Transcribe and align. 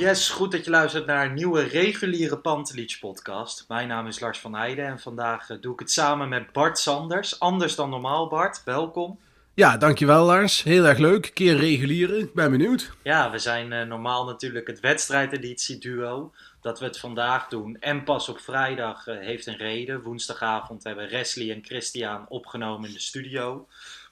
Yes, 0.00 0.30
goed 0.30 0.52
dat 0.52 0.64
je 0.64 0.70
luistert 0.70 1.06
naar 1.06 1.26
een 1.26 1.34
nieuwe 1.34 1.62
reguliere 1.62 2.38
Pantelich 2.38 2.98
podcast. 2.98 3.64
Mijn 3.68 3.88
naam 3.88 4.06
is 4.06 4.20
Lars 4.20 4.38
van 4.38 4.54
Heijden 4.54 4.86
en 4.86 4.98
vandaag 4.98 5.50
eh, 5.50 5.56
doe 5.60 5.72
ik 5.72 5.78
het 5.78 5.90
samen 5.90 6.28
met 6.28 6.52
Bart 6.52 6.78
Sanders. 6.78 7.40
Anders 7.40 7.74
dan 7.74 7.90
normaal, 7.90 8.28
Bart. 8.28 8.62
Welkom. 8.64 9.18
Ja, 9.54 9.76
dankjewel 9.76 10.24
Lars. 10.24 10.62
Heel 10.62 10.84
erg 10.84 10.98
leuk. 10.98 11.30
Keer 11.34 11.56
reguliere. 11.56 12.18
Ik 12.18 12.34
ben 12.34 12.50
benieuwd. 12.50 12.92
Ja, 13.02 13.30
we 13.30 13.38
zijn 13.38 13.72
eh, 13.72 13.86
normaal 13.86 14.24
natuurlijk 14.24 14.66
het 14.66 14.80
wedstrijdeditie 14.80 15.78
duo. 15.78 16.32
Dat 16.60 16.78
we 16.78 16.84
het 16.84 16.98
vandaag 16.98 17.48
doen. 17.48 17.76
En 17.80 18.04
pas 18.04 18.28
op 18.28 18.40
vrijdag 18.40 19.06
eh, 19.06 19.18
heeft 19.18 19.46
een 19.46 19.56
reden. 19.56 20.02
Woensdagavond 20.02 20.84
hebben 20.84 21.10
Wesley 21.10 21.50
en 21.54 21.64
Christian 21.64 22.28
opgenomen 22.28 22.88
in 22.88 22.94
de 22.94 23.00
studio. 23.00 23.66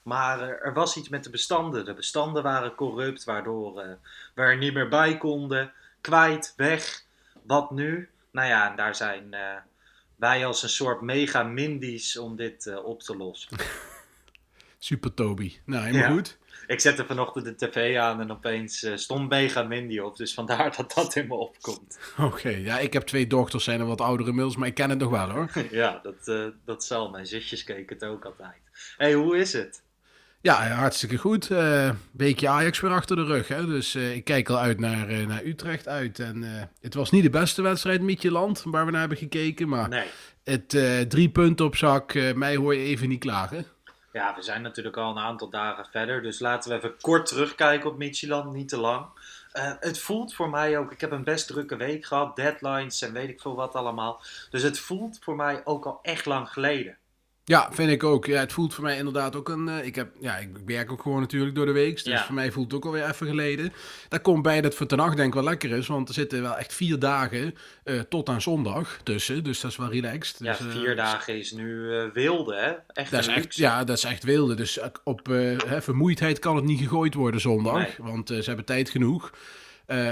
Maar 0.09 0.41
eh, 0.41 0.65
er 0.65 0.73
was 0.73 0.97
iets 0.97 1.09
met 1.09 1.23
de 1.23 1.29
bestanden. 1.29 1.85
De 1.85 1.93
bestanden 1.93 2.43
waren 2.43 2.75
corrupt, 2.75 3.23
waardoor 3.23 3.79
eh, 3.79 3.89
we 4.33 4.41
er 4.41 4.57
niet 4.57 4.73
meer 4.73 4.87
bij 4.87 5.17
konden. 5.17 5.71
Kwijt, 6.01 6.53
weg. 6.57 7.03
Wat 7.43 7.71
nu? 7.71 8.09
Nou 8.31 8.47
ja, 8.47 8.69
en 8.69 8.75
daar 8.75 8.95
zijn 8.95 9.33
eh, 9.33 9.55
wij 10.15 10.45
als 10.45 10.63
een 10.63 10.69
soort 10.69 11.01
mega 11.01 11.43
mindies 11.43 12.17
om 12.17 12.35
dit 12.35 12.81
op 12.83 13.01
te 13.01 13.17
lossen. 13.17 13.57
Super 14.77 15.13
Toby. 15.13 15.57
Nou, 15.65 15.85
helemaal 15.85 16.07
Ja. 16.07 16.13
goed. 16.13 16.37
Ik 16.67 16.79
zette 16.79 17.05
vanochtend 17.05 17.45
de 17.45 17.55
tv 17.55 17.97
aan 17.97 18.21
en 18.21 18.31
opeens 18.31 18.87
stond 18.95 19.29
mega 19.29 19.63
mindy 19.63 19.99
op. 19.99 20.17
Dus 20.17 20.33
vandaar 20.33 20.75
dat 20.77 20.93
dat 20.93 21.15
in 21.15 21.27
me 21.27 21.33
opkomt. 21.33 21.99
Oké, 22.17 22.49
ja, 22.49 22.79
ik 22.79 22.93
heb 22.93 23.03
twee 23.03 23.27
dochters, 23.27 23.63
zijn 23.63 23.79
er 23.79 23.85
wat 23.85 24.01
oudere 24.01 24.29
inmiddels, 24.29 24.55
maar 24.55 24.67
ik 24.67 24.73
ken 24.73 24.89
het 24.89 24.99
nog 24.99 25.09
wel 25.09 25.29
hoor. 25.29 25.51
ja, 25.71 25.99
dat, 26.03 26.51
dat 26.65 26.83
zal. 26.83 27.09
Mijn 27.09 27.25
zusjes 27.25 27.63
keken 27.63 27.95
het 27.95 28.05
ook 28.05 28.25
altijd. 28.25 28.61
Hé, 28.97 29.05
hey, 29.05 29.13
hoe 29.13 29.37
is 29.37 29.53
het? 29.53 29.81
Ja, 30.41 30.67
hartstikke 30.67 31.17
goed. 31.17 31.51
Eh 31.51 31.89
weekje 32.11 32.49
Ajax 32.49 32.79
weer 32.79 32.91
achter 32.91 33.15
de 33.15 33.23
rug. 33.23 33.47
Hè? 33.47 33.65
Dus 33.65 33.95
eh, 33.95 34.15
ik 34.15 34.23
kijk 34.23 34.49
al 34.49 34.57
uit 34.57 34.79
naar, 34.79 35.07
eh, 35.07 35.27
naar 35.27 35.43
Utrecht 35.43 35.87
uit. 35.87 36.19
En 36.19 36.69
het 36.81 36.93
was 36.93 37.11
niet 37.11 37.23
de 37.23 37.29
beste 37.29 37.61
wedstrijd 37.61 38.01
Mietjeland 38.01 38.63
waar 38.65 38.85
we 38.85 38.91
naar 38.91 38.99
hebben 38.99 39.17
gekeken. 39.17 39.69
Maar 39.69 39.89
Nee. 39.89 40.07
het 40.43 40.69
drie 41.09 41.29
punten 41.29 41.65
op 41.65 41.75
zak, 41.75 42.13
mij 42.35 42.55
hoor 42.55 42.75
je 42.75 42.83
even 42.83 43.09
niet 43.09 43.19
klagen. 43.19 43.65
Ja, 44.13 44.35
we 44.35 44.41
zijn 44.41 44.61
natuurlijk 44.61 44.97
al 44.97 45.11
een 45.11 45.23
aantal 45.23 45.49
dagen 45.49 45.85
verder. 45.91 46.21
Dus 46.21 46.39
laten 46.39 46.71
we 46.71 46.77
even 46.77 46.93
kort 47.01 47.25
terugkijken 47.25 47.89
op 47.89 47.97
Midtjylland. 47.97 48.53
Niet 48.53 48.69
te 48.69 48.77
lang. 48.77 49.05
Het 49.79 49.99
voelt 49.99 50.33
voor 50.33 50.49
mij 50.49 50.77
ook... 50.77 50.91
Ik 50.91 51.01
heb 51.01 51.11
een 51.11 51.23
best 51.23 51.47
drukke 51.47 51.75
week 51.75 52.05
gehad. 52.05 52.35
Deadlines 52.35 53.01
en 53.01 53.13
weet 53.13 53.29
ik 53.29 53.41
veel 53.41 53.55
wat 53.55 53.73
allemaal. 53.73 54.21
Dus 54.49 54.63
het 54.63 54.79
voelt 54.79 55.17
voor 55.21 55.35
mij 55.35 55.61
ook 55.63 55.85
al 55.85 55.99
echt 56.01 56.25
lang 56.25 56.49
geleden. 56.49 56.97
Ja, 57.49 57.69
vind 57.71 57.89
ik 57.91 58.03
ook. 58.03 58.25
Ja, 58.25 58.39
het 58.39 58.53
voelt 58.53 58.73
voor 58.73 58.83
mij 58.83 58.97
inderdaad 58.97 59.35
ook 59.35 59.49
een. 59.49 59.67
eh, 59.69 59.85
ik, 59.85 59.95
heb, 59.95 60.09
ja, 60.19 60.37
ik 60.37 60.49
werk 60.65 60.91
ook 60.91 61.01
gewoon 61.01 61.19
natuurlijk 61.19 61.55
door 61.55 61.65
de 61.65 61.71
week. 61.71 61.95
Dus 62.03 62.13
Ja. 62.13 62.23
voor 62.25 62.35
mij 62.35 62.51
voelt 62.51 62.65
het 62.65 62.75
ook 62.75 62.85
alweer 62.85 63.09
even 63.09 63.27
geleden. 63.27 63.73
Daar 64.09 64.19
komt 64.19 64.41
bij 64.43 64.61
dat 64.61 64.75
voor 64.75 64.85
ten 64.85 64.97
nacht 64.97 65.15
denk 65.15 65.27
ik 65.27 65.33
wel 65.33 65.43
lekker 65.43 65.71
is. 65.71 65.87
Want 65.87 66.07
er 66.07 66.13
zitten 66.13 66.41
wel 66.41 66.57
echt 66.57 66.73
vier 66.73 66.99
dagen 66.99 67.55
eh, 67.83 67.99
tot 67.99 68.29
aan 68.29 68.41
zondag 68.41 68.99
tussen. 69.03 69.43
Dus 69.43 69.59
dat 69.59 69.71
is 69.71 69.77
wel 69.77 69.91
relaxed. 69.91 70.39
Ja, 70.39 70.51
Dus, 70.51 70.59
eh, 70.59 70.71
vier 70.71 70.95
dagen 70.95 71.37
is 71.39 71.51
nu 71.51 71.89
wilde, 72.13 72.55
hè? 72.55 72.71
Echt 73.01 73.11
Dat 73.11 73.19
is 73.19 73.27
echt, 73.27 73.55
ja, 73.55 73.83
dat 73.83 73.97
is 73.97 74.03
echt 74.03 74.23
wilde. 74.23 74.55
Dus 74.55 74.79
op 75.03 75.25
hè, 75.67 75.81
vermoeidheid 75.81 76.39
kan 76.39 76.55
het 76.55 76.65
niet 76.65 76.79
gegooid 76.79 77.13
worden 77.13 77.41
zondag. 77.41 77.77
Nee. 77.77 77.93
Want 77.97 78.27
ze 78.27 78.43
hebben 78.45 78.65
tijd 78.65 78.89
genoeg. 78.89 79.31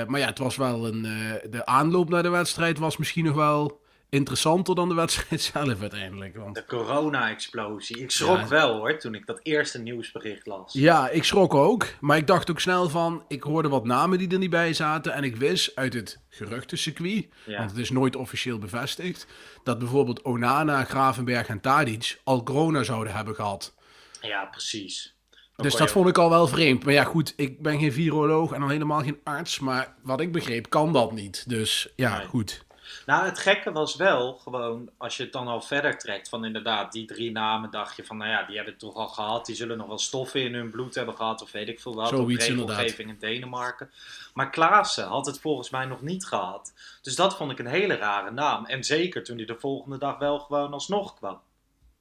Maar 0.08 0.19
ja, 0.19 0.25
het 0.25 0.38
was 0.40 0.56
wel 0.56 0.88
een. 0.88 1.02
de 1.50 1.66
aanloop 1.66 2.09
naar 2.09 2.24
de 2.24 2.30
wedstrijd 2.30 2.78
was 2.78 2.98
misschien 2.98 3.25
nog 3.25 3.36
wel 3.36 3.81
interessanter 4.09 4.75
dan 4.75 4.90
de 4.90 4.95
wedstrijd 4.95 5.41
zelf 5.53 5.81
uiteindelijk. 5.81 6.35
Want 6.38 6.56
De 6.56 6.66
corona-explosie. 6.66 7.97
Ik 8.00 8.12
schrok 8.12 8.38
Ja. 8.38 8.47
wel 8.47 8.75
hoor, 8.78 8.97
toen 8.97 9.16
ik 9.16 9.25
dat 9.25 9.40
eerste 9.44 9.79
nieuwsbericht 9.79 10.45
las. 10.45 10.73
Ja, 10.73 11.09
ik 11.09 11.23
schrok 11.23 11.53
ook. 11.53 11.85
Maar 12.00 12.18
ik 12.18 12.28
dacht 12.28 12.51
ook 12.51 12.59
snel 12.59 12.90
van, 12.90 13.23
ik 13.28 13.44
hoorde 13.44 13.69
wat 13.69 13.85
namen 13.85 14.18
die 14.18 14.29
er 14.29 14.38
niet 14.38 14.50
bij 14.50 14.73
zaten. 14.73 15.13
En 15.13 15.23
ik 15.23 15.35
wist 15.35 15.72
uit 15.75 15.94
het 15.94 16.19
geruchtencircuit, 16.29 17.28
Ja. 17.45 17.57
want 17.57 17.69
het 17.69 17.79
is 17.79 17.90
nooit 17.90 18.16
officieel 18.16 18.57
bevestigd, 18.59 19.28
dat 19.63 19.79
bijvoorbeeld 19.79 20.22
Onana, 20.22 20.84
Gravenberg 20.84 21.47
en 21.47 21.62
Tadic 21.62 22.19
al 22.24 22.44
corona 22.44 22.84
zouden 22.84 23.13
hebben 23.13 23.35
gehad. 23.35 23.75
Ja, 24.22 24.45
precies. 24.45 25.16
Dus 25.56 25.75
dat 25.75 25.91
vond 25.91 26.07
ik 26.09 26.18
al 26.18 26.29
wel 26.29 26.47
vreemd. 26.47 26.84
Maar 26.84 26.94
ja, 26.94 27.03
goed, 27.03 27.34
ik 27.35 27.62
ben 27.62 27.79
geen 27.79 27.91
viroloog 27.91 28.51
en 28.51 28.62
al 28.62 28.68
helemaal 28.69 29.01
geen 29.01 29.19
arts. 29.24 29.59
Maar 29.59 29.95
wat 30.03 30.22
ik 30.22 30.31
begreep, 30.31 30.69
kan 30.69 30.94
dat 30.94 31.12
niet. 31.12 31.50
Dus 31.50 31.88
ja, 31.95 32.18
Nee. 32.18 32.28
goed. 32.28 32.66
Nou, 33.06 33.25
het 33.25 33.40
gekke 33.40 33.72
was 33.72 33.96
wel 33.96 34.34
gewoon, 34.34 34.90
als 34.98 35.18
je 35.18 35.24
het 35.24 35.31
dan 35.31 35.48
al 35.48 35.62
verder 35.62 35.98
trekt, 35.98 36.30
van 36.30 36.46
inderdaad, 36.46 36.92
die 36.92 37.06
drie 37.06 37.31
namen 37.31 37.72
dacht 37.72 37.96
je 37.96 38.06
van, 38.06 38.18
nou 38.18 38.30
ja, 38.30 38.44
die 38.44 38.56
hebben 38.56 38.74
het 38.74 38.81
toch 38.81 38.96
al 38.96 39.08
gehad. 39.08 39.46
Die 39.46 39.56
zullen 39.56 39.78
nog 39.78 39.88
wel 39.88 39.98
stoffen 39.98 40.42
in 40.42 40.53
hun 40.53 40.70
bloed 40.70 40.96
hebben 40.96 41.16
gehad, 41.16 41.42
of 41.42 41.52
weet 41.52 41.68
ik 41.68 41.80
veel 41.80 41.96
wat. 41.96 42.09
Zoiets 42.09 42.48
inderdaad. 42.48 42.75
regelgeving 42.75 43.09
in 43.09 43.18
Denemarken. 43.20 43.92
Maar 44.34 44.50
Klaassen 44.50 45.08
had 45.08 45.25
het 45.25 45.40
volgens 45.40 45.70
mij 45.70 45.86
nog 45.86 46.02
niet 46.02 46.25
gehad. 46.25 46.74
Dus 47.02 47.16
dat 47.16 47.36
vond 47.36 47.52
ik 47.52 47.59
een 47.59 47.66
hele 47.66 47.96
rare 47.96 48.31
naam. 48.31 48.66
En 48.66 48.84
zeker 48.84 49.24
toen 49.24 49.38
hij 49.38 49.46
de 49.46 49.59
volgende 49.59 49.98
dag 49.98 50.18
wel 50.18 50.40
gewoon 50.40 50.74
alsnog 50.74 51.16
kwam. 51.16 51.40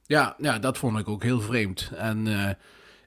Ja, 0.06 0.34
ja, 0.38 0.58
dat 0.58 0.78
vond 0.78 0.98
ik 0.98 1.08
ook 1.08 1.22
heel 1.22 1.40
vreemd. 1.40 1.90
En 1.96 2.26
eh, 2.26 2.50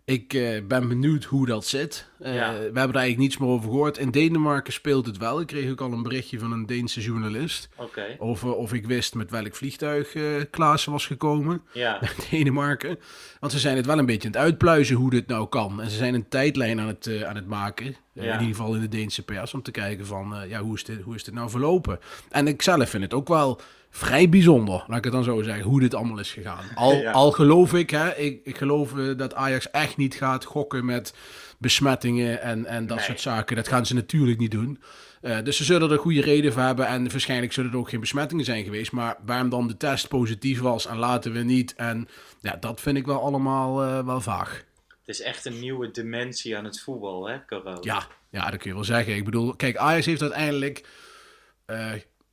ik 0.10 0.34
eh, 0.34 0.62
ben 0.68 0.88
benieuwd 0.88 1.24
hoe 1.24 1.46
dat 1.46 1.66
zit. 1.66 2.08
Eh, 2.20 2.36
Ja. 2.36 2.52
We 2.52 2.60
hebben 2.60 2.74
er 2.74 2.96
eigenlijk 2.96 3.18
niets 3.18 3.38
meer 3.38 3.50
over 3.50 3.70
gehoord. 3.70 3.98
In 3.98 4.12
Denemarken 4.12 4.74
speelt 4.74 5.06
het 5.06 5.18
wel. 5.18 5.40
Ik 5.42 5.48
kreeg 5.48 5.72
ook 5.72 5.82
al 5.82 5.92
een 5.92 6.04
berichtje 6.04 6.40
van 6.40 6.52
een 6.52 6.66
Deense 6.66 7.02
journalist. 7.02 7.70
Over 8.18 8.56
of 8.56 8.74
ik 8.74 8.86
wist 8.86 9.16
met 9.16 9.32
welk 9.32 9.56
vliegtuig 9.56 10.16
eh 10.16 10.24
Klaassen 10.50 10.92
was 10.92 11.06
gekomen. 11.06 11.62
Ja. 11.74 11.98
naar 12.02 12.16
Denemarken. 12.30 13.00
Want 13.40 13.52
ze 13.52 13.60
zijn 13.60 13.76
het 13.76 13.86
wel 13.86 13.98
een 13.98 14.06
beetje 14.06 14.28
aan 14.28 14.34
het 14.34 14.42
uitpluizen 14.44 14.96
hoe 14.96 15.10
dit 15.10 15.28
nou 15.28 15.48
kan. 15.48 15.82
En 15.82 15.90
ze 15.90 15.98
zijn 15.98 16.14
een 16.14 16.30
tijdlijn 16.30 16.80
aan 16.80 16.88
het, 16.88 17.24
aan 17.26 17.36
het 17.36 17.48
maken. 17.48 17.96
Ja. 18.14 18.24
In 18.24 18.32
ieder 18.32 18.56
geval 18.56 18.76
in 18.76 18.82
de 18.82 18.88
Deense 18.88 19.24
pers. 19.24 19.54
Om 19.54 19.62
te 19.62 19.72
kijken 19.72 20.06
van 20.06 20.36
ja, 20.48 20.62
hoe, 20.62 20.76
is 20.76 20.84
dit, 20.84 21.02
hoe 21.02 21.16
is 21.16 21.24
dit 21.24 21.34
nou 21.34 21.50
verlopen. 21.50 22.00
En 22.30 22.48
ik 22.48 22.62
zelf 22.62 22.90
vind 22.90 23.04
het 23.04 23.14
ook 23.14 23.28
wel 23.28 23.62
vrij 23.90 24.30
bijzonder. 24.30 24.84
Laat 24.88 24.98
ik 24.98 25.04
het 25.04 25.14
dan 25.14 25.24
zo 25.24 25.42
zeggen. 25.42 25.64
Hoe 25.64 25.80
dit 25.80 25.94
allemaal 25.96 26.20
is 26.20 26.32
gegaan. 26.32 26.64
Al, 26.76 26.94
Ja. 26.96 27.12
al 27.12 27.32
geloof 27.32 27.74
ik, 27.74 27.90
hè, 27.90 28.16
ik, 28.16 28.42
ik 28.44 28.58
geloof 28.58 28.98
eh, 28.98 29.18
dat 29.18 29.34
Ajax 29.34 29.72
echt 29.72 29.98
niet 29.98 30.16
gaat 30.16 30.46
gokken 30.46 30.86
met 30.86 31.14
besmettingen 31.58 32.42
en, 32.42 32.66
en 32.66 32.88
dat 32.88 32.98
Nee. 32.98 33.06
soort 33.06 33.22
zaken. 33.22 33.56
Dat 33.56 33.68
gaan 33.68 33.86
ze 33.86 33.94
natuurlijk 33.94 34.40
niet 34.40 34.52
doen. 34.52 34.82
Uh, 35.22 35.38
dus 35.44 35.58
ze 35.58 35.64
zullen 35.64 35.92
er 35.92 35.98
goede 35.98 36.22
reden 36.22 36.54
voor 36.54 36.62
hebben 36.62 36.88
en 36.88 37.10
waarschijnlijk 37.12 37.54
zullen 37.54 37.72
er 37.72 37.78
ook 37.78 37.90
geen 37.90 38.00
besmettingen 38.00 38.46
zijn 38.46 38.64
geweest. 38.64 38.92
Maar 38.92 39.18
waarom 39.26 39.50
dan 39.50 39.68
de 39.68 39.78
test 39.78 40.08
positief 40.08 40.60
was 40.60 40.86
en 40.88 40.98
laten 40.98 41.32
we 41.32 41.40
niet. 41.40 41.74
En 41.76 42.08
ja, 42.40 42.56
dat 42.60 42.82
vind 42.82 42.98
ik 42.98 43.06
wel 43.06 43.22
allemaal 43.22 43.84
uh, 43.86 44.06
wel 44.06 44.22
vaag. 44.22 44.64
Het 44.88 45.08
is 45.18 45.22
echt 45.22 45.46
een 45.46 45.60
nieuwe 45.60 45.92
dimensie 45.92 46.58
aan 46.58 46.64
het 46.66 46.80
voetbal, 46.82 47.28
hè, 47.30 47.46
corona? 47.46 47.78
Ja, 47.82 48.08
ja, 48.30 48.50
dat 48.50 48.60
kun 48.60 48.70
je 48.70 48.76
wel 48.76 48.86
zeggen. 48.86 49.16
Ik 49.16 49.26
bedoel, 49.26 49.56
kijk, 49.56 49.78
Ajax 49.78 50.06
heeft 50.06 50.22
uiteindelijk 50.22 50.88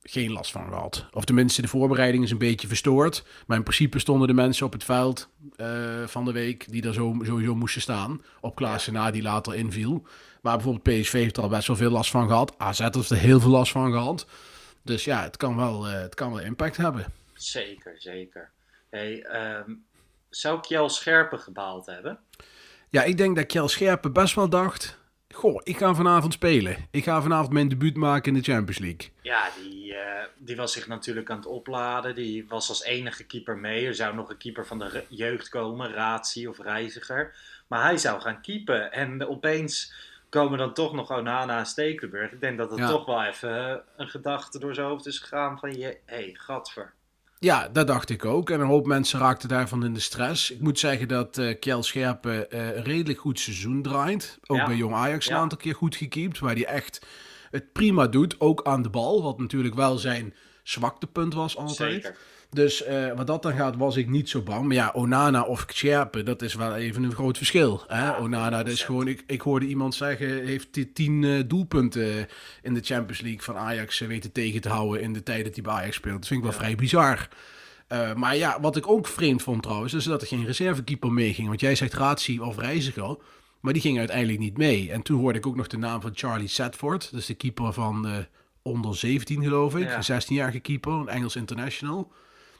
geen 0.09 0.31
last 0.31 0.51
van 0.51 0.67
gehad. 0.67 1.05
Of 1.11 1.25
tenminste, 1.25 1.61
de 1.61 1.67
voorbereiding 1.67 2.23
is 2.23 2.31
een 2.31 2.37
beetje 2.37 2.67
verstoord. 2.67 3.23
Maar 3.47 3.57
in 3.57 3.63
principe 3.63 3.99
stonden 3.99 4.27
de 4.27 4.33
mensen 4.33 4.65
op 4.65 4.73
het 4.73 4.83
veld 4.83 5.29
uh, 5.57 5.67
van 6.05 6.25
de 6.25 6.31
week 6.31 6.71
die 6.71 6.87
er 6.87 6.93
zo, 6.93 7.15
sowieso 7.21 7.55
moesten 7.55 7.81
staan. 7.81 8.21
Op 8.41 8.55
Klaassen 8.55 8.93
na, 8.93 9.11
die 9.11 9.21
later 9.21 9.55
inviel. 9.55 10.07
Maar 10.41 10.55
bijvoorbeeld 10.55 11.01
PSV 11.01 11.11
heeft 11.11 11.37
er 11.37 11.43
al 11.43 11.49
best 11.49 11.67
wel 11.67 11.75
veel 11.75 11.91
last 11.91 12.11
van 12.11 12.27
gehad. 12.27 12.53
AZ 12.57 12.79
heeft 12.79 13.09
er 13.09 13.17
heel 13.17 13.39
veel 13.39 13.49
last 13.49 13.71
van 13.71 13.91
gehad. 13.91 14.27
Dus 14.83 15.03
ja, 15.03 15.23
het 15.23 15.37
kan 15.37 15.55
wel, 15.55 15.87
uh, 15.87 15.93
het 15.93 16.15
kan 16.15 16.33
wel 16.33 16.41
impact 16.41 16.77
hebben. 16.77 17.05
Zeker, 17.33 17.95
zeker. 17.97 18.51
Hey, 18.89 19.25
um, 19.59 19.85
zou 20.29 20.59
Kjell 20.59 20.89
Scherpen 20.89 21.39
gebaald 21.39 21.85
hebben? 21.85 22.19
Ja, 22.89 23.03
ik 23.03 23.17
denk 23.17 23.35
dat 23.35 23.45
Kjell 23.45 23.67
Scherpen 23.67 24.13
best 24.13 24.35
wel 24.35 24.49
dacht... 24.49 24.97
Goh, 25.37 25.61
ik 25.63 25.77
ga 25.77 25.93
vanavond 25.93 26.33
spelen. 26.33 26.87
Ik 26.91 27.03
ga 27.03 27.21
vanavond 27.21 27.53
mijn 27.53 27.67
debuut 27.67 27.95
maken 27.95 28.33
in 28.33 28.39
de 28.41 28.51
Champions 28.51 28.79
League. 28.79 29.09
Ja, 29.21 29.49
die, 29.61 29.93
uh, 29.93 29.97
die 30.37 30.55
was 30.55 30.73
zich 30.73 30.87
natuurlijk 30.87 31.29
aan 31.29 31.37
het 31.37 31.45
opladen. 31.45 32.15
Die 32.15 32.47
was 32.47 32.69
als 32.69 32.83
enige 32.83 33.23
keeper 33.23 33.57
mee. 33.57 33.85
Er 33.85 33.95
zou 33.95 34.15
nog 34.15 34.29
een 34.29 34.37
keeper 34.37 34.67
van 34.67 34.79
de 34.79 35.03
jeugd 35.09 35.49
komen, 35.49 35.93
Ratie 35.93 36.49
of 36.49 36.59
Reiziger. 36.59 37.35
Maar 37.67 37.83
hij 37.83 37.97
zou 37.97 38.21
gaan 38.21 38.41
keepen. 38.41 38.91
En 38.91 39.27
opeens 39.27 39.93
komen 40.29 40.57
dan 40.57 40.73
toch 40.73 40.93
nog 40.93 41.11
Onana 41.11 41.59
en 41.59 41.65
Stekelenburg. 41.65 42.31
Ik 42.31 42.41
denk 42.41 42.57
dat 42.57 42.69
het 42.69 42.79
ja. 42.79 42.87
toch 42.87 43.05
wel 43.05 43.23
even 43.23 43.83
een 43.97 44.09
gedachte 44.09 44.59
door 44.59 44.73
zijn 44.73 44.87
hoofd 44.87 45.05
is 45.05 45.19
gegaan 45.19 45.59
van... 45.59 45.69
Hé, 45.69 45.97
hey, 46.05 46.29
gadver. 46.33 46.93
Ja, 47.39 47.67
dat 47.67 47.87
dacht 47.87 48.09
ik 48.09 48.25
ook. 48.25 48.49
En 48.49 48.59
een 48.59 48.67
hoop 48.67 48.85
mensen 48.85 49.19
raakten 49.19 49.49
daarvan 49.49 49.85
in 49.85 49.93
de 49.93 49.99
stress. 49.99 50.51
Ik 50.51 50.59
moet 50.59 50.79
zeggen 50.79 51.07
dat 51.07 51.37
uh, 51.37 51.59
Kjell 51.59 51.81
Scherpen 51.81 52.47
uh, 52.49 52.75
een 52.75 52.83
redelijk 52.83 53.19
goed 53.19 53.39
seizoen 53.39 53.81
draait. 53.81 54.37
Ook 54.45 54.57
ja. 54.57 54.65
bij 54.65 54.75
Jong 54.75 54.93
Ajax 54.93 55.27
een 55.27 55.35
ja. 55.35 55.41
aantal 55.41 55.57
keer 55.57 55.75
goed 55.75 55.95
gekiept. 55.95 56.39
Waar 56.39 56.53
hij 56.53 56.65
echt 56.65 57.05
het 57.51 57.71
prima 57.71 58.07
doet. 58.07 58.39
Ook 58.39 58.63
aan 58.63 58.81
de 58.81 58.89
bal. 58.89 59.23
Wat 59.23 59.39
natuurlijk 59.39 59.75
wel 59.75 59.97
zijn 59.97 60.33
zwaktepunt 60.63 61.33
was 61.33 61.57
altijd. 61.57 62.03
Zeker. 62.03 62.17
Dus 62.57 62.87
uh, 62.87 63.13
wat 63.15 63.27
dat 63.27 63.41
dan 63.41 63.53
gaat, 63.53 63.75
was 63.75 63.95
ik 63.95 64.09
niet 64.09 64.29
zo 64.29 64.41
bang. 64.41 64.65
Maar 64.65 64.75
ja, 64.75 64.91
Onana 64.93 65.41
of 65.41 65.65
Scherpen, 65.67 66.25
dat 66.25 66.41
is 66.41 66.53
wel 66.53 66.75
even 66.75 67.03
een 67.03 67.13
groot 67.13 67.37
verschil. 67.37 67.83
Hè? 67.87 68.05
Ja, 68.05 68.17
Onana, 68.19 68.63
dat 68.63 68.73
is 68.73 68.83
gewoon, 68.83 69.07
ik, 69.07 69.23
ik 69.27 69.41
hoorde 69.41 69.65
iemand 69.65 69.95
zeggen, 69.95 70.45
heeft 70.45 70.93
tien 70.93 71.21
uh, 71.23 71.43
doelpunten 71.47 72.27
in 72.61 72.73
de 72.73 72.81
Champions 72.83 73.21
League 73.21 73.41
van 73.41 73.57
Ajax 73.57 73.99
weten 73.99 74.31
tegen 74.31 74.61
te 74.61 74.69
houden 74.69 75.01
in 75.01 75.13
de 75.13 75.23
tijd 75.23 75.43
dat 75.43 75.53
hij 75.53 75.63
bij 75.63 75.73
Ajax 75.73 75.95
speelt. 75.95 76.15
Dat 76.15 76.27
vind 76.27 76.39
ik 76.39 76.45
wel 76.45 76.55
ja. 76.55 76.59
vrij 76.63 76.75
bizar. 76.75 77.27
Uh, 77.89 78.13
maar 78.13 78.35
ja, 78.35 78.61
wat 78.61 78.75
ik 78.75 78.87
ook 78.87 79.07
vreemd 79.07 79.43
vond 79.43 79.63
trouwens, 79.63 79.93
is 79.93 80.03
dat 80.03 80.21
er 80.21 80.27
geen 80.27 80.45
reservekeeper 80.45 81.11
meeging. 81.11 81.47
Want 81.47 81.59
jij 81.59 81.75
zegt 81.75 81.93
Ratie 81.93 82.43
of 82.43 82.57
Reiziger, 82.57 83.17
maar 83.59 83.73
die 83.73 83.81
ging 83.81 83.97
uiteindelijk 83.97 84.39
niet 84.39 84.57
mee. 84.57 84.91
En 84.91 85.01
toen 85.01 85.19
hoorde 85.19 85.37
ik 85.37 85.47
ook 85.47 85.55
nog 85.55 85.67
de 85.67 85.77
naam 85.77 86.01
van 86.01 86.11
Charlie 86.13 86.47
Sadford, 86.47 87.11
is 87.13 87.25
de 87.25 87.33
keeper 87.33 87.73
van 87.73 88.25
onder 88.61 88.95
17 88.95 89.43
geloof 89.43 89.75
ik, 89.75 89.83
ja. 89.83 89.95
een 89.95 90.21
16-jarige 90.21 90.59
keeper, 90.59 90.93
een 90.93 91.07
Engels 91.07 91.35
international. 91.35 92.11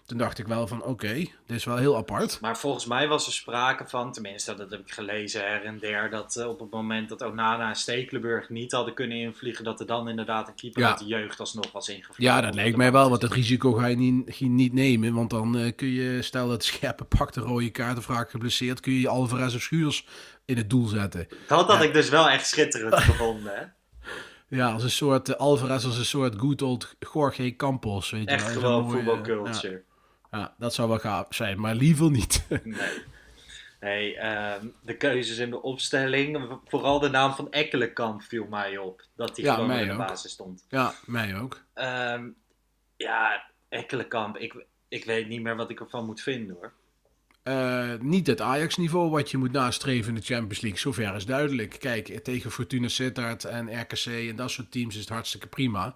Toen 0.08 0.18
dacht 0.18 0.40
ik 0.40 0.48
wel 0.48 0.68
van 0.68 0.80
oké, 0.80 0.90
okay, 0.90 1.34
dit 1.46 1.58
is 1.58 1.64
wel 1.64 1.78
heel 1.78 1.98
apart. 1.98 2.38
Maar 2.42 2.58
volgens 2.58 2.86
mij 2.86 3.08
was 3.08 3.26
er 3.26 3.34
sprake 3.34 3.88
van, 3.88 4.12
tenminste 4.12 4.56
dat 4.56 4.72
heb 4.72 4.80
ik 4.80 4.92
gelezen 4.92 5.42
her 5.42 5.64
en 5.64 5.80
der, 5.80 6.10
dat 6.10 6.36
uh, 6.36 6.48
op 6.48 6.60
het 6.60 6.70
moment 6.72 7.10
dat 7.10 7.22
Onana 7.22 7.70
en 7.70 7.76
Stekelenburg 7.76 8.50
niet 8.50 8.72
hadden 8.72 8.94
kunnen 8.94 9.18
invliegen, 9.18 9.64
dat 9.64 9.80
er 9.80 9.86
dan 9.86 10.10
inderdaad 10.10 10.48
een 10.48 10.56
keeper 10.56 10.82
ja. 10.82 10.90
uit 10.90 11.00
de 11.00 11.06
jeugd 11.06 11.40
alsnog 11.40 11.72
was 11.72 11.90
ingevlogen. 11.90 12.24
Ja, 12.24 12.42
dat 12.42 12.56
lijkt 12.56 12.78
mij 12.78 12.92
wel, 12.92 13.10
want 13.10 13.22
dat 13.22 13.32
risico 13.32 13.72
ga 13.74 13.86
je 13.86 13.96
niet, 13.96 14.40
niet 14.40 14.74
nemen. 14.74 15.14
Want 15.14 15.30
dan 15.30 15.58
uh, 15.58 15.72
kun 15.76 15.88
je, 15.88 16.22
stel 16.22 16.48
dat 16.48 16.64
Scherpe 16.64 17.04
pakt 17.04 17.34
de 17.34 17.42
rode 17.42 17.70
kaart 17.70 17.98
of 17.98 18.08
raakt 18.08 18.32
geblesseerd, 18.32 18.80
kun 18.80 18.94
je 18.94 19.08
Alvarez 19.08 19.56
of 19.56 19.62
Schuurs 19.62 20.06
in 20.46 20.58
het 20.58 20.70
doel 20.70 20.88
zetten. 20.88 21.28
Dat 21.48 21.68
had 21.68 21.80
ja. 21.80 21.86
ik 21.86 21.94
dus 21.94 22.10
wel 22.10 22.30
echt 22.30 22.48
schitterend 22.48 23.00
gevonden, 23.10 23.54
hè? 23.56 23.64
Ja, 24.50 24.72
als 24.72 24.84
een 24.84 24.92
soort 24.92 25.30
uh, 25.30 25.36
Alvarez, 25.36 25.86
als 25.86 25.98
een 25.98 26.06
soort 26.06 26.40
good 26.40 26.62
old 26.62 26.96
Jorge 27.14 27.56
Campos. 27.56 28.10
Weet 28.10 28.28
echt 28.28 28.46
je, 28.46 28.60
gewoon 28.60 28.92
voetbalculture. 28.92 29.74
Ja. 29.74 29.87
Ja, 30.32 30.56
dat 30.58 30.74
zou 30.74 30.90
wel 30.90 31.00
gaaf 31.00 31.28
zijn, 31.30 31.60
maar 31.60 31.76
liever 31.76 32.12
niet. 32.12 32.46
nee. 33.80 34.26
Um, 34.26 34.74
de 34.82 34.98
keuzes 34.98 35.38
in 35.38 35.50
de 35.50 35.62
opstelling, 35.62 36.60
vooral 36.66 37.00
de 37.00 37.10
naam 37.10 37.34
van 37.34 37.52
Ekkelenkamp 37.52 38.22
viel 38.22 38.46
mij 38.46 38.78
op. 38.78 39.04
Dat 39.16 39.36
hij 39.36 39.46
ja, 39.46 39.56
gewoon 39.56 39.72
in 39.72 39.88
de 39.88 39.92
ook. 39.92 39.98
basis 39.98 40.32
stond. 40.32 40.66
Ja, 40.70 40.94
mij 41.06 41.40
ook. 41.40 41.62
Um, 41.76 42.36
ja, 42.98 43.44
Ekkelenkamp, 43.70 44.38
ik, 44.38 44.66
ik 44.88 45.06
weet 45.06 45.28
niet 45.28 45.42
meer 45.42 45.56
wat 45.56 45.70
ik 45.70 45.80
ervan 45.80 46.06
moet 46.06 46.22
vinden 46.22 46.56
hoor. 46.56 46.74
Uh, 47.44 47.94
niet 48.00 48.28
het 48.28 48.42
Ajax-niveau 48.42 49.10
wat 49.10 49.32
je 49.32 49.38
moet 49.38 49.52
nastreven 49.52 50.10
in 50.10 50.20
de 50.20 50.26
Champions 50.26 50.62
League. 50.62 50.80
Zover 50.80 51.16
is 51.16 51.26
duidelijk. 51.26 51.76
Kijk, 51.80 52.08
tegen 52.24 52.52
Fortuna 52.52 52.88
Sittard 52.88 53.44
en 53.46 53.82
RKC 53.82 54.06
en 54.06 54.36
dat 54.36 54.52
soort 54.52 54.72
teams 54.72 54.96
is 54.96 55.02
het 55.02 55.10
hartstikke 55.10 55.48
prima. 55.48 55.96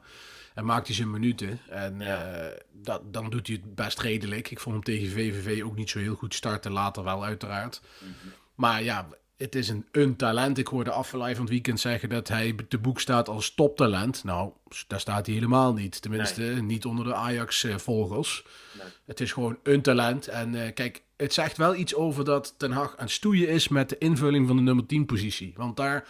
En 0.54 0.66
maakt 0.66 0.88
hij 0.88 0.96
zijn 0.96 1.12
minuten. 1.12 1.60
En 1.70 2.00
ja. 2.00 2.44
uh, 2.44 2.58
dat, 2.72 3.14
dan 3.14 3.30
doet 3.30 3.48
hij 3.48 3.60
het 3.64 3.76
best 3.76 4.00
redelijk. 4.00 4.52
Ik 4.52 4.60
vond 4.60 4.76
hem 4.76 4.84
tegen 4.84 5.12
VVV 5.12 5.64
ook 5.64 5.76
niet 5.76 5.90
zo 5.90 6.00
heel 6.00 6.16
goed 6.16 6.34
starten. 6.34 6.72
Later 6.72 7.04
wel, 7.04 7.24
uiteraard. 7.24 7.82
Mhm. 7.82 8.10
Mm 8.10 8.16
-hmm. 8.22 8.32
Maar 8.56 8.84
ja, 8.84 9.08
het 9.42 9.56
is 9.56 9.70
een, 9.70 9.86
een 9.92 10.16
talent. 10.16 10.58
Ik 10.58 10.68
hoorde 10.68 10.92
van 11.04 11.22
het 11.22 11.50
weekend 11.50 11.80
zeggen 11.80 12.10
dat 12.10 12.28
hij 12.28 12.56
te 12.68 12.78
boek 12.78 13.00
staat 13.00 13.30
als 13.30 13.54
toptalent. 13.54 14.24
Nou, 14.24 14.52
daar 14.88 15.00
staat 15.00 15.26
hij 15.26 15.36
helemaal 15.36 15.74
niet. 15.74 16.02
Tenminste, 16.02 16.42
nee. 16.42 16.62
niet 16.62 16.86
onder 16.86 17.06
de 17.06 17.14
Ajax-volgers. 17.14 18.46
Nee. 18.78 18.88
Het 19.06 19.20
is 19.20 19.32
gewoon 19.32 19.58
een 19.64 19.82
talent. 19.82 20.28
En 20.28 20.54
uh, 20.54 20.74
kijk, 20.74 21.04
het 21.18 21.34
zegt 21.34 21.58
wel 21.58 21.76
iets 21.76 21.96
over 21.96 22.26
dat 22.26 22.54
Ten 22.58 22.72
Hag 22.72 22.98
aan 22.98 23.10
stoeien 23.10 23.48
is 23.48 23.68
met 23.68 23.90
de 23.90 23.98
invulling 23.98 24.48
van 24.48 24.56
de 24.56 24.62
nummer 24.62 24.86
10 24.86 25.06
positie. 25.06 25.54
Want 25.56 25.78
daar... 25.78 26.08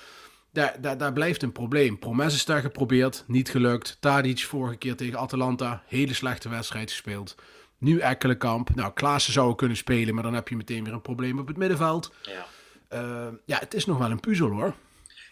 Daar, 0.52 0.82
daar, 0.82 0.98
daar, 0.98 1.14
blijft 1.14 1.44
een 1.44 1.52
probleem. 1.52 2.00
Promes 2.00 2.36
is 2.36 2.46
daar 2.46 2.62
geprobeerd, 2.62 3.24
niet 3.28 3.50
gelukt. 3.50 3.98
Tadic 4.00 4.40
vorige 4.40 4.78
keer 4.78 4.96
tegen 4.96 5.20
Atalanta, 5.20 5.84
hele 5.88 6.14
slechte 6.14 6.50
wedstrijd 6.50 6.92
gespeeld. 6.92 7.36
Nu 7.78 8.00
Ekkelenkamp. 8.00 8.76
Nou, 8.76 8.94
Klaassen 8.94 9.34
zou 9.34 9.56
kunnen 9.56 9.78
spelen, 9.78 10.14
maar 10.14 10.24
dan 10.24 10.34
heb 10.34 10.48
je 10.48 10.56
meteen 10.56 10.84
weer 10.84 10.94
een 10.94 11.02
probleem 11.02 11.40
op 11.40 11.48
het 11.48 11.58
middenveld. 11.58 12.14
Ja, 12.22 12.46
uh, 12.94 13.34
ja 13.46 13.58
het 13.60 13.74
is 13.74 13.86
nog 13.86 13.98
wel 13.98 14.12
een 14.12 14.20
puzzel 14.20 14.50
hoor. 14.50 14.76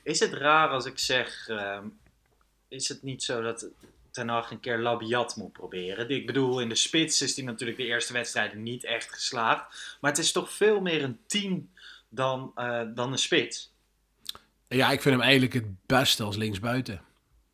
Is 0.04 0.20
het 0.20 0.34
raar 0.34 0.70
als 0.70 0.86
ik 0.86 1.00
zeg, 1.00 1.48
uh, 1.48 1.78
is 2.68 2.88
het 2.88 3.04
niet 3.04 3.24
zo 3.24 3.42
dat 3.42 3.68
Ten 4.12 4.28
Hag 4.28 4.52
een 4.52 4.60
keer 4.60 4.78
Labiat 4.78 5.36
moet 5.36 5.52
proberen? 5.52 6.10
Ik 6.10 6.26
bedoel, 6.26 6.60
in 6.60 6.70
de 6.70 6.76
spits 6.76 7.22
is 7.22 7.36
hij 7.36 7.46
natuurlijk 7.46 7.78
de 7.78 7.86
eerste 7.86 8.14
wedstrijden 8.14 8.64
niet 8.64 8.84
echt 8.84 9.14
geslaagd. 9.14 9.98
Maar 10.02 10.12
het 10.12 10.20
is 10.20 10.32
toch 10.32 10.52
veel 10.52 10.82
meer 10.82 11.04
een 11.04 11.20
team 11.28 11.70
dan, 12.10 12.52
uh, 12.56 12.82
dan 12.96 13.12
een 13.12 13.18
spits. 13.18 13.74
Ja, 14.70 14.92
ik 14.92 15.02
vind 15.02 15.16
hem 15.16 15.24
eigenlijk 15.24 15.54
het 15.54 15.86
beste 15.86 16.24
als 16.24 16.36
linksbuiten. 16.36 17.02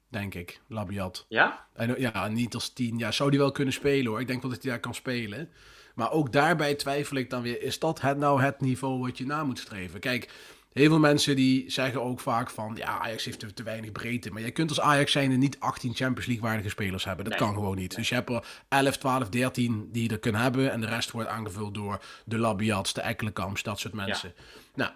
Denk 0.10 0.34
ik, 0.34 0.62
Labiat. 0.68 1.26
Ja? 1.30 1.66
En, 1.74 1.96
ja, 2.00 2.28
niet 2.28 2.54
als 2.54 2.70
tien. 2.70 2.98
Ja, 2.98 3.12
zou 3.12 3.30
die 3.30 3.40
wel 3.40 3.52
kunnen 3.52 3.74
spelen 3.74 4.06
hoor. 4.06 4.20
Ik 4.20 4.28
denk 4.28 4.42
wel 4.42 4.52
dat 4.52 4.62
hij 4.62 4.72
daar 4.72 4.80
kan 4.80 4.94
spelen. 4.94 5.50
Maar 5.96 6.12
ook 6.12 6.32
daarbij 6.32 6.76
twijfel 6.76 7.18
ik 7.18 7.30
dan 7.30 7.42
weer, 7.42 7.62
is 7.62 7.80
dat 7.80 8.02
het 8.02 8.18
nou 8.18 8.42
het 8.42 8.62
niveau 8.62 9.00
wat 9.00 9.18
je 9.18 9.26
na 9.26 9.44
moet 9.44 9.60
streven? 9.60 10.00
Kijk, 10.00 10.30
heel 10.74 10.90
veel 10.90 11.00
mensen 11.00 11.36
die 11.36 11.72
zeggen 11.72 12.02
ook 12.02 12.20
vaak 12.20 12.50
van, 12.50 12.74
ja, 12.76 13.00
Ajax 13.00 13.26
heeft 13.26 13.40
te, 13.40 13.54
te 13.54 13.64
weinig 13.64 13.92
breedte. 13.92 14.32
Maar 14.32 14.42
je 14.42 14.52
kunt 14.52 14.70
als 14.70 14.80
Ajax 14.82 15.12
zijn 15.12 15.40
niet 15.40 15.60
18 15.60 15.96
Champions 15.96 16.26
League 16.26 16.46
waardige 16.46 16.70
spelers 16.70 17.06
hebben. 17.06 17.26
Dat 17.26 17.34
Nee. 17.34 17.44
kan 17.44 17.54
gewoon 17.54 17.76
niet. 17.76 17.90
Nee. 17.90 17.98
Dus 17.98 18.10
je 18.10 18.16
hebt 18.16 18.30
er 18.30 18.46
11, 18.70 18.98
12, 18.98 19.30
13 19.30 19.90
die 19.92 20.04
je 20.04 20.10
er 20.10 20.20
kunnen 20.20 20.42
hebben. 20.42 20.72
En 20.72 20.82
de 20.82 20.88
rest 20.88 21.12
wordt 21.12 21.30
aangevuld 21.30 21.74
door 21.74 22.04
de 22.26 22.38
Labiats, 22.38 22.94
de 22.94 23.02
Ekkelenkamps, 23.02 23.64
dat 23.64 23.80
soort 23.80 23.94
mensen. 23.94 24.34
Nou, 24.76 24.92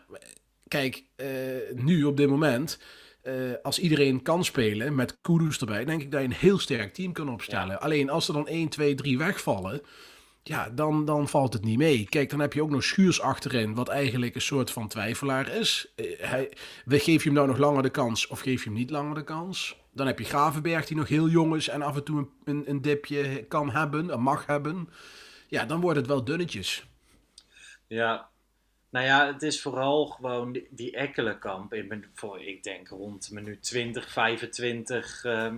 kijk, 0.70 1.04
eh, 1.16 1.28
nu 1.76 2.04
op 2.04 2.18
dit 2.18 2.30
moment... 2.30 2.80
eh, 3.22 3.34
als 3.64 3.80
iedereen 3.80 4.22
kan 4.22 4.44
spelen 4.44 4.96
met 4.96 5.18
Kudus 5.22 5.60
erbij, 5.60 5.86
denk 5.86 6.02
ik 6.02 6.12
dat 6.12 6.22
je 6.22 6.28
een 6.28 6.34
heel 6.34 6.60
sterk 6.60 6.94
team 6.94 7.12
kan 7.14 7.30
opstellen. 7.30 7.82
Alleen 7.82 8.10
als 8.10 8.28
er 8.28 8.34
dan 8.34 8.48
1, 8.48 8.70
2, 8.70 8.96
3 8.96 9.18
wegvallen, 9.18 9.82
ja, 10.44 10.70
dan, 10.70 11.06
dan 11.06 11.28
valt 11.28 11.54
het 11.54 11.64
niet 11.64 11.78
mee. 11.78 12.06
Kijk, 12.10 12.30
dan 12.30 12.40
heb 12.40 12.54
je 12.54 12.62
ook 12.62 12.70
nog 12.70 12.84
Schuurs 12.84 13.22
achterin, 13.22 13.74
wat 13.76 13.88
eigenlijk 13.88 14.36
een 14.36 14.42
soort 14.42 14.72
van 14.72 14.88
twijfelaar 14.88 15.48
is. 15.48 15.94
Eh, 15.96 16.06
hij, 16.20 16.52
geef 16.88 17.24
je 17.24 17.30
hem 17.30 17.34
nou 17.34 17.48
nog 17.48 17.58
langer 17.58 17.84
de 17.84 17.90
kans 17.90 18.28
of 18.28 18.40
geef 18.40 18.64
je 18.64 18.70
hem 18.70 18.78
niet 18.78 18.90
langer 18.90 19.16
de 19.16 19.24
kans? 19.24 19.78
Dan 19.94 20.08
heb 20.08 20.20
je 20.20 20.26
Gravenberg 20.26 20.86
die 20.86 20.98
nog 20.98 21.08
heel 21.08 21.28
jong 21.28 21.56
is 21.56 21.68
en 21.68 21.82
af 21.82 21.96
en 21.96 22.04
toe 22.04 22.18
een, 22.18 22.30
een, 22.44 22.70
een 22.70 22.82
dipje 22.82 23.46
kan 23.48 23.72
hebben, 23.72 24.12
en 24.12 24.22
mag 24.22 24.46
hebben. 24.46 24.90
Ja, 25.48 25.66
dan 25.66 25.82
wordt 25.82 25.98
het 25.98 26.08
wel 26.08 26.24
dunnetjes. 26.24 26.88
Ja, 27.88 28.30
nou 28.90 29.06
ja, 29.06 29.34
het 29.34 29.42
is 29.42 29.62
vooral 29.62 30.06
gewoon 30.06 30.52
die, 30.52 30.68
die 30.70 30.96
Ekkelenkamp. 30.96 31.74
Ik, 31.74 31.90
ben, 31.90 32.06
voor, 32.14 32.42
ik 32.42 32.64
denk 32.64 32.88
rond 32.88 33.32
minuut 33.32 33.64
20, 33.64 34.12
25 34.12 35.24
ehm 35.24 35.56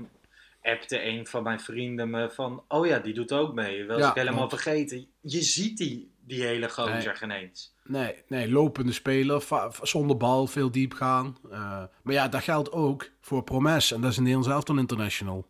appte 0.62 1.06
een 1.06 1.28
van 1.28 1.44
mijn 1.44 1.60
vrienden 1.60 2.10
me 2.10 2.30
van... 2.32 2.64
Oh 2.68 2.86
ja, 2.86 3.00
die 3.00 3.14
doet 3.14 3.32
ook 3.32 3.54
mee. 3.54 3.84
Wel 3.84 3.98
Ja, 3.98 4.10
ik 4.10 4.16
helemaal 4.16 4.50
vergeten. 4.50 5.08
Je 5.22 5.42
ziet 5.42 5.78
die, 5.78 6.12
die 6.26 6.44
hele 6.44 6.70
gozer 6.70 6.92
Nee. 6.92 7.16
geen 7.16 7.32
eens. 7.32 7.74
Nee, 7.84 8.16
nee 8.28 8.52
lopende 8.52 8.92
speler, 8.92 9.44
zonder 9.82 10.18
bal, 10.18 10.48
veel 10.48 10.72
diep 10.72 10.94
gaan. 10.94 11.38
Uh, 11.46 11.84
maar 12.04 12.14
ja, 12.14 12.28
dat 12.28 12.44
geldt 12.44 12.72
ook 12.72 13.10
voor 13.22 13.44
Promes. 13.44 13.92
En 13.92 14.02
dat 14.02 14.12
is 14.12 14.18
een 14.18 14.24
Nederlands 14.24 14.54
elftal 14.54 14.78
international. 14.78 15.50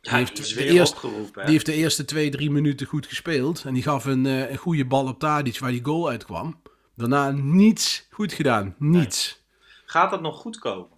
Die, 0.00 0.14
heeft, 0.14 0.54
de 0.54 0.64
eerste, 0.64 1.08
die 1.32 1.42
heeft 1.44 1.66
de 1.66 1.72
eerste 1.72 2.04
twee, 2.04 2.30
drie 2.30 2.50
minuten 2.50 2.86
goed 2.86 3.06
gespeeld. 3.06 3.64
En 3.64 3.74
die 3.74 3.82
gaf 3.82 4.04
een, 4.04 4.24
uh, 4.24 4.50
een 4.50 4.56
goede 4.56 4.84
bal 4.84 5.06
op 5.06 5.18
Tadic 5.18 5.58
waar 5.58 5.70
die 5.70 5.84
goal 5.84 6.08
uitkwam. 6.08 6.60
Daarna 6.96 7.30
niets 7.30 8.06
goed 8.10 8.32
gedaan. 8.32 8.74
Niets. 8.78 9.44
Gaat 9.86 10.10
dat 10.10 10.20
nog 10.20 10.36
goed 10.40 10.58
komen? 10.58 10.96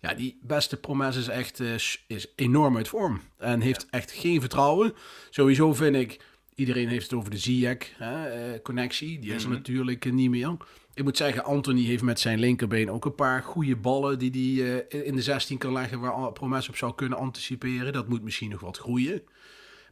Ja, 0.00 0.14
die 0.14 0.38
beste 0.42 0.76
promes 0.76 1.16
is 1.16 1.28
echt 1.28 1.60
uh, 1.60 1.74
is 2.06 2.32
enorm 2.36 2.76
uit 2.76 2.88
vorm. 2.88 3.20
En 3.38 3.60
heeft 3.60 3.86
echt 3.90 4.12
geen 4.12 4.40
vertrouwen. 4.40 4.94
Sowieso 5.30 5.74
vind 5.74 5.96
ik, 5.96 6.20
iedereen 6.54 6.88
heeft 6.88 7.10
het 7.10 7.18
over 7.18 7.30
de 7.30 7.38
Ziyech-connectie. 7.38 9.18
die 9.18 9.34
is 9.34 9.42
er 9.42 9.48
mhm. 9.48 9.58
natuurlijk 9.58 10.12
niet 10.12 10.30
meer. 10.30 10.56
Ik 10.94 11.04
moet 11.04 11.16
zeggen, 11.16 11.44
Anthony 11.44 11.84
heeft 11.84 12.02
met 12.02 12.20
zijn 12.20 12.38
linkerbeen 12.38 12.90
ook 12.90 13.04
een 13.04 13.14
paar 13.14 13.42
goede 13.42 13.76
ballen 13.76 14.18
die 14.18 14.62
hij 14.62 14.84
uh, 14.92 15.06
in 15.06 15.14
de 15.14 15.22
16 15.22 15.58
kan 15.58 15.72
leggen 15.72 16.00
waar 16.00 16.32
Promes 16.32 16.68
op 16.68 16.76
zou 16.76 16.94
kunnen 16.94 17.18
anticiperen. 17.18 17.92
Dat 17.92 18.08
moet 18.08 18.22
misschien 18.22 18.50
nog 18.50 18.60
wat 18.60 18.78
groeien. 18.78 19.22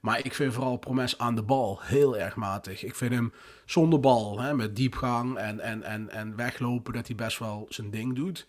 Maar 0.01 0.25
ik 0.25 0.35
vind 0.35 0.55
vooral 0.55 0.77
Promes 0.77 1.19
aan 1.19 1.35
de 1.35 1.43
bal 1.43 1.81
heel 1.83 2.19
erg 2.19 2.37
matig. 2.37 2.85
Ik 2.85 2.95
vind 2.95 3.13
hem 3.13 3.33
zonder 3.65 4.01
bal, 4.01 4.41
hè, 4.41 4.55
met 4.55 4.77
diepgang 4.77 5.37
en, 5.37 5.61
en, 5.61 5.83
en, 5.83 6.11
en 6.11 6.37
weglopen, 6.37 6.93
dat 6.93 7.07
hij 7.07 7.17
best 7.17 7.39
wel 7.39 7.67
zijn 7.69 7.91
ding 7.91 8.15
doet. 8.15 8.47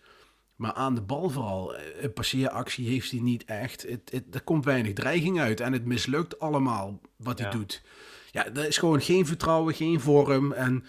Maar 0.56 0.72
aan 0.72 0.94
de 0.94 1.00
bal 1.00 1.30
vooral, 1.30 1.74
eh, 1.74 2.02
een 2.02 2.12
passeeractie 2.12 2.88
heeft 2.88 3.10
hij 3.10 3.20
niet 3.20 3.44
echt. 3.44 3.82
Het, 3.82 4.10
het, 4.12 4.24
er 4.34 4.42
komt 4.42 4.64
weinig 4.64 4.92
dreiging 4.92 5.40
uit 5.40 5.60
en 5.60 5.72
het 5.72 5.84
mislukt 5.84 6.38
allemaal 6.38 7.00
wat 7.16 7.38
hij 7.38 7.50
doet. 7.50 7.82
Ja, 8.30 8.46
er 8.46 8.66
is 8.66 8.78
gewoon 8.78 9.00
geen 9.00 9.26
vertrouwen, 9.26 9.74
geen 9.74 10.00
vorm. 10.00 10.52
En 10.52 10.84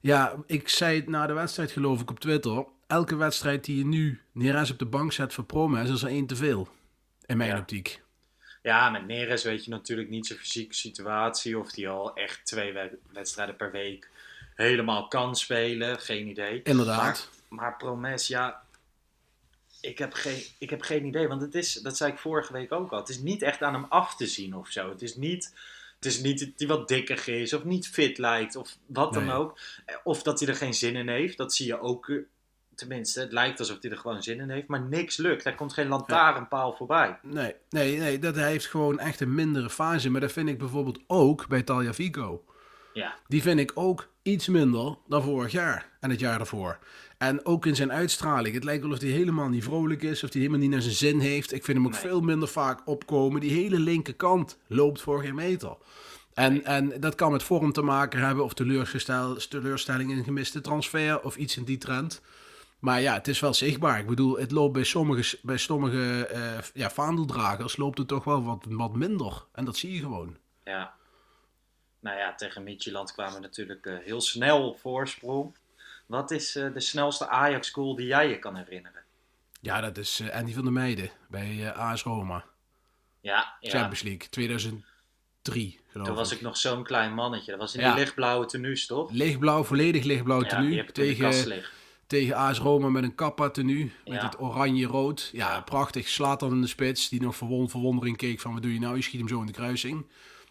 ja, 0.00 0.34
ik 0.46 0.68
zei 0.68 0.96
het 0.96 1.08
na 1.08 1.26
de 1.26 1.32
wedstrijd 1.32 1.70
geloof 1.70 2.00
ik 2.00 2.10
op 2.10 2.20
Twitter. 2.20 2.66
Elke 2.86 3.16
wedstrijd 3.16 3.64
die 3.64 3.78
je 3.78 3.86
nu 3.86 4.20
Neres 4.32 4.70
op 4.70 4.78
de 4.78 4.86
bank 4.86 5.12
zet 5.12 5.34
voor 5.34 5.44
Promes 5.44 5.90
is 5.90 6.02
er 6.02 6.08
één 6.08 6.26
te 6.26 6.36
veel. 6.36 6.68
In 7.26 7.36
mijn 7.36 7.58
optiek. 7.58 8.02
Ja, 8.66 8.90
met 8.90 9.06
Neres 9.06 9.42
weet 9.42 9.64
je 9.64 9.70
natuurlijk 9.70 10.08
niet 10.08 10.26
zijn 10.26 10.38
fysieke 10.38 10.74
situatie. 10.74 11.58
Of 11.58 11.72
die 11.72 11.88
al 11.88 12.14
echt 12.14 12.46
twee 12.46 12.74
wedstrijden 13.12 13.56
per 13.56 13.70
week 13.70 14.10
helemaal 14.54 15.08
kan 15.08 15.36
spelen. 15.36 16.00
Geen 16.00 16.26
idee. 16.26 16.62
Inderdaad. 16.62 17.28
Maar, 17.48 17.60
maar 17.60 17.76
Promes, 17.76 18.26
ja, 18.26 18.62
ik 19.80 19.98
heb, 19.98 20.12
geen, 20.12 20.42
ik 20.58 20.70
heb 20.70 20.82
geen 20.82 21.04
idee. 21.04 21.28
Want 21.28 21.40
het 21.40 21.54
is, 21.54 21.72
dat 21.72 21.96
zei 21.96 22.12
ik 22.12 22.18
vorige 22.18 22.52
week 22.52 22.72
ook 22.72 22.92
al. 22.92 22.98
Het 22.98 23.08
is 23.08 23.18
niet 23.18 23.42
echt 23.42 23.62
aan 23.62 23.74
hem 23.74 23.86
af 23.88 24.16
te 24.16 24.26
zien 24.26 24.54
of 24.54 24.68
zo. 24.68 24.88
Het 24.88 25.02
is 25.02 25.16
niet, 25.16 25.54
het 25.94 26.04
is 26.04 26.20
niet 26.20 26.38
dat 26.38 26.48
hij 26.56 26.66
wat 26.66 26.88
dikker 26.88 27.28
is 27.28 27.52
of 27.52 27.64
niet 27.64 27.88
fit 27.88 28.18
lijkt 28.18 28.56
of 28.56 28.76
wat 28.86 29.12
dan 29.12 29.30
ook. 29.30 29.58
Of 30.04 30.22
dat 30.22 30.40
hij 30.40 30.48
er 30.48 30.56
geen 30.56 30.74
zin 30.74 30.96
in 30.96 31.08
heeft. 31.08 31.36
Dat 31.36 31.54
zie 31.54 31.66
je 31.66 31.80
ook 31.80 32.12
tenminste, 32.76 33.20
het 33.20 33.32
lijkt 33.32 33.58
alsof 33.58 33.76
hij 33.80 33.90
er 33.90 33.96
gewoon 33.96 34.22
zin 34.22 34.40
in 34.40 34.50
heeft, 34.50 34.68
maar 34.68 34.80
niks 34.80 35.16
lukt. 35.16 35.44
Er 35.44 35.54
komt 35.54 35.72
geen 35.72 35.88
lantaarnpaal 35.88 36.72
voorbij. 36.72 37.18
Nee, 37.22 37.54
nee, 37.70 37.98
nee 37.98 38.18
dat, 38.18 38.34
hij 38.34 38.50
heeft 38.50 38.66
gewoon 38.66 38.98
echt 38.98 39.20
een 39.20 39.34
mindere 39.34 39.70
fase. 39.70 40.10
Maar 40.10 40.20
dat 40.20 40.32
vind 40.32 40.48
ik 40.48 40.58
bijvoorbeeld 40.58 40.98
ook 41.06 41.48
bij 41.48 41.62
Talia 41.62 41.94
Vico. 41.94 42.44
Ja. 42.92 43.14
Die 43.28 43.42
vind 43.42 43.60
ik 43.60 43.72
ook 43.74 44.08
iets 44.22 44.48
minder 44.48 44.96
dan 45.06 45.22
vorig 45.22 45.52
jaar 45.52 45.88
en 46.00 46.10
het 46.10 46.20
jaar 46.20 46.36
daarvoor. 46.36 46.78
En 47.18 47.44
ook 47.44 47.66
in 47.66 47.76
zijn 47.76 47.92
uitstraling. 47.92 48.54
Het 48.54 48.64
lijkt 48.64 48.82
wel 48.82 48.92
of 48.92 49.00
hij 49.00 49.08
helemaal 49.08 49.48
niet 49.48 49.64
vrolijk 49.64 50.02
is, 50.02 50.24
of 50.24 50.32
hij 50.32 50.40
helemaal 50.40 50.62
niet 50.62 50.70
naar 50.70 50.82
zijn 50.82 50.94
zin 50.94 51.18
heeft. 51.18 51.52
Ik 51.52 51.64
vind 51.64 51.76
hem 51.76 51.86
ook 51.86 51.94
veel 51.94 52.20
minder 52.20 52.48
vaak 52.48 52.80
opkomen. 52.84 53.40
Die 53.40 53.52
hele 53.52 53.78
linkerkant 53.78 54.58
loopt 54.66 55.00
voor 55.00 55.22
geen 55.22 55.34
meter. 55.34 55.76
En, 56.34 56.64
en 56.64 57.00
dat 57.00 57.14
kan 57.14 57.32
met 57.32 57.42
vorm 57.42 57.72
te 57.72 57.82
maken 57.82 58.20
hebben, 58.20 58.44
of 58.44 58.54
teleurstelling 58.54 60.10
in 60.10 60.18
een 60.18 60.24
gemiste 60.24 60.60
transfer, 60.60 61.22
of 61.22 61.36
iets 61.36 61.56
in 61.56 61.64
die 61.64 61.78
trend. 61.78 62.20
Maar 62.86 63.00
ja, 63.00 63.14
het 63.14 63.28
is 63.28 63.40
wel 63.40 63.54
zichtbaar. 63.54 63.98
Ik 63.98 64.06
bedoel, 64.06 64.38
het 64.38 64.50
loopt 64.50 64.72
bij 64.72 64.84
sommige, 64.84 65.38
bij 65.42 65.56
sommige 65.56 66.30
uh, 66.32 66.58
ja, 66.74 66.90
vaandeldragers 66.90 67.76
loopt 67.76 67.98
het 67.98 68.08
toch 68.08 68.24
wel 68.24 68.42
wat, 68.42 68.64
wat 68.68 68.94
minder. 68.94 69.44
En 69.52 69.64
dat 69.64 69.76
zie 69.76 69.92
je 69.92 70.00
gewoon. 70.00 70.36
Ja. 70.64 70.94
Nou 72.00 72.18
ja, 72.18 72.34
tegen 72.34 72.62
Midtjylland 72.62 73.12
kwamen 73.12 73.34
we 73.34 73.40
natuurlijk 73.40 73.86
uh, 73.86 73.98
heel 73.98 74.20
snel 74.20 74.74
voorsprong. 74.74 75.56
Wat 76.06 76.30
is 76.30 76.56
uh, 76.56 76.72
de 76.72 76.80
snelste 76.80 77.28
Ajax-goal 77.28 77.96
die 77.96 78.06
jij 78.06 78.28
je 78.28 78.38
kan 78.38 78.56
herinneren? 78.56 79.02
Ja, 79.60 79.80
dat 79.80 79.98
is 79.98 80.22
Andy 80.32 80.52
van 80.52 80.64
der 80.64 80.72
Meijden 80.72 81.10
bij 81.28 81.72
AS 81.74 82.02
Roma. 82.02 82.44
Ja, 83.20 83.56
ja. 83.60 83.70
Champions 83.70 84.02
League 84.02 84.28
2003, 84.28 85.80
geloof 85.88 86.06
Toen 86.06 86.16
was 86.16 86.32
ik 86.32 86.40
nog 86.40 86.56
zo'n 86.56 86.84
klein 86.84 87.14
mannetje. 87.14 87.50
Dat 87.50 87.60
was 87.60 87.74
in 87.74 87.80
ja. 87.80 87.88
die 87.88 87.98
lichtblauwe 87.98 88.46
tenue, 88.46 88.86
toch? 88.86 89.10
Lichtblauw, 89.10 89.64
volledig 89.64 90.04
lichtblauw 90.04 90.42
tenue. 90.42 90.74
Ja, 90.74 90.84
tegen, 90.92 91.64
tegen 92.06 92.34
AS 92.34 92.58
Roma 92.58 92.88
met 92.88 93.02
een 93.02 93.14
kappa 93.14 93.50
tenue. 93.50 93.90
Met 94.04 94.22
het 94.22 94.40
oranje-rood. 94.40 95.30
Ja, 95.32 95.60
prachtig. 95.60 96.08
Slaat 96.08 96.40
dan 96.40 96.52
in 96.52 96.60
de 96.60 96.66
spits. 96.66 97.08
Die 97.08 97.22
nog 97.22 97.36
verwon 97.36 97.70
verwondering 97.70 98.16
keek 98.16 98.40
van 98.40 98.52
wat 98.52 98.62
doe 98.62 98.72
je 98.72 98.80
nou? 98.80 98.96
Je 98.96 99.02
schiet 99.02 99.20
hem 99.20 99.28
zo 99.28 99.40
in 99.40 99.46
de 99.46 99.52
kruising. 99.52 100.06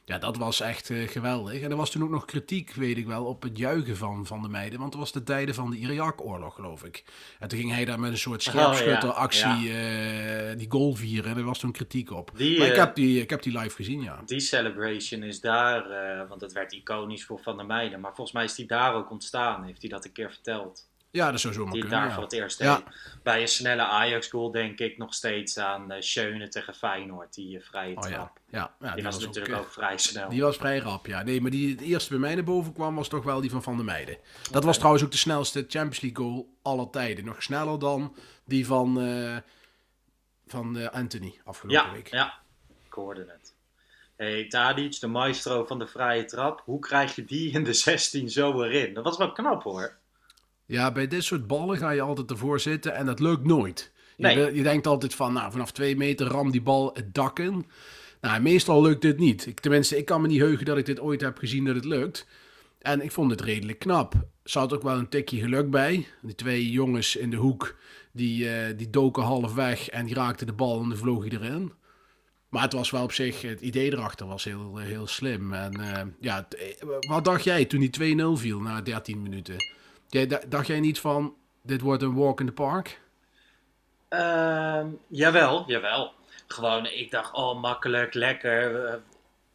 Ja, 0.07 0.17
dat 0.17 0.37
was 0.37 0.59
echt 0.59 0.89
uh, 0.89 1.07
geweldig. 1.07 1.61
En 1.61 1.71
er 1.71 1.77
was 1.77 1.89
toen 1.89 2.03
ook 2.03 2.09
nog 2.09 2.25
kritiek, 2.25 2.73
weet 2.73 2.97
ik 2.97 3.05
wel, 3.05 3.25
op 3.25 3.43
het 3.43 3.57
juichen 3.57 3.97
van, 3.97 4.25
van 4.25 4.41
de 4.41 4.47
meiden. 4.47 4.79
Want 4.79 4.93
het 4.93 5.01
was 5.01 5.11
de 5.11 5.23
tijden 5.23 5.55
van 5.55 5.69
de 5.69 5.77
Irak-oorlog, 5.77 6.55
geloof 6.55 6.83
ik. 6.83 7.03
En 7.39 7.47
toen 7.47 7.59
ging 7.59 7.71
hij 7.71 7.85
daar 7.85 7.99
met 7.99 8.11
een 8.11 8.17
soort 8.17 8.43
scherpschutteractie 8.43 9.45
oh, 9.45 9.63
ja. 9.63 10.51
uh, 10.51 10.57
die 10.57 10.71
goal 10.71 10.95
vieren. 10.95 11.31
En 11.31 11.37
er 11.37 11.43
was 11.43 11.59
toen 11.59 11.71
kritiek 11.71 12.11
op. 12.11 12.31
Die, 12.35 12.57
maar 12.57 12.67
ik, 12.67 12.73
uh, 12.73 12.79
heb 12.79 12.95
die, 12.95 13.21
ik 13.21 13.29
heb 13.29 13.41
die 13.41 13.57
live 13.57 13.75
gezien, 13.75 14.01
ja. 14.01 14.21
Die 14.25 14.39
celebration 14.39 15.23
is 15.23 15.41
daar, 15.41 15.83
want 16.27 16.39
dat 16.39 16.53
werd 16.53 16.73
iconisch 16.73 17.25
voor 17.25 17.39
Van 17.39 17.57
der 17.57 17.65
Meijden. 17.65 17.99
Maar 17.99 18.15
volgens 18.15 18.35
mij 18.35 18.43
is 18.43 18.55
die 18.55 18.67
daar 18.67 18.93
ook 18.93 19.11
ontstaan, 19.11 19.63
heeft 19.63 19.81
hij 19.81 19.89
dat 19.89 20.05
een 20.05 20.11
keer 20.11 20.31
verteld. 20.31 20.87
Ja, 21.15 21.31
dat 21.31 21.39
zou 21.39 21.53
zo 21.53 21.63
maar 21.63 21.71
die 21.71 21.81
kunnen. 21.81 21.99
daar 21.99 22.13
voor 22.13 22.23
het 22.23 22.33
eerst 22.33 22.59
ja. 22.59 22.83
Bij 23.23 23.41
een 23.41 23.47
snelle 23.47 23.81
Ajax-goal 23.81 24.51
denk 24.51 24.79
ik 24.79 24.97
nog 24.97 25.13
steeds 25.13 25.57
aan 25.57 25.91
uh, 25.91 25.97
Schöne 25.99 26.47
tegen 26.47 26.73
Feyenoord, 26.73 27.33
die 27.33 27.57
uh, 27.57 27.63
vrije 27.63 27.95
oh, 27.95 28.01
trap. 28.01 28.39
Ja. 28.49 28.75
Ja. 28.79 28.93
die, 28.95 29.03
was, 29.03 29.19
natuurlijk 29.19 29.55
ook, 29.55 29.71
vrij 29.71 29.97
snel. 29.97 30.29
Die 30.29 30.41
was 30.41 30.57
vrij 30.57 30.77
rap, 30.77 31.05
ja. 31.05 31.23
Nee, 31.23 31.41
maar 31.41 31.51
die 31.51 31.71
het 31.71 31.81
eerste 31.81 32.09
bij 32.09 32.19
mij 32.19 32.35
naar 32.35 32.43
boven 32.43 32.73
kwam 32.73 32.95
was 32.95 33.07
toch 33.07 33.23
wel 33.23 33.41
die 33.41 33.49
van 33.49 33.63
Van 33.63 33.75
der 33.75 33.85
Meijden. 33.85 34.17
Dat 34.51 34.63
was 34.63 34.75
trouwens 34.75 35.03
ook 35.03 35.11
de 35.11 35.17
snelste 35.17 35.65
Champions 35.67 36.01
League 36.01 36.25
goal 36.25 36.49
aller 36.61 36.89
tijden. 36.89 37.25
Nog 37.25 37.43
sneller 37.43 37.79
dan 37.79 38.15
die 38.45 38.65
van, 38.65 39.01
uh, 39.01 39.37
van 40.47 40.91
Anthony 40.91 41.39
afgelopen 41.43 41.91
week. 41.91 42.07
Ja, 42.07 42.33
ik 42.85 42.93
hoorde 42.93 43.25
het. 43.27 43.53
Hey, 44.15 44.47
Tadic, 44.47 44.99
de 44.99 45.07
maestro 45.07 45.65
van 45.65 45.79
de 45.79 45.87
vrije 45.87 46.25
trap. 46.25 46.61
Hoe 46.65 46.79
krijg 46.79 47.15
je 47.15 47.25
die 47.25 47.51
in 47.51 47.63
de 47.63 47.73
16 47.73 48.29
zo 48.29 48.63
erin? 48.63 48.93
Dat 48.93 49.03
was 49.03 49.17
wel 49.17 49.31
knap 49.31 49.63
hoor. 49.63 49.97
Ja, 50.65 50.91
bij 50.91 51.07
dit 51.07 51.23
soort 51.23 51.47
ballen 51.47 51.77
ga 51.77 51.89
je 51.89 52.01
altijd 52.01 52.31
ervoor 52.31 52.59
zitten 52.59 52.95
en 52.95 53.05
dat 53.05 53.19
lukt 53.19 53.45
nooit. 53.45 53.91
Je, 54.17 54.51
je 54.53 54.63
denkt 54.63 54.87
altijd 54.87 55.13
van, 55.15 55.33
nou, 55.33 55.51
vanaf 55.51 55.71
twee 55.71 55.97
meter 55.97 56.27
ram 56.27 56.51
die 56.51 56.61
bal 56.61 56.89
het 56.93 57.13
dak 57.13 57.39
in. 57.39 57.65
Nou, 58.21 58.41
meestal 58.41 58.81
lukt 58.81 59.01
dit 59.01 59.17
niet. 59.17 59.45
Ik, 59.45 59.59
tenminste, 59.59 59.97
ik 59.97 60.05
kan 60.05 60.21
me 60.21 60.27
niet 60.27 60.39
heugen 60.39 60.65
dat 60.65 60.77
ik 60.77 60.85
dit 60.85 60.99
ooit 60.99 61.21
heb 61.21 61.37
gezien 61.37 61.65
dat 61.65 61.75
het 61.75 61.85
lukt. 61.85 62.27
En 62.79 63.01
ik 63.01 63.11
vond 63.11 63.31
het 63.31 63.41
redelijk 63.41 63.79
knap. 63.79 64.13
Er 64.13 64.21
zat 64.43 64.73
ook 64.73 64.83
wel 64.83 64.97
een 64.97 65.09
tikje 65.09 65.39
geluk 65.39 65.69
bij. 65.69 66.07
Die 66.21 66.35
twee 66.35 66.71
jongens 66.71 67.15
in 67.15 67.29
de 67.29 67.37
hoek, 67.37 67.75
die, 68.11 68.45
uh, 68.45 68.77
die 68.77 68.89
doken 68.89 69.23
half 69.23 69.53
weg 69.53 69.89
en 69.89 70.05
die 70.05 70.15
raakten 70.15 70.47
de 70.47 70.53
bal 70.53 70.81
en 70.81 70.89
dan 70.89 70.97
vloog 70.97 71.23
hij 71.23 71.31
erin. 71.31 71.71
Maar 72.49 72.63
het 72.63 72.73
was 72.73 72.89
wel 72.89 73.03
op 73.03 73.11
zich, 73.11 73.41
het 73.41 73.61
idee 73.61 73.93
erachter 73.93 74.27
was 74.27 74.43
heel, 74.43 74.77
heel 74.77 75.07
slim. 75.07 75.53
En 75.53 75.79
uh, 75.79 76.01
ja, 76.19 76.47
eh, 76.49 76.87
wat 76.99 77.25
dacht 77.25 77.43
jij 77.43 77.65
toen 77.65 77.89
die 77.89 78.17
2-0 78.17 78.39
viel 78.39 78.59
na 78.59 78.81
13 78.81 79.21
minuten? 79.21 79.55
Dacht 80.47 80.67
jij 80.67 80.79
niet 80.79 80.99
van, 80.99 81.35
dit 81.61 81.81
wordt 81.81 82.01
een 82.01 82.15
walk 82.15 82.39
in 82.39 82.45
the 82.45 82.51
park? 82.51 83.01
Uh, 84.09 84.85
jawel, 85.07 85.63
jawel. 85.67 86.13
Gewoon, 86.47 86.85
ik 86.85 87.11
dacht, 87.11 87.33
oh 87.33 87.61
makkelijk, 87.61 88.13
lekker. 88.13 88.85
Eh, 88.85 88.95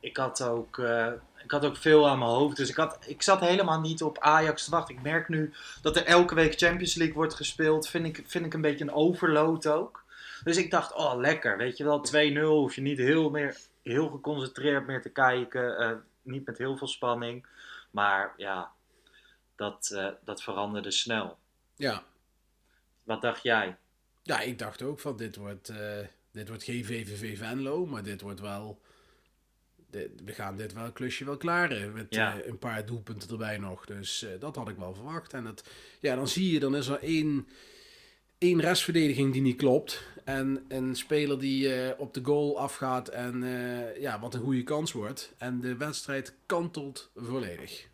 ik 0.01 0.17
had 0.17 0.43
ook, 0.43 0.77
uh, 0.77 1.07
ik 1.45 1.51
had 1.51 1.65
ook 1.65 1.77
veel 1.77 2.09
aan 2.09 2.19
mijn 2.19 2.31
hoofd. 2.31 2.57
Dus 2.57 2.69
ik, 2.69 2.77
had, 2.77 2.99
ik 3.07 3.23
zat 3.23 3.41
helemaal 3.41 3.81
niet 3.81 4.03
op 4.03 4.19
Ajax 4.19 4.65
te 4.65 4.71
wachten. 4.71 4.95
Ik 4.95 5.03
merk 5.03 5.29
nu 5.29 5.53
dat 5.83 5.97
er 5.97 6.05
elke 6.05 6.35
week 6.35 6.59
Champions 6.59 6.95
League 6.95 7.17
wordt 7.17 7.35
gespeeld. 7.35 7.89
Vind 7.89 8.07
ik, 8.07 8.25
vind 8.27 8.47
ik 8.47 8.55
een 8.55 8.61
beetje 8.61 8.85
een 8.85 8.93
overload 8.93 9.67
ook. 9.67 10.05
Dus 10.45 10.57
ik 10.57 10.71
dacht, 10.71 10.95
oh 10.95 11.17
lekker. 11.17 11.57
Weet 11.57 11.77
je 11.77 11.85
wel, 11.85 12.07
2-0 12.33 12.41
hoef 12.41 12.75
je 12.75 12.81
niet 12.81 12.99
heel, 12.99 13.31
meer, 13.31 13.57
heel 13.83 14.09
geconcentreerd 14.09 14.87
meer 14.87 15.03
te 15.03 15.11
kijken. 15.11 15.83
Uh, 15.83 15.91
niet 16.23 16.47
met 16.47 16.59
heel 16.59 16.77
veel 16.77 16.89
spanning. 16.89 17.47
Maar 17.91 18.35
ja, 18.37 18.71
dat, 19.61 19.91
uh, 19.93 20.09
dat 20.25 20.43
veranderde 20.43 20.91
snel. 20.91 21.39
Ja. 21.77 22.05
Wat 23.03 23.23
dacht 23.23 23.43
jij? 23.43 23.77
Ja, 24.23 24.41
ik 24.41 24.59
dacht 24.59 24.83
ook 24.83 25.01
van 25.01 25.17
dit 25.17 25.37
wordt, 25.37 25.71
uh, 25.71 25.99
dit 26.33 26.49
wordt 26.49 26.65
geen 26.65 26.85
VVV 26.85 27.39
Venlo, 27.39 27.87
maar 27.87 28.03
dit 28.03 28.21
wordt 28.21 28.41
wel... 28.41 28.81
Dit, 29.91 30.11
we 30.25 30.33
gaan 30.33 30.57
dit 30.57 30.73
wel 30.73 30.93
klusje 30.93 31.25
wel 31.25 31.37
klaren. 31.37 31.93
Met 31.93 32.15
ja. 32.15 32.39
uh, 32.39 32.47
een 32.47 32.59
paar 32.59 32.87
doelpunten 32.87 33.31
erbij 33.31 33.59
nog. 33.59 33.87
Dus 33.87 34.27
dat 34.39 34.57
had 34.57 34.69
ik 34.69 34.77
wel 34.77 34.95
verwacht. 34.95 35.33
En 35.33 35.45
het, 35.45 35.65
ja, 36.01 36.15
dan 36.15 36.29
zie 36.29 36.53
je, 36.53 36.61
dan 36.61 36.77
is 36.77 36.87
er 36.87 37.03
één, 37.03 37.49
één 38.39 38.61
restverdediging 38.61 39.33
die 39.33 39.43
niet 39.43 39.57
klopt. 39.57 40.03
En 40.25 40.65
een 40.69 40.97
speler 40.97 41.39
die 41.39 41.99
op 41.99 42.15
de 42.15 42.25
goal 42.25 42.59
afgaat 42.59 43.09
en 43.09 43.43
ja, 43.99 44.21
wat 44.21 44.35
een 44.35 44.43
goede 44.43 44.63
kans 44.63 44.93
wordt. 44.93 45.33
En 45.39 45.61
de 45.61 45.77
wedstrijd 45.77 46.35
kantelt 46.47 47.11
volledig. 47.15 47.90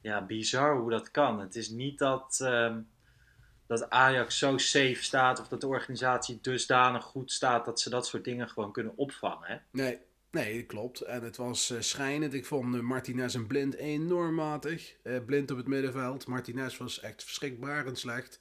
Ja, 0.00 0.26
bizar 0.26 0.76
hoe 0.76 0.90
dat 0.90 1.10
kan. 1.10 1.40
Het 1.40 1.56
is 1.56 1.68
niet 1.68 1.98
dat, 1.98 2.38
ehm, 2.42 2.80
dat 3.66 3.90
Ajax 3.90 4.38
zo 4.38 4.58
safe 4.58 5.02
staat 5.02 5.40
of 5.40 5.48
dat 5.48 5.60
de 5.60 5.66
organisatie 5.66 6.38
dusdanig 6.42 7.04
goed 7.04 7.32
staat 7.32 7.64
dat 7.64 7.80
ze 7.80 7.90
dat 7.90 8.06
soort 8.06 8.24
dingen 8.24 8.48
gewoon 8.48 8.72
kunnen 8.72 8.96
opvangen. 8.96 9.48
Hè? 9.48 9.56
Nee, 9.70 9.98
nee, 10.30 10.64
klopt. 10.64 11.00
En 11.00 11.22
het 11.22 11.36
was 11.36 11.70
uh, 11.70 11.80
schrijnend. 11.80 12.34
Ik 12.34 12.46
vond 12.46 12.74
uh, 12.74 12.80
Martinez 12.80 13.34
en 13.34 13.46
Blind 13.46 13.74
enorm 13.74 14.34
matig. 14.34 14.94
Uh, 15.02 15.24
blind 15.26 15.50
op 15.50 15.56
het 15.56 15.66
middenveld. 15.66 16.26
Martinez 16.26 16.76
was 16.76 17.00
echt 17.00 17.24
verschrikbarend 17.24 17.98
slecht. 17.98 18.40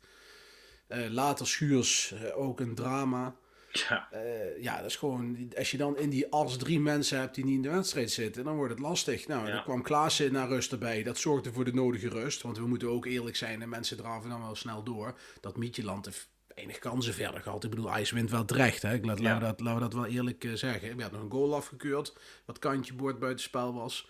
later 1.10 1.48
Schuurs 1.48 2.14
ook 2.34 2.60
een 2.60 2.76
drama. 2.76 3.36
Ja. 3.72 4.08
Uh, 4.14 4.62
ja, 4.62 4.78
dat 4.78 4.86
is 4.86 4.96
gewoon. 4.96 5.52
Als 5.58 5.72
je 5.72 5.78
dan 5.78 5.98
in 5.98 6.10
die 6.10 6.32
as 6.32 6.58
drie 6.58 6.80
mensen 6.80 7.20
hebt 7.20 7.36
die 7.36 7.46
niet 7.46 7.56
in 7.56 7.62
de 7.62 7.70
wedstrijd 7.70 8.12
zitten, 8.12 8.44
dan 8.44 8.56
wordt 8.56 8.72
het 8.72 8.82
lastig. 8.82 9.28
Nou, 9.28 9.48
ja. 9.48 9.54
dan 9.54 9.64
kwam 9.64 9.82
Klaassen 9.82 10.32
naar 10.32 10.48
rust 10.48 10.72
erbij. 10.72 11.04
Dat 11.04 11.18
zorgde 11.18 11.54
voor 11.54 11.66
de 11.66 11.74
nodige 11.74 12.10
rust. 12.10 12.42
Want 12.42 12.58
we 12.58 12.68
moeten 12.68 12.90
ook 12.90 13.06
eerlijk 13.06 13.36
zijn 13.36 13.62
en 13.62 13.70
mensen 13.70 13.98
draven 13.98 14.30
dan 14.30 14.42
wel 14.42 14.56
snel 14.56 14.84
door. 14.84 15.20
Dat 15.42 15.58
Mietjeland 15.58 16.06
heeft 16.06 16.30
weinig 16.56 16.80
kansen 16.80 17.14
verder 17.14 17.42
gehad. 17.42 17.64
Ik 17.64 17.70
bedoel, 17.70 17.92
IJs 17.92 18.12
wint 18.12 18.32
wel 18.32 18.46
terecht. 18.46 18.82
Hè? 18.82 18.94
Ik 18.94 19.06
laat, 19.06 19.20
ja. 19.20 19.24
laten, 19.24 19.40
we 19.40 19.46
dat, 19.46 19.60
laten 19.60 19.76
we 19.76 19.90
dat 19.90 19.94
wel 19.94 20.06
eerlijk 20.06 20.44
uh, 20.44 20.54
zeggen. 20.54 20.96
We 20.96 21.02
hadden 21.02 21.20
nog 21.20 21.30
een 21.30 21.38
goal 21.38 21.56
afgekeurd. 21.56 22.18
Wat 22.46 22.60
kantje 22.60 22.94
boord 22.94 23.20
buitenspel 23.20 23.74
was. 23.74 24.10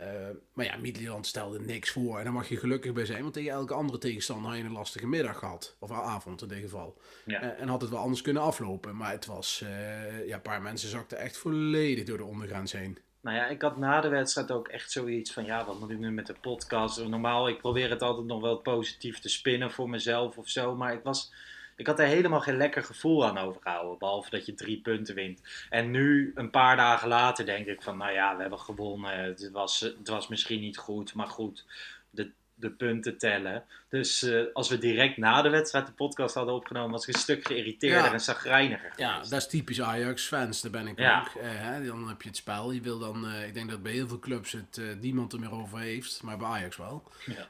Uh, 0.00 0.06
maar 0.52 0.64
ja, 0.64 0.76
Midtjylland 0.76 1.26
stelde 1.26 1.60
niks 1.60 1.90
voor. 1.90 2.18
En 2.18 2.24
daar 2.24 2.32
mag 2.32 2.48
je 2.48 2.56
gelukkig 2.56 2.92
bij 2.92 3.04
zijn. 3.04 3.22
Want 3.22 3.34
tegen 3.34 3.50
elke 3.50 3.74
andere 3.74 3.98
tegenstander 3.98 4.50
had 4.50 4.58
je 4.58 4.64
een 4.64 4.72
lastige 4.72 5.06
middag 5.06 5.38
gehad. 5.38 5.76
Of 5.78 5.90
avond 5.90 6.42
in 6.42 6.48
dit 6.48 6.60
geval. 6.60 7.00
Ja. 7.24 7.42
Uh, 7.42 7.60
en 7.60 7.68
had 7.68 7.80
het 7.80 7.90
wel 7.90 7.98
anders 7.98 8.22
kunnen 8.22 8.42
aflopen. 8.42 8.96
Maar 8.96 9.10
het 9.10 9.26
was... 9.26 9.60
Uh, 9.64 10.26
ja, 10.26 10.34
een 10.34 10.42
paar 10.42 10.62
mensen 10.62 10.88
zakten 10.88 11.18
echt 11.18 11.36
volledig 11.36 12.04
door 12.04 12.18
de 12.18 12.24
ondergrens 12.24 12.72
heen. 12.72 12.98
Nou 13.20 13.36
ja, 13.36 13.46
ik 13.46 13.62
had 13.62 13.76
na 13.76 14.00
de 14.00 14.08
wedstrijd 14.08 14.50
ook 14.50 14.68
echt 14.68 14.90
zoiets 14.90 15.32
van... 15.32 15.44
Ja, 15.44 15.64
wat 15.64 15.80
moet 15.80 15.90
ik 15.90 15.98
nu 15.98 16.10
met 16.10 16.26
de 16.26 16.36
podcast? 16.40 17.06
Normaal, 17.06 17.48
ik 17.48 17.58
probeer 17.58 17.90
het 17.90 18.02
altijd 18.02 18.26
nog 18.26 18.40
wel 18.40 18.56
positief 18.56 19.18
te 19.18 19.28
spinnen 19.28 19.70
voor 19.70 19.90
mezelf 19.90 20.38
of 20.38 20.48
zo. 20.48 20.74
Maar 20.74 20.92
ik 20.92 21.02
was... 21.02 21.32
Ik 21.76 21.86
had 21.86 21.98
er 21.98 22.06
helemaal 22.06 22.40
geen 22.40 22.56
lekker 22.56 22.82
gevoel 22.82 23.26
aan 23.26 23.38
overgehouden. 23.38 23.98
Behalve 23.98 24.30
dat 24.30 24.46
je 24.46 24.54
drie 24.54 24.80
punten 24.80 25.14
wint. 25.14 25.66
En 25.70 25.90
nu, 25.90 26.32
een 26.34 26.50
paar 26.50 26.76
dagen 26.76 27.08
later, 27.08 27.46
denk 27.46 27.66
ik 27.66 27.82
van... 27.82 27.96
Nou 27.96 28.12
ja, 28.12 28.34
we 28.34 28.40
hebben 28.40 28.60
gewonnen. 28.60 29.18
Het 29.18 29.50
was, 29.50 29.80
het 29.80 30.08
was 30.08 30.28
misschien 30.28 30.60
niet 30.60 30.78
goed. 30.78 31.14
Maar 31.14 31.28
goed, 31.28 31.64
de, 32.10 32.30
de 32.54 32.70
punten 32.70 33.18
tellen. 33.18 33.64
Dus 33.96 34.22
uh, 34.22 34.44
als 34.52 34.68
we 34.68 34.78
direct 34.78 35.16
na 35.16 35.42
de 35.42 35.48
wedstrijd 35.48 35.86
de 35.86 35.92
podcast 35.92 36.34
hadden 36.34 36.54
opgenomen... 36.54 36.90
was 36.90 37.06
ik 37.06 37.14
een 37.14 37.20
stuk 37.20 37.46
geïrriteerder 37.46 38.04
Ja. 38.04 38.12
en 38.12 38.20
zagrijniger 38.20 38.92
Ja, 38.96 39.18
dat 39.18 39.32
is 39.32 39.46
typisch 39.48 39.80
Ajax-fans. 39.82 40.60
Daar 40.60 40.70
ben 40.70 40.86
ik 40.86 40.98
Ja. 40.98 41.20
ook. 41.20 41.42
Eh, 41.42 41.48
hè, 41.50 41.84
dan 41.86 42.08
heb 42.08 42.22
je 42.22 42.28
het 42.28 42.36
spel. 42.36 42.72
Je 42.72 42.80
wil 42.80 42.98
dan, 42.98 43.26
eh, 43.26 43.46
ik 43.46 43.54
denk 43.54 43.70
dat 43.70 43.82
bij 43.82 43.92
heel 43.92 44.08
veel 44.08 44.18
clubs 44.18 44.52
het 44.52 44.78
eh, 44.78 44.84
niemand 45.00 45.32
er 45.32 45.40
meer 45.40 45.52
over 45.52 45.78
heeft. 45.78 46.22
Maar 46.22 46.36
bij 46.38 46.46
Ajax 46.46 46.76
wel. 46.76 47.02